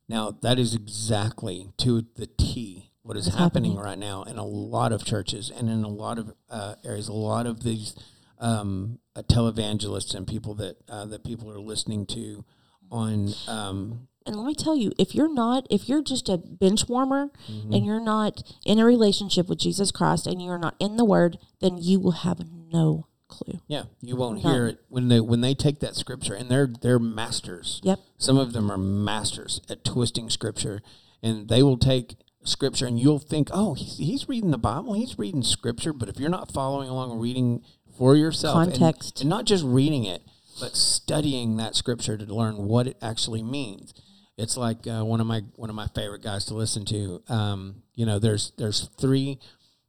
Now 0.08 0.30
that 0.42 0.58
is 0.58 0.74
exactly 0.74 1.72
to 1.78 2.02
the 2.16 2.26
T 2.26 2.90
what 3.02 3.16
is 3.16 3.26
happening, 3.26 3.72
happening. 3.72 3.76
right 3.78 3.98
now 3.98 4.22
in 4.24 4.36
a 4.38 4.44
lot 4.44 4.92
of 4.92 5.04
churches 5.04 5.50
and 5.50 5.68
in 5.68 5.82
a 5.84 5.88
lot 5.88 6.18
of 6.18 6.32
uh, 6.48 6.74
areas. 6.84 7.08
A 7.08 7.12
lot 7.12 7.46
of 7.46 7.62
these 7.64 7.94
um, 8.38 8.98
uh, 9.16 9.22
televangelists 9.22 10.14
and 10.14 10.26
people 10.26 10.54
that 10.54 10.76
uh, 10.88 11.06
that 11.06 11.24
people 11.24 11.50
are 11.50 11.60
listening 11.60 12.06
to 12.06 12.44
on 12.90 13.32
um, 13.48 14.08
and 14.26 14.36
let 14.36 14.44
me 14.46 14.54
tell 14.54 14.76
you 14.76 14.92
if 14.98 15.14
you're 15.14 15.32
not 15.32 15.66
if 15.70 15.88
you're 15.88 16.02
just 16.02 16.28
a 16.28 16.36
bench 16.38 16.88
warmer 16.88 17.30
Mm-hmm. 17.50 17.72
and 17.72 17.86
you're 17.86 18.00
not 18.04 18.42
in 18.66 18.78
a 18.78 18.84
relationship 18.84 19.48
with 19.48 19.58
jesus 19.58 19.90
christ 19.90 20.26
and 20.26 20.42
you're 20.42 20.58
not 20.58 20.74
in 20.78 20.96
the 20.96 21.04
word 21.04 21.38
then 21.60 21.78
you 21.78 21.98
will 22.00 22.10
have 22.26 22.40
no 22.72 23.06
clue 23.28 23.60
yeah, 23.68 23.84
you 24.00 24.16
won't 24.16 24.42
None. 24.42 24.52
hear 24.54 24.66
it 24.66 24.80
when 24.88 25.06
they 25.08 25.20
when 25.20 25.40
they 25.40 25.54
take 25.54 25.78
that 25.80 25.94
scripture 25.94 26.34
and 26.34 26.48
they're 26.50 26.66
they're 26.82 26.98
masters. 26.98 27.80
yep 27.84 28.00
Some 28.18 28.36
of 28.36 28.52
them 28.52 28.70
are 28.72 28.76
masters 28.78 29.60
at 29.70 29.84
twisting 29.84 30.28
scripture, 30.30 30.82
and 31.22 31.48
they 31.48 31.62
will 31.62 31.78
take 31.78 32.16
scripture, 32.42 32.86
and 32.88 32.98
you'll 32.98 33.20
think, 33.20 33.48
"Oh, 33.52 33.74
he's, 33.74 33.98
he's 33.98 34.28
reading 34.28 34.50
the 34.50 34.58
Bible, 34.58 34.94
he's 34.94 35.16
reading 35.16 35.42
scripture." 35.44 35.92
But 35.92 36.08
if 36.08 36.18
you're 36.18 36.28
not 36.28 36.50
following 36.52 36.88
along 36.88 37.20
reading 37.20 37.62
for 37.96 38.16
yourself, 38.16 38.56
and- 38.64 38.72
Context. 38.72 39.20
and, 39.20 39.30
not 39.30 39.44
just 39.44 39.62
reading 39.64 40.02
it, 40.02 40.22
but 40.60 40.76
studying 40.76 41.56
that 41.56 41.74
scripture 41.74 42.16
to 42.16 42.24
learn 42.34 42.56
what 42.68 42.86
it 42.86 42.96
actually 43.02 43.42
means, 43.42 43.94
it's 44.36 44.56
like 44.56 44.86
uh, 44.86 45.04
one 45.04 45.20
of 45.20 45.26
my 45.26 45.42
one 45.56 45.70
of 45.70 45.76
my 45.76 45.86
favorite 45.94 46.22
guys 46.22 46.44
to 46.46 46.54
listen 46.54 46.84
to. 46.86 47.22
Um, 47.28 47.82
you 47.94 48.06
know, 48.06 48.18
there's 48.18 48.52
there's 48.58 48.88
three 48.98 49.38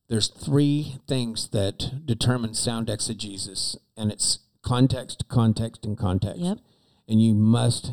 there's 0.10 0.28
three 0.28 0.98
things 1.08 1.50
that 1.50 2.06
determine 2.06 2.54
sound 2.54 2.90
exegesis, 2.90 3.78
and 3.96 4.12
it's 4.12 4.40
context, 4.62 5.26
context, 5.30 5.86
and 5.86 5.98
context 5.98 6.40
Yep. 6.42 6.58
and 7.08 7.22
you 7.22 7.34
must 7.34 7.92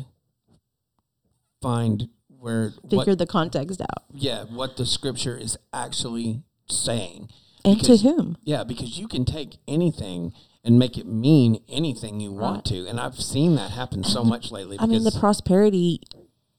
find 1.61 2.09
where 2.27 2.71
Figure 2.89 2.97
what, 2.97 3.17
the 3.17 3.25
context 3.25 3.81
out. 3.81 4.03
yeah, 4.13 4.43
what 4.45 4.77
the 4.77 4.85
scripture 4.85 5.37
is 5.37 5.57
actually 5.73 6.43
saying. 6.69 7.29
And 7.65 7.77
Because- 7.79 8.01
to 8.01 8.07
whom? 8.09 8.37
Yeah, 8.43 8.63
because 8.63 8.97
you 8.97 9.07
can 9.07 9.25
take 9.25 9.57
anything 9.67 10.33
and 10.63 10.77
make 10.77 10.97
it 10.97 11.07
mean 11.07 11.63
anything 11.69 12.19
you 12.19 12.31
want 12.31 12.65
to, 12.65 12.87
and 12.87 12.99
I've 12.99 13.19
seen 13.19 13.55
that 13.55 13.71
happen 13.71 14.03
so 14.03 14.23
much 14.23 14.51
lately. 14.51 14.77
I 14.79 14.85
mean, 14.85 15.03
the 15.03 15.17
prosperity 15.17 16.01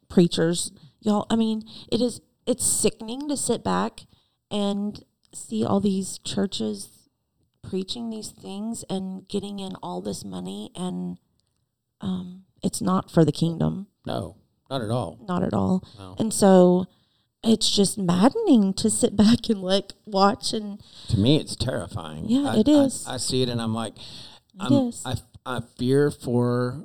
preachers, 0.09 0.73
y'all. 1.01 1.27
I 1.31 1.37
mean, 1.37 1.63
it 1.93 2.01
is 2.01 2.21
it's 2.47 2.65
sickening 2.65 3.29
to 3.29 3.37
sit 3.37 3.63
back 3.63 4.07
and 4.51 5.05
see 5.33 5.65
all 5.65 5.81
these 5.81 6.19
churches 6.19 7.09
preaching 7.63 8.11
these 8.11 8.31
things 8.31 8.85
and 8.89 9.29
getting 9.29 9.59
in 9.61 9.75
all 9.83 10.01
this 10.01 10.25
money, 10.25 10.71
and 10.75 11.19
um, 12.01 12.45
it's 12.63 12.81
not 12.81 13.11
for 13.11 13.25
the 13.25 13.33
kingdom, 13.33 13.87
no, 14.07 14.37
not 14.71 14.83
at 14.83 14.91
all. 14.91 15.19
not 15.29 15.43
at 15.43 15.53
all. 15.53 15.85
No. 15.99 16.17
And 16.19 16.33
so, 16.33 16.87
it's 17.43 17.71
just 17.75 17.97
maddening 17.99 18.75
to 18.75 18.91
sit 18.91 19.17
back 19.25 19.49
and 19.49 19.63
like 19.63 19.93
watch 20.07 20.53
and 20.53 20.81
To 21.09 21.19
me, 21.19 21.37
it's 21.37 21.57
terrifying. 21.57 22.29
Yeah, 22.29 22.51
I, 22.51 22.57
it 22.59 22.69
is. 22.69 23.07
I, 23.07 23.15
I 23.15 23.17
see 23.17 23.43
it, 23.43 23.49
and 23.49 23.61
I'm 23.61 23.75
like, 23.75 23.97
It 23.97 24.03
I'm, 24.61 24.73
is. 24.73 25.03
I 25.05 25.15
I 25.47 25.61
fear 25.79 26.11
for 26.11 26.85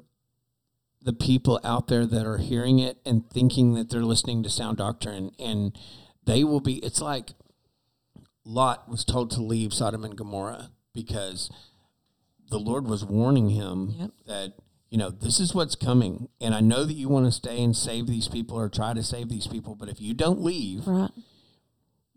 the 1.02 1.14
people 1.14 1.60
out 1.64 1.88
there 1.88 2.06
that 2.06 2.26
are 2.26 2.38
hearing 2.40 2.80
it 2.80 2.98
and 3.06 3.30
thinking 3.30 3.74
that 3.76 3.90
they're 3.90 4.02
listening 4.04 4.42
to 4.44 4.50
sound 4.50 4.78
doctrine, 4.78 5.32
and 5.38 5.78
they 6.26 6.44
will 6.44 6.62
be. 6.62 6.76
It's 6.78 7.02
like 7.02 7.32
Lot 8.46 8.88
was 8.90 9.04
told 9.04 9.30
to 9.32 9.42
leave 9.42 9.74
Sodom 9.74 10.04
and 10.06 10.16
Gomorrah 10.16 10.70
because 10.94 11.50
the 12.50 12.60
Lord 12.60 12.88
was 12.88 13.04
warning 13.04 13.50
him 13.50 13.94
Yep. 14.00 14.12
that 14.28 14.54
you 14.90 14.98
know 14.98 15.10
this 15.10 15.40
is 15.40 15.54
what's 15.54 15.76
coming, 15.76 16.30
and 16.40 16.54
I 16.54 16.62
know 16.62 16.84
that 16.86 16.94
you 16.94 17.10
want 17.10 17.26
to 17.26 17.32
stay 17.32 17.62
and 17.64 17.76
save 17.76 18.08
these 18.08 18.28
people 18.28 18.58
or 18.58 18.70
try 18.70 18.94
to 18.94 19.04
save 19.04 19.30
these 19.30 19.48
people, 19.48 19.76
but 19.76 19.90
if 19.90 20.02
you 20.02 20.14
don't 20.14 20.42
leave, 20.42 20.88
right, 20.88 21.12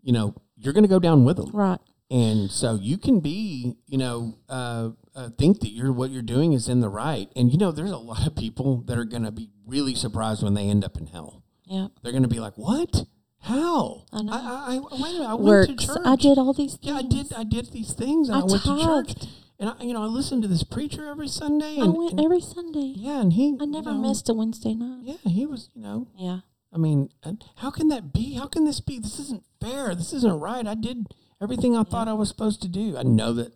you 0.01 0.13
know 0.13 0.35
you're 0.57 0.73
going 0.73 0.83
to 0.83 0.89
go 0.89 0.99
down 0.99 1.25
with 1.25 1.37
them 1.37 1.49
right, 1.53 1.79
and 2.09 2.49
so 2.51 2.75
you 2.75 2.97
can 2.97 3.19
be 3.19 3.75
you 3.87 3.97
know 3.97 4.37
uh, 4.49 4.89
uh, 5.15 5.29
think 5.37 5.59
that 5.59 5.69
you're 5.69 5.91
what 5.91 6.11
you're 6.11 6.21
doing 6.21 6.53
is 6.53 6.69
in 6.69 6.79
the 6.79 6.89
right. 6.89 7.27
And 7.35 7.51
you 7.51 7.57
know 7.57 7.71
there's 7.71 7.91
a 7.91 7.97
lot 7.97 8.25
of 8.25 8.35
people 8.35 8.81
that 8.83 8.97
are 8.97 9.05
going 9.05 9.23
to 9.23 9.31
be 9.31 9.49
really 9.65 9.95
surprised 9.95 10.43
when 10.43 10.53
they 10.53 10.69
end 10.69 10.83
up 10.83 10.97
in 10.97 11.07
hell. 11.07 11.43
Yeah. 11.65 11.87
they're 12.01 12.11
going 12.13 12.23
to 12.23 12.29
be 12.29 12.39
like 12.39 12.57
what? 12.57 13.05
How? 13.41 14.05
I 14.11 14.21
know. 14.21 14.33
I, 14.33 14.37
I, 14.37 14.75
I, 14.75 14.79
wait 14.79 14.91
a 14.91 15.13
minute, 15.13 15.27
I 15.27 15.33
went 15.35 15.79
to 15.79 15.87
church 15.87 15.97
I 16.03 16.15
did 16.15 16.37
all 16.37 16.53
these 16.53 16.75
things. 16.75 16.85
yeah 16.85 16.97
i 16.97 17.01
did 17.01 17.33
i 17.33 17.43
did 17.43 17.71
these 17.71 17.93
things 17.93 18.27
and 18.27 18.37
i, 18.37 18.41
I 18.41 18.43
went 18.43 18.63
to 18.63 18.83
church. 18.83 19.29
And 19.59 19.69
I, 19.69 19.83
you 19.83 19.93
know 19.93 20.01
i 20.03 20.05
listened 20.05 20.41
to 20.43 20.47
this 20.47 20.63
preacher 20.63 21.05
every 21.07 21.27
sunday 21.27 21.77
I 21.79 21.83
and, 21.85 21.93
went 21.97 22.11
and- 22.11 22.21
every 22.21 22.41
Sunday. 22.41 22.93
yeah 22.95 23.21
and 23.21 23.33
he 23.33 23.55
I 23.59 23.65
never 23.65 23.91
you 23.91 23.97
know, 23.97 24.07
missed 24.09 24.29
a 24.29 24.33
Wednesday 24.33 24.73
night. 24.73 25.01
yeah 25.03 25.31
he 25.31 25.45
was 25.45 25.69
you 25.75 25.81
know 25.81 26.07
Yeah. 26.17 26.39
I 26.71 26.77
mean, 26.77 27.09
how 27.55 27.71
can 27.71 27.87
that 27.87 28.13
be? 28.13 28.35
How 28.35 28.45
can 28.45 28.63
this 28.63 28.79
be? 28.79 28.99
This 28.99 29.17
isn't 29.17 29.43
fair. 29.59 29.95
This 29.95 30.13
isn't 30.13 30.39
right. 30.39 30.67
I 30.67 30.75
did 30.75 31.07
everything 31.41 31.75
I 31.75 31.81
thought 31.81 32.07
I 32.07 32.13
was 32.13 32.29
supposed 32.29 32.61
to 32.61 32.67
do. 32.67 32.95
I 32.95 33.01
know 33.01 33.33
that 33.33 33.53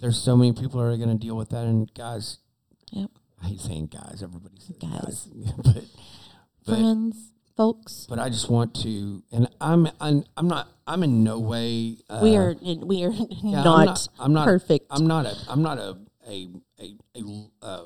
there's 0.00 0.16
so 0.16 0.34
many 0.34 0.54
people 0.54 0.80
who 0.80 0.86
are 0.86 0.96
going 0.96 1.10
to 1.10 1.14
deal 1.26 1.36
with 1.36 1.50
that. 1.50 1.66
And 1.66 1.92
guys, 1.92 2.38
Yep. 2.90 3.10
I 3.42 3.48
hate 3.48 3.60
saying 3.60 3.88
guys. 3.92 4.22
Everybody 4.22 4.56
says 4.60 4.76
guys, 4.80 5.28
Guys. 5.28 5.52
but 5.62 5.84
but 6.64 6.74
Friends, 6.74 7.32
folks. 7.56 8.06
but 8.08 8.18
I 8.18 8.28
just 8.28 8.48
want 8.50 8.74
to, 8.82 9.22
and 9.32 9.48
I'm 9.60 9.88
I'm, 10.00 10.24
I'm 10.36 10.48
not. 10.48 10.68
I'm 10.86 11.02
in 11.02 11.24
no 11.24 11.38
way. 11.40 11.96
Uh, 12.10 12.20
we 12.22 12.36
are 12.36 12.54
we 12.62 13.04
are 13.04 13.10
yeah, 13.12 13.62
not, 13.62 13.66
I'm 13.66 13.84
not. 13.86 14.08
I'm 14.18 14.32
not 14.34 14.44
perfect. 14.46 14.86
I'm 14.90 15.06
not 15.06 15.26
a. 15.26 15.34
I'm 15.48 15.62
not 15.62 15.78
a 15.78 15.96
a 16.28 16.48
a 16.80 16.96
a, 17.16 17.64
uh, 17.64 17.84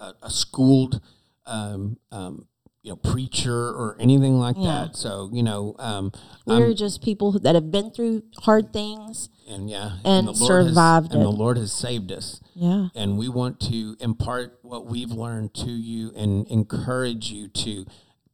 a, 0.00 0.12
a 0.22 0.30
schooled. 0.30 1.00
Um, 1.46 1.98
um, 2.10 2.46
you 2.82 2.90
know, 2.92 2.96
preacher 2.96 3.52
or 3.70 3.96
anything 3.98 4.38
like 4.38 4.54
Yeah. 4.56 4.84
that. 4.86 4.96
So, 4.96 5.28
you 5.32 5.42
know, 5.42 5.74
um, 5.80 6.12
We're 6.44 6.66
I'm- 6.66 6.74
just 6.76 7.02
people 7.02 7.32
that 7.32 7.56
have 7.56 7.72
been 7.72 7.90
through 7.90 8.22
hard 8.42 8.72
things. 8.72 9.28
and 9.48 9.68
yeah, 9.68 9.98
and 10.04 10.28
the 10.28 10.32
Lord 10.32 10.64
has- 10.64 10.68
survived 10.68 11.12
and 11.12 11.22
the. 11.22 11.28
Lord 11.28 11.56
has 11.56 11.72
saved 11.72 12.12
us, 12.12 12.40
Yeah. 12.54 12.88
and 12.94 13.18
we 13.18 13.28
want 13.28 13.58
to 13.62 13.96
impart 13.98 14.58
what 14.62 14.86
we've 14.86 15.10
learned 15.10 15.52
to 15.54 15.70
you 15.70 16.12
and 16.14 16.46
encourage 16.46 17.30
you 17.32 17.48
to 17.48 17.86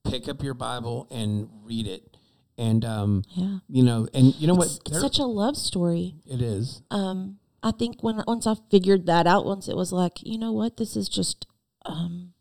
pick 0.04 0.28
up 0.28 0.42
your 0.42 0.54
Bible 0.54 1.06
and 1.10 1.48
read 1.64 1.86
it, 1.86 2.16
and 2.58 2.84
um, 2.84 3.24
Yeah. 3.34 3.58
you 3.68 3.82
know, 3.82 4.08
and 4.14 4.34
you 4.36 4.46
know 4.46 4.60
It's 4.60 4.74
what, 4.76 4.84
There- 4.92 5.00
such 5.00 5.18
a 5.18 5.24
love 5.26 5.56
story. 5.56 6.16
it 6.26 6.40
is, 6.42 6.82
Um, 6.90 7.38
I 7.62 7.70
think 7.70 8.02
when 8.02 8.22
once 8.26 8.46
I 8.46 8.56
figured 8.70 9.06
that 9.06 9.26
out, 9.26 9.46
once 9.46 9.68
it 9.68 9.76
was 9.76 9.92
like, 9.92 10.22
you 10.24 10.36
know 10.38 10.52
what, 10.52 10.76
this 10.76 10.96
is 10.96 11.08
just 11.08 11.46
um, 11.86 12.32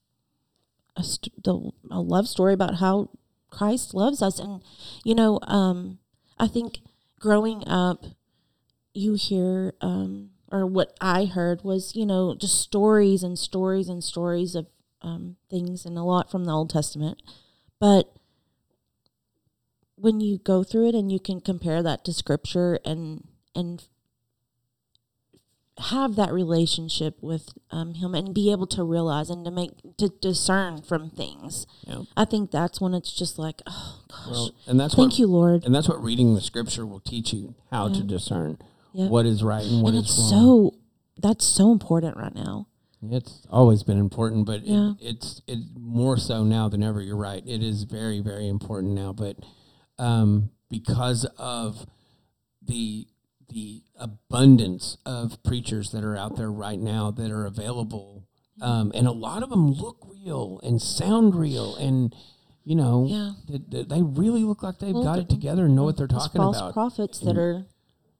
a, 0.95 1.03
st- 1.03 1.43
the, 1.43 1.72
a 1.89 2.01
love 2.01 2.28
story 2.28 2.53
about 2.53 2.76
how 2.76 3.09
Christ 3.49 3.93
loves 3.93 4.22
us, 4.22 4.39
and 4.39 4.62
you 5.03 5.16
know, 5.16 5.39
um, 5.43 5.99
I 6.39 6.47
think 6.47 6.80
growing 7.20 7.68
up, 7.68 8.05
you 8.93 9.14
hear, 9.14 9.74
um, 9.82 10.32
or 10.51 10.66
what 10.66 10.95
I 10.99 11.26
heard 11.26 11.64
was, 11.64 11.95
you 11.95 12.05
know, 12.05 12.36
just 12.36 12.59
stories 12.59 13.24
and 13.24 13.38
stories 13.38 13.88
and 13.88 14.03
stories 14.03 14.55
of 14.55 14.68
um, 15.03 15.38
things, 15.49 15.86
and 15.86 15.97
a 15.97 16.03
lot 16.03 16.30
from 16.32 16.45
the 16.45 16.51
Old 16.51 16.70
Testament, 16.72 17.22
but 17.82 18.13
when 19.95 20.19
you 20.21 20.38
go 20.38 20.63
through 20.63 20.88
it 20.89 20.95
and 20.95 21.11
you 21.11 21.19
can 21.19 21.41
compare 21.41 21.84
that 21.84 22.05
to 22.05 22.13
Scripture 22.13 22.79
and 22.86 23.27
and 23.53 23.84
have 25.77 26.15
that 26.15 26.32
relationship 26.32 27.17
with 27.21 27.49
um, 27.71 27.95
him 27.95 28.13
and 28.13 28.34
be 28.36 28.51
able 28.51 28.67
to 28.67 28.84
realize 28.84 29.29
and 29.29 29.43
to 29.45 29.51
make 29.51 29.71
to 29.97 30.09
discern 30.21 30.82
from 30.82 31.09
things. 31.09 31.65
yeah. 31.88 32.01
I 32.15 32.25
think 32.25 32.51
that's 32.51 32.79
when 32.79 32.93
it's 32.93 33.11
just 33.11 33.39
like, 33.39 33.61
oh 33.65 34.01
gosh, 34.09 34.27
Well, 34.29 34.51
and 34.67 34.79
that's 34.79 34.93
thank 34.95 35.13
what, 35.13 35.19
you, 35.19 35.27
Lord. 35.27 35.65
and 35.65 35.73
that's 35.73 35.88
what 35.89 36.03
reading 36.03 36.36
the 36.36 36.41
Scripture 36.41 36.86
will 36.86 36.99
teach 36.99 37.34
you 37.34 37.55
how 37.71 37.89
to 37.89 38.03
discern 38.03 38.59
Yep. 38.93 39.09
what 39.09 39.25
is 39.25 39.41
right 39.43 39.63
and 39.65 39.82
what 39.82 39.93
and 39.95 39.99
is 40.03 40.09
it's 40.11 40.19
wrong. 40.19 40.29
so 40.71 40.75
that's 41.17 41.45
so 41.45 41.71
important 41.71 42.17
right 42.17 42.36
now. 42.36 42.67
It's 43.04 43.41
always 43.49 43.84
been 43.84 43.97
important, 43.97 44.45
but 44.45 44.66
Yeah. 44.66 44.91
it, 44.99 45.16
it's 45.16 45.41
it 45.47 45.60
more 45.76 46.18
so 46.18 46.43
now 46.43 46.70
than 46.70 46.84
ever. 46.84 47.02
You're 47.02 47.16
right. 47.18 47.43
It 47.47 47.64
is 47.64 47.84
very 47.84 48.20
very 48.22 48.47
important 48.47 48.93
now, 48.93 49.12
but 49.14 49.38
um, 49.97 50.52
because 50.70 51.26
of 51.38 51.86
the 52.62 53.08
the 53.49 53.84
abundance 53.97 54.97
of 55.06 55.41
preachers 55.43 55.91
that 55.91 56.04
are 56.04 56.16
out 56.16 56.38
there 56.38 56.52
right 56.52 56.80
now 56.80 57.12
that 57.12 57.32
are 57.32 57.45
available, 57.45 58.28
um, 58.62 58.91
and 58.95 59.08
a 59.08 59.12
lot 59.12 59.43
of 59.43 59.49
them 59.49 59.72
look 59.74 59.97
real 60.08 60.60
and 60.64 60.82
sound 60.82 61.36
real, 61.36 61.76
and 61.76 62.16
you 62.64 62.76
know, 62.76 63.08
Yeah. 63.10 63.32
that 63.49 63.89
they 63.89 64.04
really 64.04 64.43
look 64.43 64.62
like 64.62 64.78
they've 64.78 64.93
Well, 64.93 65.04
got 65.04 65.16
the- 65.16 65.22
it 65.22 65.30
together 65.30 65.66
and 65.66 65.76
know 65.76 65.84
what 65.84 65.97
they're 65.97 66.08
talking 66.08 66.39
false 66.39 66.58
about. 66.58 66.74
prophets 66.74 67.20
that 67.22 67.36
are 67.38 67.66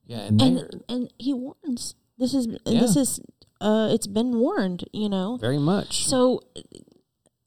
yeah, 0.08 0.22
and 0.22 0.42
and 0.42 0.84
and 0.90 1.14
he 1.20 1.34
warns. 1.34 1.94
This 2.18 2.34
is 2.34 2.48
Yeah. 2.66 2.82
this 2.82 2.96
is 2.96 3.20
uh 3.62 3.90
it's 3.92 4.08
been 4.08 4.38
warned, 4.38 4.84
you 4.92 5.08
know. 5.08 5.38
very 5.38 5.60
much. 5.60 6.06
So 6.06 6.42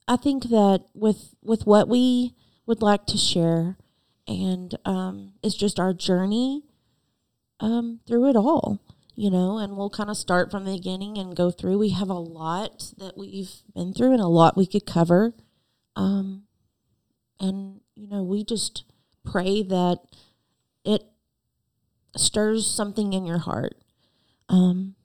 I 0.07 0.15
think 0.15 0.45
that 0.45 0.85
with 0.93 1.35
with 1.43 1.65
what 1.67 1.87
we 1.87 2.33
would 2.65 2.81
like 2.81 3.05
to 3.07 3.17
share 3.17 3.77
and 4.27 4.75
um 4.85 5.33
it's 5.43 5.55
just 5.55 5.79
our 5.79 5.93
journey 5.93 6.63
um 7.59 7.99
through 8.07 8.29
it 8.29 8.35
all, 8.35 8.79
you 9.15 9.29
know, 9.29 9.57
and 9.57 9.75
we'll 9.77 9.89
kind 9.89 10.09
of 10.09 10.17
start 10.17 10.49
from 10.49 10.65
the 10.65 10.77
beginning 10.77 11.17
and 11.17 11.35
go 11.35 11.51
through. 11.51 11.77
We 11.77 11.89
have 11.89 12.09
a 12.09 12.13
lot 12.13 12.93
that 12.97 13.17
we've 13.17 13.51
been 13.75 13.93
through 13.93 14.13
and 14.13 14.21
a 14.21 14.27
lot 14.27 14.57
we 14.57 14.65
could 14.65 14.85
cover. 14.85 15.33
Um 15.95 16.43
and 17.39 17.81
you 17.95 18.07
know, 18.07 18.23
we 18.23 18.43
just 18.43 18.85
pray 19.25 19.63
that 19.63 19.99
it 20.85 21.03
stirs 22.15 22.65
something 22.67 23.11
in 23.13 23.25
your 23.25 23.39
heart. 23.39 23.75
Um 24.47 24.95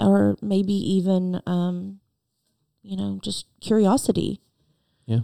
or 0.00 0.36
maybe 0.42 0.72
even 0.72 1.40
um, 1.46 2.00
you 2.82 2.96
know 2.96 3.18
just 3.22 3.46
curiosity 3.60 4.40
Yeah. 5.06 5.20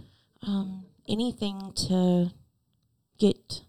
um, 0.47 0.85
anything 1.07 1.73
to 1.87 2.31
get 3.19 3.61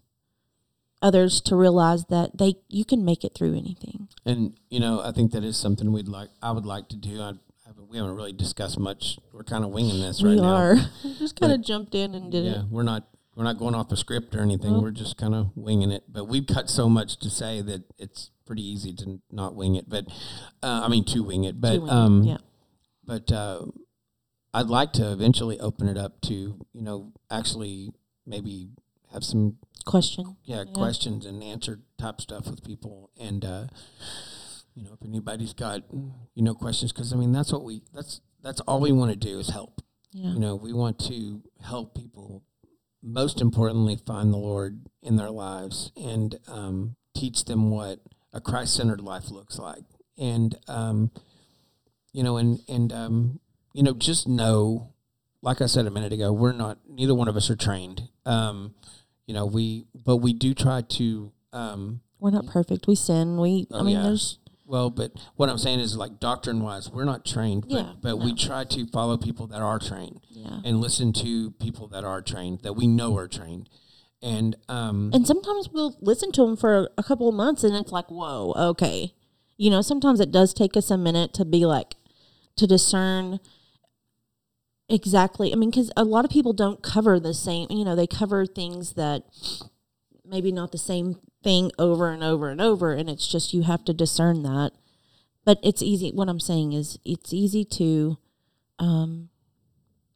others 1.01 1.41
to 1.41 1.55
realize 1.55 2.05
that 2.05 2.37
they 2.37 2.55
you 2.69 2.83
can 2.85 3.05
make 3.05 3.23
it 3.23 3.33
through 3.35 3.55
anything 3.55 4.07
And 4.25 4.57
you 4.69 4.79
know, 4.79 5.01
I 5.01 5.11
think 5.11 5.31
that 5.33 5.43
is 5.43 5.57
something 5.57 5.91
we'd 5.91 6.07
like. 6.07 6.29
I 6.41 6.51
would 6.51 6.65
like 6.65 6.87
to 6.89 6.95
do. 6.97 7.21
I, 7.21 7.29
I 7.67 7.71
we 7.89 7.97
haven't 7.97 8.15
really 8.15 8.33
discussed 8.33 8.79
much. 8.79 9.19
We're 9.31 9.43
kind 9.43 9.63
of 9.63 9.69
winging 9.69 10.01
this 10.01 10.23
right 10.23 10.35
now. 10.35 10.41
we 10.41 10.47
are. 10.47 10.75
we 11.03 11.13
just 11.19 11.39
kind 11.39 11.51
of 11.53 11.61
jumped 11.61 11.93
in 11.93 12.15
and 12.15 12.31
did 12.31 12.45
Yeah, 12.45 12.61
it 12.61 12.65
we're 12.71 12.83
not 12.83 13.07
we're 13.35 13.43
not 13.43 13.57
going 13.59 13.75
off 13.75 13.91
a 13.91 13.97
script 13.97 14.33
or 14.35 14.41
anything. 14.41 14.71
Nope. 14.73 14.83
We're 14.83 14.91
just 14.91 15.17
kind 15.17 15.35
of 15.35 15.51
winging 15.55 15.91
it. 15.91 16.03
But 16.11 16.27
we've 16.27 16.47
cut 16.47 16.69
so 16.69 16.89
much 16.89 17.17
to 17.17 17.29
say 17.29 17.61
that 17.61 17.83
it's 17.99 18.31
pretty 18.45 18.63
easy 18.67 18.93
to 18.93 19.19
not 19.31 19.55
wing 19.55 19.75
it. 19.75 19.89
But 19.89 20.05
uh, 20.63 20.81
I 20.83 20.87
mean 20.87 21.05
to 21.05 21.23
wing 21.23 21.43
it. 21.43 21.59
But 21.59 21.75
it, 21.75 21.89
um, 21.89 22.23
yeah 22.23 22.37
but 23.05 23.31
uh, 23.31 23.61
I'd 24.53 24.67
like 24.67 24.93
to 24.93 25.11
eventually 25.11 25.59
open 25.59 25.87
it 25.87 25.97
up 25.97 26.21
to 26.21 26.33
you 26.33 26.81
know 26.81 27.13
actually 27.29 27.91
maybe 28.25 28.69
have 29.13 29.23
some 29.23 29.57
question 29.85 30.35
yeah, 30.43 30.63
Yeah. 30.65 30.73
questions 30.73 31.25
and 31.25 31.43
answer 31.43 31.81
type 31.99 32.19
stuff 32.19 32.47
with 32.47 32.63
people 32.63 33.11
and 33.19 33.45
uh 33.45 33.67
you 34.73 34.83
know 34.83 34.93
if 34.99 35.07
anybody's 35.07 35.53
got 35.53 35.83
you 35.93 36.43
know 36.43 36.55
questions 36.55 36.91
because 36.91 37.13
i 37.13 37.15
mean 37.15 37.31
that's 37.31 37.53
what 37.53 37.63
we 37.63 37.83
that's 37.93 38.19
that's 38.41 38.59
all 38.61 38.79
we 38.79 38.91
want 38.91 39.11
to 39.11 39.15
do 39.15 39.37
is 39.39 39.49
help 39.49 39.81
yeah 40.11 40.31
you 40.31 40.39
know 40.39 40.55
we 40.55 40.73
want 40.73 40.97
to 40.99 41.43
help 41.63 41.93
people 41.95 42.43
most 43.07 43.39
importantly, 43.39 43.95
find 44.07 44.33
the 44.33 44.37
Lord 44.37 44.87
in 45.03 45.15
their 45.15 45.29
lives 45.29 45.91
and 45.95 46.39
um, 46.47 46.95
teach 47.13 47.45
them 47.45 47.69
what 47.69 47.99
a 48.35 48.41
Christ 48.41 48.75
centered 48.75 49.01
life 49.01 49.31
looks 49.31 49.57
like. 49.57 49.83
And, 50.17 50.55
um, 50.67 51.09
you 52.11 52.21
know, 52.21 52.37
and, 52.37 52.59
and, 52.67 52.91
um, 52.93 53.39
you 53.73 53.81
know, 53.81 53.93
just 53.93 54.27
know, 54.27 54.93
like 55.41 55.61
I 55.61 55.65
said 55.65 55.85
a 55.87 55.91
minute 55.91 56.13
ago, 56.13 56.31
we're 56.31 56.51
not, 56.51 56.77
neither 56.87 57.15
one 57.15 57.27
of 57.27 57.35
us 57.37 57.49
are 57.49 57.55
trained. 57.55 58.03
Um, 58.25 58.75
you 59.25 59.33
know, 59.33 59.45
we, 59.45 59.85
but 59.95 60.17
we 60.17 60.33
do 60.33 60.53
try 60.53 60.81
to, 60.81 61.31
um, 61.53 62.01
We're 62.19 62.31
not 62.31 62.45
perfect. 62.45 62.87
We 62.87 62.95
sin. 62.95 63.37
We. 63.37 63.67
I 63.73 63.79
Oh, 63.79 63.83
mean, 63.83 63.95
yeah. 63.95 64.03
there's. 64.03 64.39
well, 64.65 64.89
but 64.89 65.11
what 65.35 65.49
I'm 65.49 65.57
saying 65.57 65.79
is 65.79 65.95
like 65.97 66.19
doctrine 66.19 66.61
wise, 66.61 66.89
we're 66.89 67.05
not 67.05 67.25
trained, 67.25 67.63
but, 67.69 67.75
Yeah, 67.75 67.93
but 68.01 68.17
we 68.17 68.33
try 68.35 68.63
to 68.65 68.85
follow 68.87 69.17
people 69.17 69.47
that 69.47 69.61
are 69.61 69.79
trained 69.79 70.21
Yeah. 70.29 70.59
and 70.65 70.79
listen 70.81 71.13
to 71.13 71.51
people 71.51 71.87
that 71.89 72.03
are 72.03 72.21
trained, 72.21 72.61
that 72.63 72.73
we 72.73 72.85
know 72.87 73.15
are 73.17 73.27
trained. 73.27 73.69
And, 74.25 74.55
um, 74.67 75.11
And 75.13 75.27
sometimes 75.27 75.69
we'll 75.71 75.95
listen 76.01 76.31
to 76.31 76.41
them 76.41 76.57
for 76.57 76.89
a 76.97 77.03
couple 77.03 77.29
of 77.29 77.35
months, 77.35 77.63
and 77.63 77.75
it's 77.75 77.91
like, 77.91 78.09
whoa, 78.09 78.53
okay. 78.57 79.13
You 79.55 79.69
know, 79.69 79.81
sometimes 79.81 80.19
it 80.19 80.31
does 80.31 80.51
take 80.51 80.75
us 80.75 80.89
a 80.89 80.97
minute 80.97 81.31
to 81.35 81.45
be 81.45 81.65
like, 81.65 81.95
to 82.57 82.65
discern 82.65 83.39
exactly. 84.89 85.53
I 85.53 85.55
mean, 85.55 85.69
because 85.69 85.91
a 85.95 86.03
lot 86.03 86.25
of 86.25 86.31
people 86.31 86.53
don't 86.53 86.81
cover 86.81 87.19
the 87.19 87.35
same, 87.35 87.67
you 87.69 87.85
know, 87.85 87.95
they 87.95 88.07
cover 88.07 88.47
things 88.47 88.93
that 88.93 89.23
maybe 90.25 90.51
not 90.51 90.71
the 90.71 90.79
same 90.79 91.17
thing 91.43 91.71
over 91.77 92.09
and 92.09 92.23
over 92.23 92.49
and 92.49 92.59
over. 92.59 92.93
And 92.93 93.09
it's 93.09 93.27
just 93.27 93.53
you 93.53 93.61
have 93.61 93.85
to 93.85 93.93
discern 93.93 94.41
that. 94.41 94.71
But 95.45 95.59
it's 95.61 95.83
easy. 95.83 96.11
What 96.11 96.29
I'm 96.29 96.39
saying 96.39 96.73
is, 96.73 96.97
it's 97.05 97.31
easy 97.31 97.63
to 97.65 98.17
um, 98.79 99.29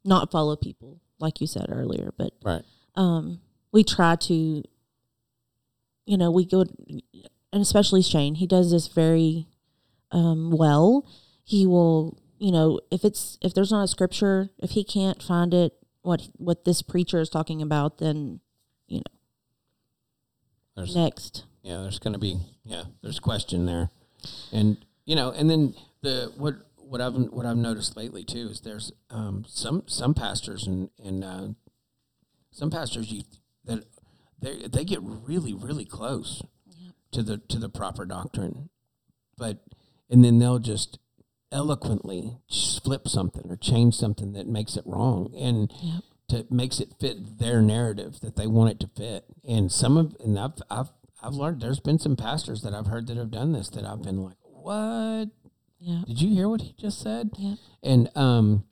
not 0.03 0.31
follow 0.31 0.55
people, 0.55 0.99
like 1.19 1.39
you 1.39 1.45
said 1.45 1.67
earlier. 1.69 2.11
But 2.17 2.33
right. 2.43 2.63
um, 2.95 3.39
we 3.71 3.83
try 3.83 4.15
to, 4.15 4.63
you 6.05 6.17
know, 6.17 6.31
we 6.31 6.45
go, 6.45 6.65
and 7.51 7.61
especially 7.61 8.01
Shane, 8.01 8.35
he 8.35 8.47
does 8.47 8.71
this 8.71 8.87
very 8.87 9.47
um, 10.11 10.51
well. 10.51 11.05
He 11.43 11.65
will, 11.65 12.21
you 12.37 12.51
know, 12.51 12.79
if 12.91 13.03
it's 13.03 13.37
if 13.41 13.53
there's 13.53 13.71
not 13.71 13.83
a 13.83 13.87
scripture, 13.87 14.49
if 14.59 14.71
he 14.71 14.83
can't 14.83 15.21
find 15.21 15.53
it, 15.53 15.73
what 16.01 16.29
what 16.37 16.65
this 16.65 16.81
preacher 16.81 17.19
is 17.19 17.29
talking 17.29 17.61
about, 17.61 17.97
then 17.97 18.39
you 18.87 18.97
know, 18.97 19.03
There's, 20.75 20.95
next, 20.95 21.45
yeah, 21.61 21.81
there's 21.81 21.99
going 21.99 22.13
to 22.13 22.19
be, 22.19 22.39
yeah, 22.63 22.85
there's 23.03 23.19
question 23.19 23.67
there. 23.67 23.89
And, 24.51 24.77
you 25.05 25.15
know, 25.15 25.29
and 25.31 25.47
then 25.47 25.75
the, 26.01 26.31
what, 26.37 26.55
what 26.75 27.01
I've, 27.01 27.13
what 27.13 27.45
I've 27.45 27.55
noticed 27.55 27.95
lately 27.95 28.23
too 28.23 28.49
is 28.49 28.61
there's, 28.61 28.91
um, 29.11 29.45
some, 29.47 29.83
some 29.85 30.15
pastors 30.15 30.65
and, 30.65 30.89
and, 31.03 31.23
uh, 31.23 31.47
some 32.51 32.71
pastors 32.71 33.11
you, 33.11 33.21
that 33.69 33.85
they, 34.41 34.67
they 34.67 34.83
get 34.85 34.99
really, 35.01 35.53
really 35.53 35.85
close 35.85 36.41
to 37.11 37.23
the, 37.23 37.37
to 37.49 37.57
the 37.57 37.69
proper 37.69 38.05
doctrine, 38.05 38.69
but, 39.37 39.63
and 40.09 40.23
then 40.23 40.39
they'll 40.39 40.59
just 40.59 40.99
eloquently 41.51 42.37
flip 42.83 43.07
something 43.07 43.49
or 43.49 43.55
change 43.57 43.95
something 43.95 44.33
that 44.33 44.47
makes 44.47 44.77
it 44.77 44.83
wrong. 44.85 45.33
And, 45.37 45.71
Yep. 45.81 46.03
to 46.29 46.45
makes 46.53 46.79
it 46.79 46.93
fit 46.99 47.39
their 47.39 47.59
narrative 47.59 48.19
that 48.21 48.35
they 48.35 48.45
want 48.45 48.69
it 48.69 48.79
to 48.81 48.87
fit. 48.87 49.25
And 49.47 49.71
some 49.71 49.97
of 49.97 50.15
and 50.23 50.37
I've 50.37 50.53
I've 50.69 50.89
I've 51.23 51.33
learned 51.33 51.59
there's 51.59 51.79
been 51.79 51.97
some 51.97 52.15
pastors 52.15 52.61
that 52.61 52.75
I've 52.75 52.85
heard 52.85 53.07
that 53.07 53.17
have 53.17 53.31
done 53.31 53.51
this 53.51 53.67
that 53.69 53.83
I've 53.83 54.03
been 54.03 54.21
like, 54.23 54.35
What? 54.43 55.29
yeah, 55.79 56.03
Did 56.05 56.21
you 56.21 56.29
hear 56.29 56.47
what 56.47 56.61
he 56.61 56.75
just 56.77 57.01
said? 57.01 57.31
yeah. 57.35 57.55
And 57.81 58.15
um 58.15 58.63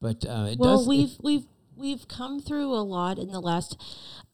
but 0.00 0.24
uh 0.24 0.46
it 0.52 0.60
well, 0.60 0.76
does 0.78 0.86
we've 0.86 1.10
it- 1.10 1.20
we've 1.24 1.46
we've 1.76 2.08
come 2.08 2.40
through 2.40 2.72
a 2.72 2.82
lot 2.82 3.18
in 3.18 3.30
the 3.30 3.40
last. 3.40 3.80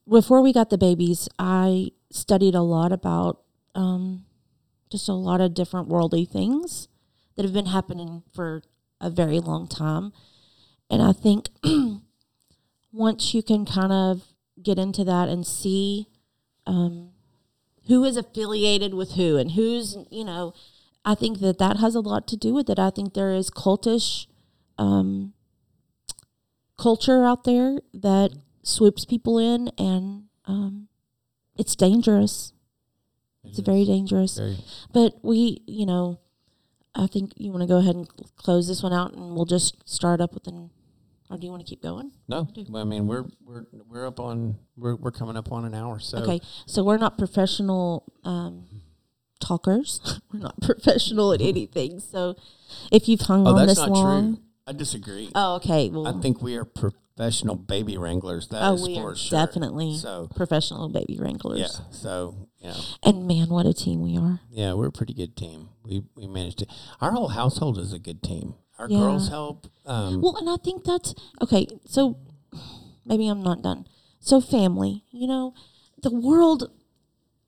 Before 0.08 0.40
we 0.40 0.52
got 0.52 0.70
the 0.70 0.78
babies, 0.78 1.28
I 1.38 1.92
studied 2.10 2.54
a 2.54 2.62
lot 2.62 2.92
about 2.92 3.42
um, 3.74 4.24
just 4.90 5.08
a 5.08 5.14
lot 5.14 5.40
of 5.40 5.54
different 5.54 5.88
worldly 5.88 6.24
things 6.24 6.88
that 7.36 7.44
have 7.44 7.52
been 7.52 7.66
happening 7.66 8.22
for 8.32 8.62
a 9.00 9.10
very 9.10 9.40
long 9.40 9.66
time, 9.66 10.12
and 10.88 11.02
I 11.02 11.12
think 11.12 11.48
once 12.92 13.34
you 13.34 13.42
can 13.42 13.64
kind 13.64 13.92
of 13.92 14.22
get 14.62 14.78
into 14.78 15.02
that 15.04 15.28
and 15.28 15.46
see 15.46 16.06
um, 16.66 17.10
who 17.88 18.04
is 18.04 18.16
affiliated 18.16 18.94
with 18.94 19.12
who 19.12 19.36
and 19.36 19.52
who's 19.52 19.96
you 20.10 20.24
know, 20.24 20.54
I 21.04 21.14
think 21.14 21.40
that 21.40 21.58
that 21.58 21.78
has 21.78 21.94
a 21.94 22.00
lot 22.00 22.28
to 22.28 22.36
do 22.36 22.54
with 22.54 22.70
it. 22.70 22.78
I 22.78 22.90
think 22.90 23.14
there 23.14 23.32
is 23.32 23.50
cultish. 23.50 24.26
Um, 24.78 25.32
culture 26.82 27.24
out 27.24 27.44
there 27.44 27.78
that 27.94 28.30
swoops 28.64 29.04
people 29.04 29.38
in 29.38 29.70
and 29.78 30.24
um, 30.46 30.88
it's 31.56 31.76
dangerous. 31.76 32.52
It's 33.44 33.60
very 33.60 33.84
dangerous. 33.84 34.36
Very. 34.38 34.56
But 34.92 35.14
we 35.22 35.62
you 35.66 35.86
know 35.86 36.18
i 36.94 37.06
think 37.06 37.32
you 37.36 37.50
want 37.50 37.62
to 37.62 37.66
go 37.66 37.78
ahead 37.78 37.94
and 37.94 38.06
close 38.36 38.68
this 38.68 38.82
one 38.82 38.92
out 38.92 39.14
and 39.14 39.34
we'll 39.34 39.46
just 39.46 39.76
start 39.88 40.20
up 40.20 40.34
with 40.34 40.46
an 40.46 40.70
or 41.30 41.38
do 41.38 41.46
you 41.46 41.50
want 41.50 41.64
to 41.64 41.68
keep 41.68 41.82
going? 41.82 42.12
No. 42.28 42.46
I 42.74 42.84
mean 42.84 43.06
we're 43.06 43.24
we're 43.44 43.64
we're 43.88 44.06
up 44.06 44.20
on 44.20 44.58
we're 44.76 44.96
we're 44.96 45.10
coming 45.12 45.36
up 45.36 45.50
on 45.50 45.64
an 45.64 45.74
hour. 45.74 45.98
So. 45.98 46.18
Okay. 46.18 46.40
So 46.66 46.84
we're 46.84 46.98
not 46.98 47.16
professional 47.16 48.04
um, 48.24 48.66
talkers. 49.40 50.20
We're 50.32 50.40
not 50.40 50.60
professional 50.70 51.32
at 51.32 51.40
anything. 51.40 52.00
So 52.00 52.36
if 52.90 53.08
you've 53.08 53.22
hung 53.22 53.46
Oh, 53.46 53.56
on 53.56 53.66
this 53.66 53.78
long 53.78 54.36
true. 54.36 54.42
I 54.66 54.72
disagree. 54.72 55.30
oh 55.34 55.56
okay 55.56 55.88
well 55.90 56.06
I 56.06 56.20
think 56.20 56.40
we 56.42 56.56
are 56.56 56.64
professional 56.64 57.56
baby 57.56 57.96
wranglers. 57.98 58.48
That 58.48 58.72
is 58.74 58.82
oh 58.82 58.86
we 58.86 58.94
for 58.94 59.10
are 59.12 59.16
sure. 59.16 59.38
definitely 59.46 59.96
So 59.98 60.28
professional 60.34 60.88
baby 60.88 61.18
wranglers 61.18 61.58
yeah. 61.60 61.84
So 61.90 62.48
you 62.58 62.68
know, 62.68 62.80
And 63.02 63.26
man, 63.26 63.48
what 63.48 63.66
a 63.66 63.74
team 63.74 64.02
we 64.02 64.16
are. 64.16 64.40
yeah, 64.50 64.72
we're 64.74 64.86
a 64.88 64.92
pretty 64.92 65.14
good 65.14 65.36
team. 65.36 65.68
We 65.84 66.04
we 66.14 66.26
managed 66.28 66.58
to. 66.58 66.66
Our 67.00 67.10
whole 67.10 67.28
household 67.28 67.76
is 67.78 67.92
a 67.92 67.98
good 67.98 68.22
team. 68.22 68.54
Our 68.78 68.88
Yeah. 68.88 68.98
girls 69.00 69.28
help. 69.28 69.66
Um, 69.84 70.20
Well, 70.20 70.36
and 70.36 70.48
I 70.48 70.56
think 70.56 70.84
that's 70.84 71.12
okay. 71.42 71.66
So 71.86 72.18
maybe 73.04 73.26
I'm 73.28 73.42
not 73.42 73.62
done. 73.62 73.86
So 74.20 74.40
family, 74.40 75.02
you 75.10 75.26
know, 75.26 75.54
the 76.02 76.10
world, 76.14 76.70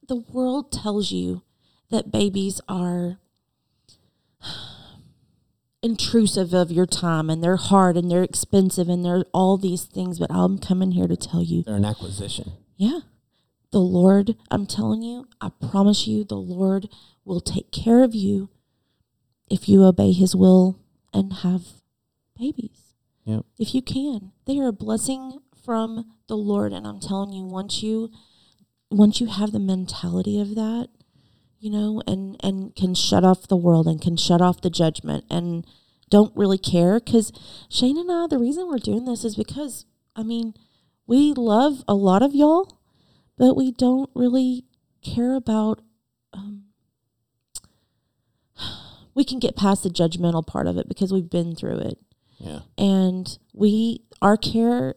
the 0.09 0.17
world 0.17 0.73
tells 0.73 1.12
you 1.12 1.43
that 1.91 2.11
babies 2.11 2.61
are 2.69 3.19
intrusive 5.85 6.55
of 6.55 6.72
your 6.72 6.87
time 6.87 7.28
and 7.28 7.45
they're 7.45 7.57
hard 7.57 7.97
and 7.97 8.11
they're 8.11 8.22
expensive 8.22 8.89
and 8.89 9.05
they're 9.05 9.26
all 9.35 9.59
these 9.59 9.85
things. 9.85 10.18
But 10.18 10.30
I'm 10.32 10.59
coming 10.59 10.93
here 10.93 11.07
to 11.07 11.16
tell 11.16 11.43
you, 11.43 11.62
they're 11.62 11.76
an 11.76 11.85
acquisition. 11.85 12.53
yeah, 12.76 13.01
the 13.70 13.80
Lord, 13.80 14.37
I'm 14.51 14.66
telling 14.66 15.03
you, 15.03 15.26
I 15.41 15.51
promise 15.70 16.07
you, 16.07 16.24
the 16.24 16.37
Lord 16.37 16.89
will 17.24 17.41
take 17.41 17.70
care 17.70 18.03
of 18.03 18.14
you 18.14 18.49
if 19.51 19.68
you 19.68 19.85
obey 19.85 20.12
His 20.12 20.35
will 20.35 20.80
and 21.12 21.32
have 21.32 21.62
babies. 22.39 22.95
Yep. 23.24 23.45
If 23.59 23.74
you 23.74 23.82
can, 23.82 24.32
they 24.47 24.59
are 24.59 24.68
a 24.68 24.72
blessing 24.72 25.41
from 25.64 26.12
the 26.28 26.37
Lord, 26.37 26.72
and 26.72 26.87
I'm 26.87 27.01
telling 27.01 27.32
you, 27.32 27.45
once 27.45 27.82
you, 27.82 28.11
once 28.91 29.20
you 29.20 29.26
have 29.26 29.53
the 29.53 29.59
mentality 29.59 30.41
of 30.41 30.55
that, 30.55 30.89
you 31.65 31.71
know, 31.71 32.03
and 32.07 32.37
and 32.41 32.77
can 32.77 32.95
shut 32.95 33.25
off 33.25 33.49
the 33.49 33.57
world 33.57 33.87
and 33.87 33.99
can 33.99 34.19
shut 34.19 34.43
off 34.43 34.61
the 34.61 34.69
judgment 34.69 35.25
and 35.31 35.67
don't 36.11 36.37
really 36.37 36.59
care, 36.59 37.01
because 37.01 37.33
Shane 37.71 37.97
and 37.97 38.12
I, 38.12 38.27
the 38.27 38.37
reason 38.37 38.69
we're 38.69 38.77
doing 38.77 39.07
this 39.07 39.25
is 39.25 39.35
because, 39.35 39.87
I 40.15 40.23
mean, 40.23 40.53
we 41.07 41.33
love 41.33 41.83
a 41.89 41.95
lot 41.95 42.23
of 42.23 42.35
y'all, 42.35 42.79
but 43.39 43.57
we 43.57 43.73
don't 43.73 44.11
really 44.15 44.67
care 45.03 45.35
about. 45.35 45.81
Um, 46.35 46.65
we 49.15 49.25
can 49.25 49.39
get 49.39 49.57
past 49.57 49.83
the 49.85 49.89
judgmental 49.89 50.47
part 50.47 50.67
of 50.67 50.77
it 50.77 50.87
because 50.87 51.15
we've 51.15 51.31
been 51.31 51.57
through 51.57 51.79
it, 51.79 51.99
Yeah. 52.39 52.59
and 52.77 53.39
we 53.55 54.03
our 54.21 54.37
care, 54.37 54.97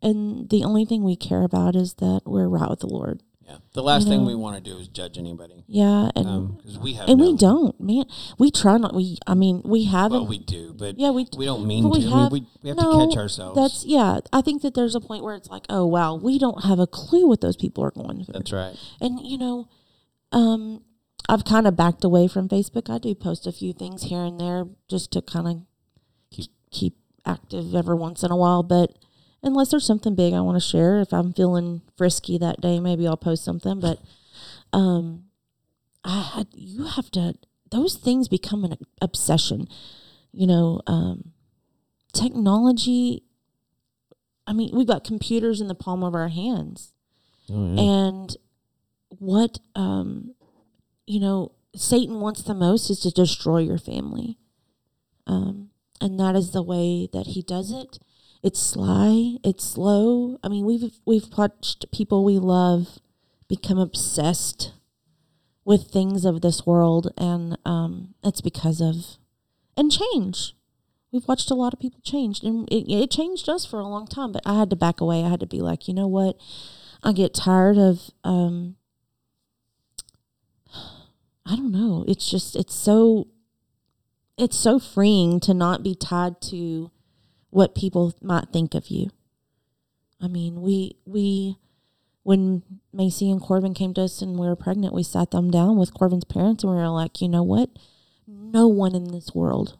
and 0.00 0.48
the 0.48 0.62
only 0.62 0.84
thing 0.84 1.02
we 1.02 1.16
care 1.16 1.42
about 1.42 1.74
is 1.74 1.94
that 1.94 2.20
we're 2.24 2.48
right 2.48 2.70
with 2.70 2.80
the 2.80 2.86
Lord. 2.86 3.20
Yeah. 3.46 3.56
The 3.74 3.82
last 3.82 4.04
You 4.06 4.12
thing 4.12 4.24
we 4.24 4.34
want 4.34 4.56
to 4.56 4.62
do 4.70 4.78
is 4.78 4.88
judge 4.88 5.18
anybody. 5.18 5.64
Yeah, 5.66 6.10
and 6.16 6.26
Um, 6.26 6.58
'cause 6.64 6.78
we 6.78 6.94
have 6.94 7.08
and 7.08 7.18
no, 7.18 7.30
we 7.32 7.36
don't, 7.36 7.78
man. 7.80 8.04
We 8.38 8.50
try 8.50 8.78
not. 8.78 8.94
We, 8.94 9.18
I 9.26 9.34
mean, 9.34 9.60
we 9.64 9.84
haven't. 9.84 10.20
Well, 10.20 10.26
we 10.26 10.38
do, 10.38 10.72
but 10.72 10.98
yeah, 10.98 11.10
we 11.10 11.26
we 11.36 11.44
don't 11.44 11.66
mean 11.66 11.88
we 11.90 12.00
to. 12.00 12.06
I 12.06 12.10
have- 12.22 12.32
mean, 12.32 12.42
we, 12.42 12.48
we 12.62 12.68
have 12.70 12.78
no, 12.78 13.00
to 13.00 13.06
catch 13.08 13.16
ourselves. 13.18 13.56
That's 13.56 13.84
yeah. 13.84 14.20
I 14.32 14.40
think 14.40 14.62
that 14.62 14.74
there's 14.74 14.94
a 14.94 15.00
point 15.00 15.22
where 15.24 15.34
it's 15.34 15.50
like, 15.50 15.66
oh 15.68 15.84
wow, 15.86 16.14
we 16.16 16.38
don't 16.38 16.64
have 16.64 16.78
a 16.78 16.86
clue 16.86 17.26
what 17.26 17.40
those 17.42 17.56
people 17.56 17.84
are 17.84 17.90
going 17.90 18.24
through. 18.24 18.32
That's 18.32 18.52
right. 18.52 18.76
And 19.00 19.20
you 19.20 19.36
know, 19.38 19.68
um, 20.32 20.82
I've 21.28 21.44
kind 21.44 21.66
of 21.66 21.76
backed 21.76 22.04
away 22.04 22.28
from 22.28 22.48
Facebook. 22.48 22.88
I 22.88 22.98
do 22.98 23.14
post 23.14 23.46
a 23.46 23.52
few 23.52 23.72
things 23.72 24.04
here 24.04 24.22
and 24.24 24.40
there 24.40 24.66
just 24.88 25.10
to 25.12 25.22
kind 25.22 25.48
of 25.48 25.56
Keep- 26.30 26.50
keep 26.70 26.96
active 27.26 27.74
every 27.74 27.94
once 27.94 28.22
in 28.24 28.30
a 28.30 28.36
while. 28.36 28.62
But 28.62 28.92
unless 29.44 29.70
there's 29.70 29.86
something 29.86 30.14
big 30.14 30.32
I 30.34 30.40
want 30.40 30.56
to 30.56 30.68
share, 30.68 31.00
if 31.00 31.12
I'm 31.12 31.32
feeling 31.32 31.82
frisky 31.96 32.38
that 32.38 32.60
day, 32.60 32.80
maybe 32.80 33.06
I'll 33.06 33.16
post 33.16 33.44
something. 33.44 33.78
But 33.80 33.98
um, 34.72 35.24
I 36.04 36.22
had 36.34 36.48
you 36.52 36.84
have 36.84 37.10
to 37.12 37.34
those 37.70 37.96
things 37.96 38.28
become 38.28 38.64
an 38.64 38.76
obsession. 39.00 39.68
You 40.32 40.46
know, 40.46 40.80
um, 40.86 41.32
technology 42.12 43.22
I 44.46 44.52
mean, 44.52 44.70
we've 44.74 44.86
got 44.86 45.04
computers 45.04 45.60
in 45.60 45.68
the 45.68 45.74
palm 45.74 46.02
of 46.02 46.14
our 46.14 46.28
hands. 46.28 46.92
Oh, 47.50 47.76
And 47.78 48.36
what 49.10 49.58
um 49.74 50.34
you 51.06 51.20
know, 51.20 51.52
Satan 51.76 52.20
wants 52.20 52.42
the 52.42 52.54
most 52.54 52.90
is 52.90 53.00
to 53.00 53.10
destroy 53.10 53.58
your 53.58 53.78
family. 53.78 54.38
Um 55.26 55.70
and 56.00 56.18
that 56.20 56.34
is 56.36 56.50
the 56.50 56.62
way 56.62 57.08
that 57.12 57.28
he 57.28 57.42
does 57.42 57.70
it. 57.70 57.98
It's 58.44 58.60
sly, 58.60 59.38
it's 59.42 59.64
slow. 59.64 60.38
I 60.44 60.48
mean, 60.48 60.66
we've 60.66 60.92
we've 61.06 61.28
watched 61.34 61.90
people 61.90 62.22
we 62.22 62.38
love 62.38 62.98
become 63.48 63.78
obsessed 63.78 64.74
with 65.64 65.84
things 65.90 66.26
of 66.26 66.42
this 66.42 66.66
world 66.66 67.10
and 67.16 67.56
um 67.64 68.14
it's 68.22 68.42
because 68.42 68.82
of 68.82 69.16
and 69.78 69.90
change. 69.90 70.54
We've 71.10 71.26
watched 71.26 71.50
a 71.50 71.54
lot 71.54 71.72
of 71.72 71.80
people 71.80 72.00
change 72.02 72.42
and 72.42 72.68
it, 72.68 72.84
it 72.92 73.10
changed 73.10 73.48
us 73.48 73.64
for 73.64 73.80
a 73.80 73.88
long 73.88 74.06
time, 74.06 74.30
but 74.30 74.42
I 74.44 74.58
had 74.58 74.68
to 74.70 74.76
back 74.76 75.00
away. 75.00 75.24
I 75.24 75.30
had 75.30 75.40
to 75.40 75.46
be 75.46 75.62
like, 75.62 75.88
you 75.88 75.94
know 75.94 76.08
what? 76.08 76.36
I 77.02 77.14
get 77.14 77.32
tired 77.32 77.78
of 77.78 78.10
um 78.24 78.76
I 81.46 81.56
don't 81.56 81.72
know. 81.72 82.04
It's 82.06 82.30
just 82.30 82.56
it's 82.56 82.74
so 82.74 83.28
it's 84.36 84.58
so 84.58 84.78
freeing 84.78 85.40
to 85.40 85.54
not 85.54 85.82
be 85.82 85.94
tied 85.94 86.42
to 86.42 86.90
what 87.54 87.72
people 87.72 88.12
might 88.20 88.48
think 88.52 88.74
of 88.74 88.88
you. 88.88 89.08
I 90.20 90.26
mean, 90.26 90.60
we 90.60 90.96
we 91.06 91.56
when 92.24 92.64
Macy 92.92 93.30
and 93.30 93.40
Corbin 93.40 93.74
came 93.74 93.94
to 93.94 94.02
us 94.02 94.20
and 94.20 94.36
we 94.36 94.48
were 94.48 94.56
pregnant, 94.56 94.92
we 94.92 95.04
sat 95.04 95.30
them 95.30 95.52
down 95.52 95.76
with 95.76 95.94
Corbin's 95.94 96.24
parents 96.24 96.64
and 96.64 96.72
we 96.72 96.78
were 96.78 96.88
like, 96.88 97.20
you 97.20 97.28
know 97.28 97.44
what? 97.44 97.70
No 98.26 98.66
one 98.66 98.96
in 98.96 99.12
this 99.12 99.36
world 99.36 99.78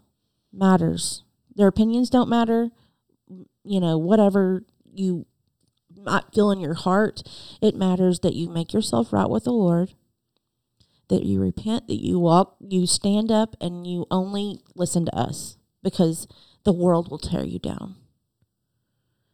matters. 0.52 1.24
Their 1.56 1.66
opinions 1.66 2.10
don't 2.10 2.28
matter. 2.28 2.70
You 3.64 3.80
know, 3.80 3.98
whatever 3.98 4.62
you 4.92 5.26
might 5.96 6.32
feel 6.32 6.52
in 6.52 6.60
your 6.60 6.74
heart, 6.74 7.24
it 7.60 7.74
matters 7.74 8.20
that 8.20 8.34
you 8.34 8.48
make 8.48 8.72
yourself 8.72 9.12
right 9.12 9.28
with 9.28 9.44
the 9.44 9.52
Lord, 9.52 9.94
that 11.08 11.24
you 11.24 11.40
repent, 11.40 11.88
that 11.88 12.00
you 12.00 12.20
walk, 12.20 12.54
you 12.60 12.86
stand 12.86 13.32
up, 13.32 13.56
and 13.60 13.84
you 13.84 14.06
only 14.12 14.60
listen 14.76 15.06
to 15.06 15.16
us 15.16 15.56
because 15.82 16.28
the 16.64 16.72
world 16.72 17.10
will 17.10 17.18
tear 17.18 17.44
you 17.44 17.58
down. 17.58 17.96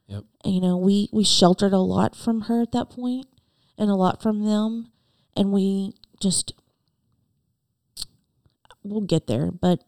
Yep. 0.06 0.24
And, 0.44 0.54
you 0.54 0.60
know, 0.60 0.76
we 0.76 1.08
we 1.12 1.24
sheltered 1.24 1.72
a 1.72 1.78
lot 1.78 2.16
from 2.16 2.42
her 2.42 2.62
at 2.62 2.72
that 2.72 2.90
point, 2.90 3.26
and 3.78 3.90
a 3.90 3.94
lot 3.94 4.22
from 4.22 4.44
them, 4.44 4.90
and 5.36 5.52
we 5.52 5.94
just 6.20 6.52
we'll 8.82 9.00
get 9.02 9.26
there, 9.26 9.50
but 9.50 9.80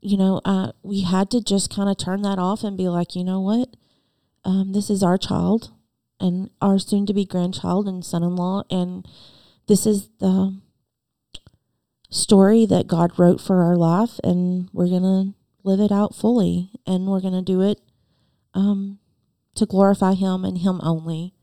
you 0.00 0.16
know, 0.16 0.40
uh, 0.44 0.70
we 0.82 1.00
had 1.00 1.30
to 1.30 1.40
just 1.40 1.74
kind 1.74 1.88
of 1.88 1.96
turn 1.96 2.22
that 2.22 2.38
off 2.38 2.62
and 2.62 2.76
be 2.76 2.88
like, 2.88 3.16
you 3.16 3.24
know 3.24 3.40
what, 3.40 3.70
um, 4.44 4.72
this 4.72 4.88
is 4.88 5.02
our 5.02 5.18
child 5.18 5.72
and 6.20 6.50
our 6.60 6.78
soon 6.78 7.06
to 7.06 7.14
be 7.14 7.24
grandchild 7.24 7.88
and 7.88 8.04
son 8.04 8.22
in 8.22 8.36
law. 8.36 8.62
And 8.70 9.06
this 9.66 9.86
is 9.86 10.08
the 10.20 10.60
story 12.08 12.66
that 12.66 12.86
God 12.86 13.18
wrote 13.18 13.40
for 13.40 13.62
our 13.62 13.76
life. 13.76 14.20
And 14.22 14.68
we're 14.72 14.88
going 14.88 15.02
to 15.02 15.34
live 15.66 15.80
it 15.80 15.92
out 15.92 16.14
fully. 16.14 16.70
And 16.86 17.06
we're 17.06 17.20
going 17.20 17.34
to 17.34 17.42
do 17.42 17.60
it 17.60 17.80
um, 18.54 18.98
to 19.56 19.66
glorify 19.66 20.14
Him 20.14 20.44
and 20.44 20.58
Him 20.58 20.80
only. 20.82 21.34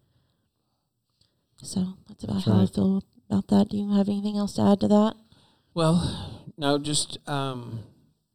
So 1.61 1.97
that's 2.07 2.23
about 2.23 2.33
That's 2.35 2.45
how 2.45 2.61
I 2.61 2.65
feel 2.65 3.03
about 3.29 3.47
that. 3.49 3.69
Do 3.69 3.77
you 3.77 3.93
have 3.93 4.09
anything 4.09 4.37
else 4.37 4.53
to 4.55 4.61
add 4.63 4.79
to 4.81 4.87
that? 4.87 5.15
Well, 5.73 6.43
no, 6.57 6.77
just 6.77 7.17
um, 7.27 7.83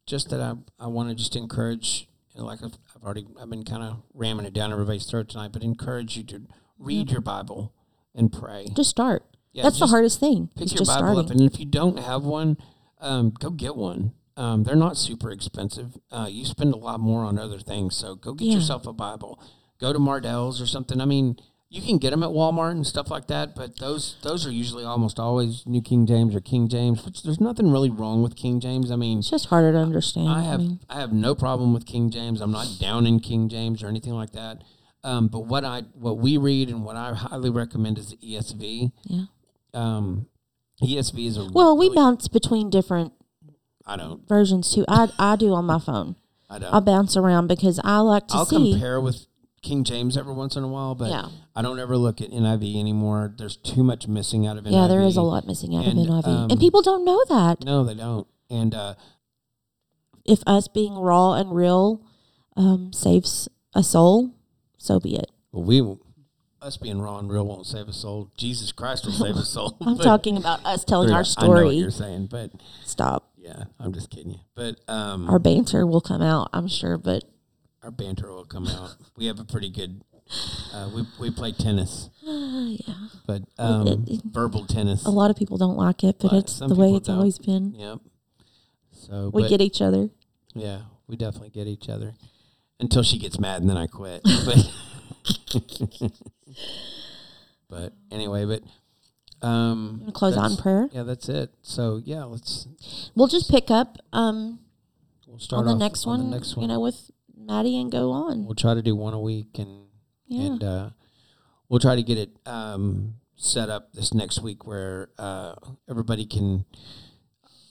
just 0.06 0.30
that 0.30 0.40
I 0.40 0.54
I 0.78 0.86
want 0.86 1.10
to 1.10 1.14
just 1.14 1.36
encourage, 1.36 2.08
you 2.34 2.40
know, 2.40 2.46
like 2.46 2.62
I've, 2.64 2.76
I've 2.96 3.04
already 3.04 3.26
I've 3.40 3.50
been 3.50 3.64
kind 3.64 3.82
of 3.82 4.02
ramming 4.14 4.46
it 4.46 4.54
down 4.54 4.72
everybody's 4.72 5.04
throat 5.04 5.28
tonight, 5.28 5.52
but 5.52 5.62
encourage 5.62 6.16
you 6.16 6.24
to 6.24 6.42
read 6.78 7.10
your 7.10 7.20
Bible 7.20 7.74
and 8.14 8.32
pray. 8.32 8.68
Just 8.74 8.90
start. 8.90 9.24
Yeah, 9.52 9.62
that's 9.64 9.78
the 9.78 9.86
hardest 9.86 10.20
thing. 10.20 10.50
Pick 10.56 10.72
your 10.72 10.84
Bible 10.84 10.92
starting. 10.92 11.18
up, 11.18 11.30
and 11.30 11.40
if 11.42 11.60
you 11.60 11.66
don't 11.66 11.98
have 11.98 12.24
one, 12.24 12.56
um, 13.00 13.30
go 13.38 13.50
get 13.50 13.76
one. 13.76 14.12
Um, 14.38 14.62
they're 14.62 14.76
not 14.76 14.96
super 14.96 15.30
expensive. 15.30 15.98
Uh, 16.12 16.28
you 16.30 16.44
spend 16.44 16.72
a 16.72 16.76
lot 16.78 17.00
more 17.00 17.24
on 17.24 17.38
other 17.38 17.58
things, 17.58 17.96
so 17.96 18.14
go 18.14 18.32
get 18.34 18.46
Yeah. 18.46 18.54
yourself 18.54 18.86
a 18.86 18.92
Bible. 18.92 19.38
Go 19.80 19.92
to 19.92 19.98
Mardel's 19.98 20.60
or 20.60 20.66
something. 20.66 21.00
I 21.00 21.04
mean, 21.06 21.36
you 21.70 21.82
can 21.82 21.98
get 21.98 22.10
them 22.10 22.22
at 22.22 22.30
Walmart 22.30 22.70
and 22.70 22.86
stuff 22.86 23.10
like 23.10 23.26
that, 23.26 23.54
but 23.54 23.78
those 23.78 24.14
those 24.22 24.46
are 24.46 24.50
usually 24.52 24.84
almost 24.84 25.18
always 25.20 25.64
New 25.66 25.82
King 25.82 26.06
James 26.06 26.34
or 26.34 26.40
King 26.40 26.68
James. 26.68 27.04
Which 27.04 27.22
there's 27.24 27.40
nothing 27.40 27.70
really 27.70 27.90
wrong 27.90 28.22
with 28.22 28.36
King 28.36 28.58
James. 28.60 28.90
I 28.90 28.96
mean, 28.96 29.18
It's 29.18 29.28
just 29.30 29.46
harder 29.46 29.72
to 29.72 29.78
understand. 29.78 30.28
I 30.30 30.42
have 30.42 30.60
mean, 30.60 30.80
I 30.88 31.00
have 31.00 31.12
no 31.12 31.34
problem 31.34 31.74
with 31.74 31.84
King 31.84 32.08
James. 32.10 32.40
I'm 32.40 32.52
not 32.52 32.68
down 32.80 33.06
in 33.06 33.20
King 33.20 33.48
James 33.48 33.82
or 33.82 33.88
anything 33.88 34.14
like 34.14 34.30
that. 34.32 34.62
Um, 35.04 35.26
but 35.28 35.40
what 35.46 35.64
I 35.64 35.82
what 35.94 36.16
we 36.18 36.36
read 36.38 36.70
and 36.70 36.84
what 36.84 36.96
I 36.96 37.12
highly 37.12 37.50
recommend 37.50 37.98
is 37.98 38.10
the 38.10 38.16
ESV. 38.18 38.92
yeah. 39.04 39.24
Um, 39.74 40.26
ESV 40.80 41.26
is 41.26 41.36
a 41.36 41.44
Well, 41.52 41.76
we 41.76 41.86
really- 41.86 41.96
bounce 41.96 42.28
between 42.28 42.70
different 42.70 43.12
I 43.88 43.96
don't. 43.96 44.26
versions 44.28 44.72
too. 44.74 44.84
I 44.88 45.08
I 45.18 45.36
do 45.36 45.52
on 45.54 45.64
my 45.64 45.78
phone. 45.78 46.16
I 46.50 46.58
don't. 46.58 46.72
I 46.74 46.80
bounce 46.80 47.16
around 47.16 47.46
because 47.48 47.80
I 47.84 47.98
like 47.98 48.28
to 48.28 48.34
I'll 48.36 48.46
see. 48.46 48.72
compare 48.72 49.00
with 49.00 49.26
King 49.62 49.82
James 49.84 50.16
every 50.16 50.32
once 50.34 50.56
in 50.56 50.62
a 50.62 50.68
while, 50.68 50.94
but 50.94 51.10
Yeah. 51.10 51.28
I 51.56 51.62
don't 51.62 51.78
ever 51.80 51.96
look 51.96 52.20
at 52.20 52.30
NIV 52.30 52.78
anymore. 52.78 53.34
There's 53.36 53.56
too 53.56 53.82
much 53.82 54.06
missing 54.06 54.46
out 54.46 54.56
of 54.56 54.64
NIV. 54.64 54.72
yeah, 54.72 54.86
there 54.86 55.00
is 55.00 55.16
a 55.16 55.22
lot 55.22 55.46
missing 55.46 55.74
out 55.74 55.84
And, 55.86 55.98
of 55.98 56.06
NIV, 56.06 56.26
um, 56.26 56.50
and 56.50 56.60
people 56.60 56.80
don't 56.82 57.04
know 57.04 57.22
that. 57.28 57.64
No, 57.64 57.82
they 57.84 57.94
don't. 57.94 58.26
And 58.48 58.74
uh, 58.74 58.94
If 60.24 60.40
us 60.46 60.68
being 60.68 60.94
raw 60.94 61.32
and 61.34 61.54
real 61.54 62.02
um, 62.56 62.92
saves 62.92 63.48
a 63.74 63.82
soul, 63.82 64.30
so 64.76 65.00
be 65.00 65.16
it. 65.16 65.30
well, 65.52 65.64
we 65.64 65.80
will- 65.80 66.00
us 66.60 66.76
being 66.76 67.00
raw 67.00 67.18
and 67.18 67.30
real 67.30 67.46
won't 67.46 67.66
save 67.66 67.86
a 67.88 67.92
soul. 67.92 68.30
Jesus 68.36 68.72
Christ 68.72 69.04
will 69.06 69.12
save 69.12 69.36
a 69.36 69.44
soul. 69.44 69.76
I'm 69.80 69.96
But- 69.96 70.02
talking 70.04 70.36
about 70.36 70.64
us 70.66 70.84
telling 70.84 71.08
Yeah, 71.08 71.16
our 71.16 71.24
I 71.36 71.42
know 71.46 71.48
what 71.50 71.58
story. 71.58 71.76
you're 71.76 71.90
saying, 71.90 72.26
but 72.30 72.50
Stop. 72.84 73.27
Yeah, 73.38 73.64
I'm 73.78 73.92
just 73.92 74.10
kidding 74.10 74.32
you. 74.32 74.40
But 74.54 74.80
um, 74.88 75.28
Our 75.30 75.38
banter 75.38 75.86
will 75.86 76.00
come 76.00 76.22
out, 76.22 76.50
I'm 76.52 76.68
sure, 76.68 76.98
but 76.98 77.24
our 77.82 77.90
banter 77.90 78.32
will 78.32 78.44
come 78.44 78.66
out. 78.66 78.96
We 79.16 79.26
have 79.26 79.38
a 79.40 79.44
pretty 79.44 79.70
good. 79.70 80.02
Uh, 80.74 80.90
we 80.94 81.06
we 81.18 81.30
play 81.30 81.52
tennis, 81.52 82.10
uh, 82.26 82.30
yeah, 82.86 82.94
but 83.26 83.42
um, 83.58 83.86
it- 83.86 84.08
it- 84.08 84.22
verbal 84.24 84.66
tennis. 84.66 85.06
a 85.06 85.10
lot 85.10 85.30
of 85.30 85.36
people 85.36 85.56
don't 85.56 85.76
like 85.78 86.04
it, 86.04 86.18
but 86.20 86.30
But 86.32 86.36
it's 86.38 86.58
the 86.58 86.74
way 86.74 86.92
it's 86.92 87.06
don't. 87.08 87.16
always 87.16 87.38
been. 87.38 87.72
Yep. 87.74 87.98
So 88.92 89.30
We 89.32 89.42
but- 89.44 89.48
get 89.48 89.60
each 89.62 89.80
other. 89.80 90.10
Yeah, 90.54 90.80
we 91.06 91.16
definitely 91.16 91.48
get 91.50 91.66
each 91.66 91.88
other 91.88 92.12
until 92.78 93.02
she 93.02 93.18
gets 93.18 93.38
mad 93.40 93.62
and 93.62 93.70
then 93.70 93.76
I 93.78 93.86
quit. 93.86 94.20
But 94.44 96.10
but 97.70 97.92
anyway, 98.10 98.44
but 98.44 98.62
um, 99.42 100.10
close 100.14 100.36
out 100.36 100.50
in 100.50 100.56
prayer. 100.56 100.88
Yeah, 100.92 101.02
that's 101.04 101.28
it. 101.28 101.50
So 101.62 102.00
yeah, 102.04 102.24
let's 102.24 102.66
We'll 103.14 103.28
just 103.28 103.50
pick 103.50 103.70
up 103.70 103.98
um, 104.12 104.60
we'll 105.26 105.38
start 105.38 105.66
on 105.66 105.78
the 105.78 105.84
next 105.84 106.06
on 106.06 106.18
one, 106.20 106.30
The 106.30 106.36
next 106.36 106.56
one, 106.56 106.62
you 106.62 106.68
know, 106.68 106.80
with 106.80 107.10
Maddie 107.36 107.78
and 107.80 107.90
go 107.90 108.10
on. 108.12 108.44
we'll 108.46 108.54
try 108.54 108.74
to 108.74 108.82
do 108.82 108.94
one 108.96 109.14
a 109.14 109.20
week 109.20 109.58
and 109.58 109.86
Yeah. 110.26 110.42
and 110.46 110.64
uh, 110.64 110.90
we'll 111.68 111.80
try 111.80 111.94
to 111.96 112.02
get 112.02 112.18
it 112.18 112.30
um, 112.46 113.14
set 113.36 113.68
up 113.70 113.92
this 113.92 114.12
next 114.12 114.40
week 114.42 114.66
where 114.66 115.10
uh, 115.18 115.54
everybody 115.88 116.26
can 116.26 116.64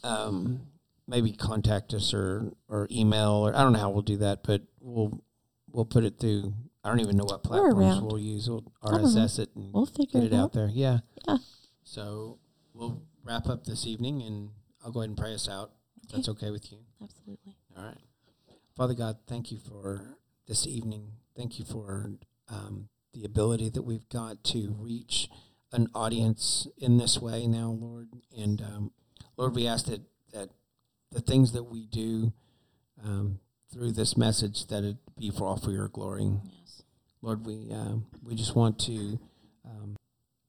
um, 0.03 0.61
maybe 1.07 1.31
contact 1.31 1.93
us 1.93 2.13
or 2.13 2.51
or 2.69 2.87
email 2.91 3.45
or 3.47 3.55
I 3.55 3.63
don't 3.63 3.73
know 3.73 3.79
how 3.79 3.89
we'll 3.89 4.01
do 4.01 4.17
that, 4.17 4.43
but 4.43 4.61
we'll 4.79 5.21
we'll 5.71 5.85
put 5.85 6.03
it 6.03 6.19
through. 6.19 6.53
I 6.83 6.89
don't 6.89 7.01
even 7.01 7.17
know 7.17 7.25
what 7.25 7.43
platforms 7.43 8.01
we'll 8.01 8.19
use. 8.19 8.49
We'll. 8.49 8.63
RSS 8.81 9.39
it 9.39 9.49
and 9.55 9.73
We'll 9.73 9.85
figure 9.85 10.21
get 10.21 10.23
it 10.23 10.33
it 10.33 10.35
out. 10.37 10.43
out 10.45 10.53
there. 10.53 10.69
Yeah. 10.71 10.99
Yeah. 11.27 11.37
So 11.87 12.39
we'll 12.73 13.01
wrap 13.23 13.47
up 13.47 13.63
this 13.63 13.87
evening, 13.87 14.21
and 14.21 14.49
I'll 14.83 14.91
go 14.91 14.99
ahead 14.99 15.09
and 15.09 15.17
pray 15.17 15.33
us 15.33 15.47
out. 15.47 15.71
If 16.03 16.11
that's 16.11 16.27
okay 16.29 16.51
with 16.51 16.69
you. 16.69 16.79
Absolutely. 17.01 17.55
All 17.77 17.85
right. 17.85 17.97
Father 18.75 18.93
God, 18.93 19.19
thank 19.25 19.53
you 19.53 19.57
for 19.57 20.17
this 20.47 20.67
evening. 20.67 21.13
Thank 21.35 21.59
you 21.59 21.63
for 21.63 22.11
um, 22.49 22.89
the 23.13 23.23
ability 23.23 23.69
that 23.69 23.83
we've 23.83 24.07
got 24.09 24.43
to 24.45 24.75
reach 24.77 25.29
an 25.71 25.87
audience 25.95 26.67
in 26.77 26.97
this 26.97 27.19
way 27.19 27.47
now, 27.47 27.69
Lord. 27.69 28.09
And 28.37 28.61
um, 28.61 28.91
Lord, 29.37 29.55
we 29.55 29.65
ask 29.65 29.85
that, 29.85 30.01
that 30.33 30.49
the 31.11 31.21
things 31.21 31.53
that 31.53 31.63
we 31.63 31.85
do 31.85 32.33
um, 33.01 33.39
through 33.73 33.93
this 33.93 34.17
message, 34.17 34.67
that 34.67 34.83
it 34.83 34.97
be 35.17 35.31
for 35.31 35.47
all 35.47 35.57
for 35.57 35.71
your 35.71 35.87
glory. 35.87 36.29
Yes. 36.43 36.83
Lord, 37.21 37.45
we 37.45 37.71
um, 37.71 38.07
we 38.21 38.35
just 38.35 38.55
want 38.55 38.77
to 38.79 39.19
um, 39.65 39.96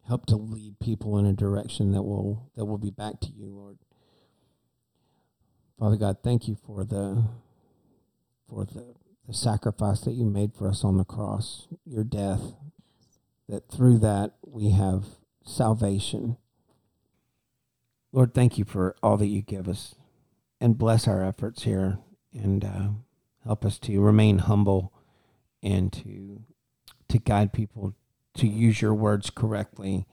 help 0.09 0.25
to 0.27 0.37
lead 0.37 0.81
people 0.81 1.19
in 1.19 1.27
a 1.27 1.33
direction 1.35 1.93
that 1.93 2.03
will 2.03 2.51
that 2.57 2.65
will 2.65 2.79
be 2.79 2.91
back 2.91 3.21
to 3.21 3.29
you, 3.29 3.47
Lord. 3.47 3.79
Father 5.79 5.97
God, 5.97 6.17
thank 6.25 6.49
you 6.49 6.57
for 6.67 6.83
the 6.83 7.25
for 8.49 8.65
the, 8.65 8.95
the 9.27 9.35
sacrifice 9.35 10.01
that 10.01 10.15
you 10.15 10.25
made 10.25 10.55
for 10.55 10.69
us 10.69 10.83
on 10.83 10.97
the 10.97 11.05
cross, 11.05 11.69
your 11.85 12.05
death. 12.05 12.55
That 13.49 13.71
through 13.71 13.99
that 13.99 14.35
we 14.43 14.71
have 14.71 15.05
salvation. 15.45 16.37
Lord, 18.13 18.35
thank 18.35 18.59
you 18.59 18.65
for 18.65 18.97
all 19.03 19.17
that 19.19 19.27
you 19.27 19.43
give 19.43 19.69
us, 19.69 19.95
and 20.61 20.79
bless 20.79 21.07
our 21.07 21.23
efforts 21.23 21.63
here, 21.63 21.99
and 22.33 22.65
uh, 22.65 22.89
help 23.45 23.65
us 23.65 23.79
to 23.81 24.01
remain 24.01 24.39
humble 24.39 24.93
and 25.63 25.93
to 25.93 26.43
to 27.09 27.19
guide 27.19 27.53
people 27.53 27.95
to 28.39 28.47
use 28.47 28.81
your 28.81 28.95
words 28.95 29.31
correctly 29.31 30.07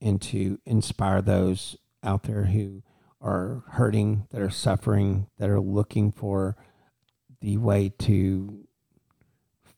and 0.00 0.20
to 0.20 0.58
inspire 0.66 1.22
those 1.22 1.76
out 2.02 2.24
there 2.24 2.44
who 2.44 2.82
are 3.20 3.64
hurting, 3.70 4.26
that 4.30 4.42
are 4.42 4.50
suffering, 4.50 5.28
that 5.38 5.48
are 5.48 5.60
looking 5.60 6.12
for 6.12 6.56
the 7.40 7.56
way 7.56 7.88
to 7.98 8.66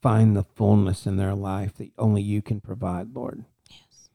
find 0.01 0.35
the 0.35 0.43
fullness 0.43 1.05
in 1.05 1.17
their 1.17 1.33
life 1.33 1.75
that 1.77 1.91
only 1.97 2.21
you 2.21 2.41
can 2.41 2.59
provide, 2.59 3.15
Lord. 3.15 3.45
Yes. 3.69 4.09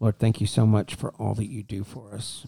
Lord, 0.00 0.18
thank 0.18 0.40
you 0.40 0.46
so 0.46 0.66
much 0.66 0.94
for 0.94 1.10
all 1.14 1.34
that 1.34 1.50
you 1.50 1.62
do 1.62 1.84
for 1.84 2.14
us. 2.14 2.46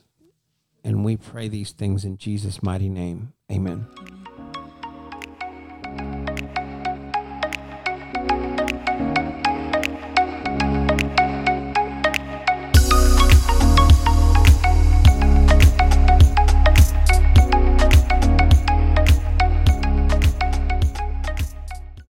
And 0.85 1.05
we 1.05 1.17
pray 1.17 1.49
these 1.49 1.73
things 1.73 2.05
in 2.05 2.17
Jesus' 2.17 2.63
mighty 2.63 2.89
name. 2.89 3.33
Amen. 3.51 3.87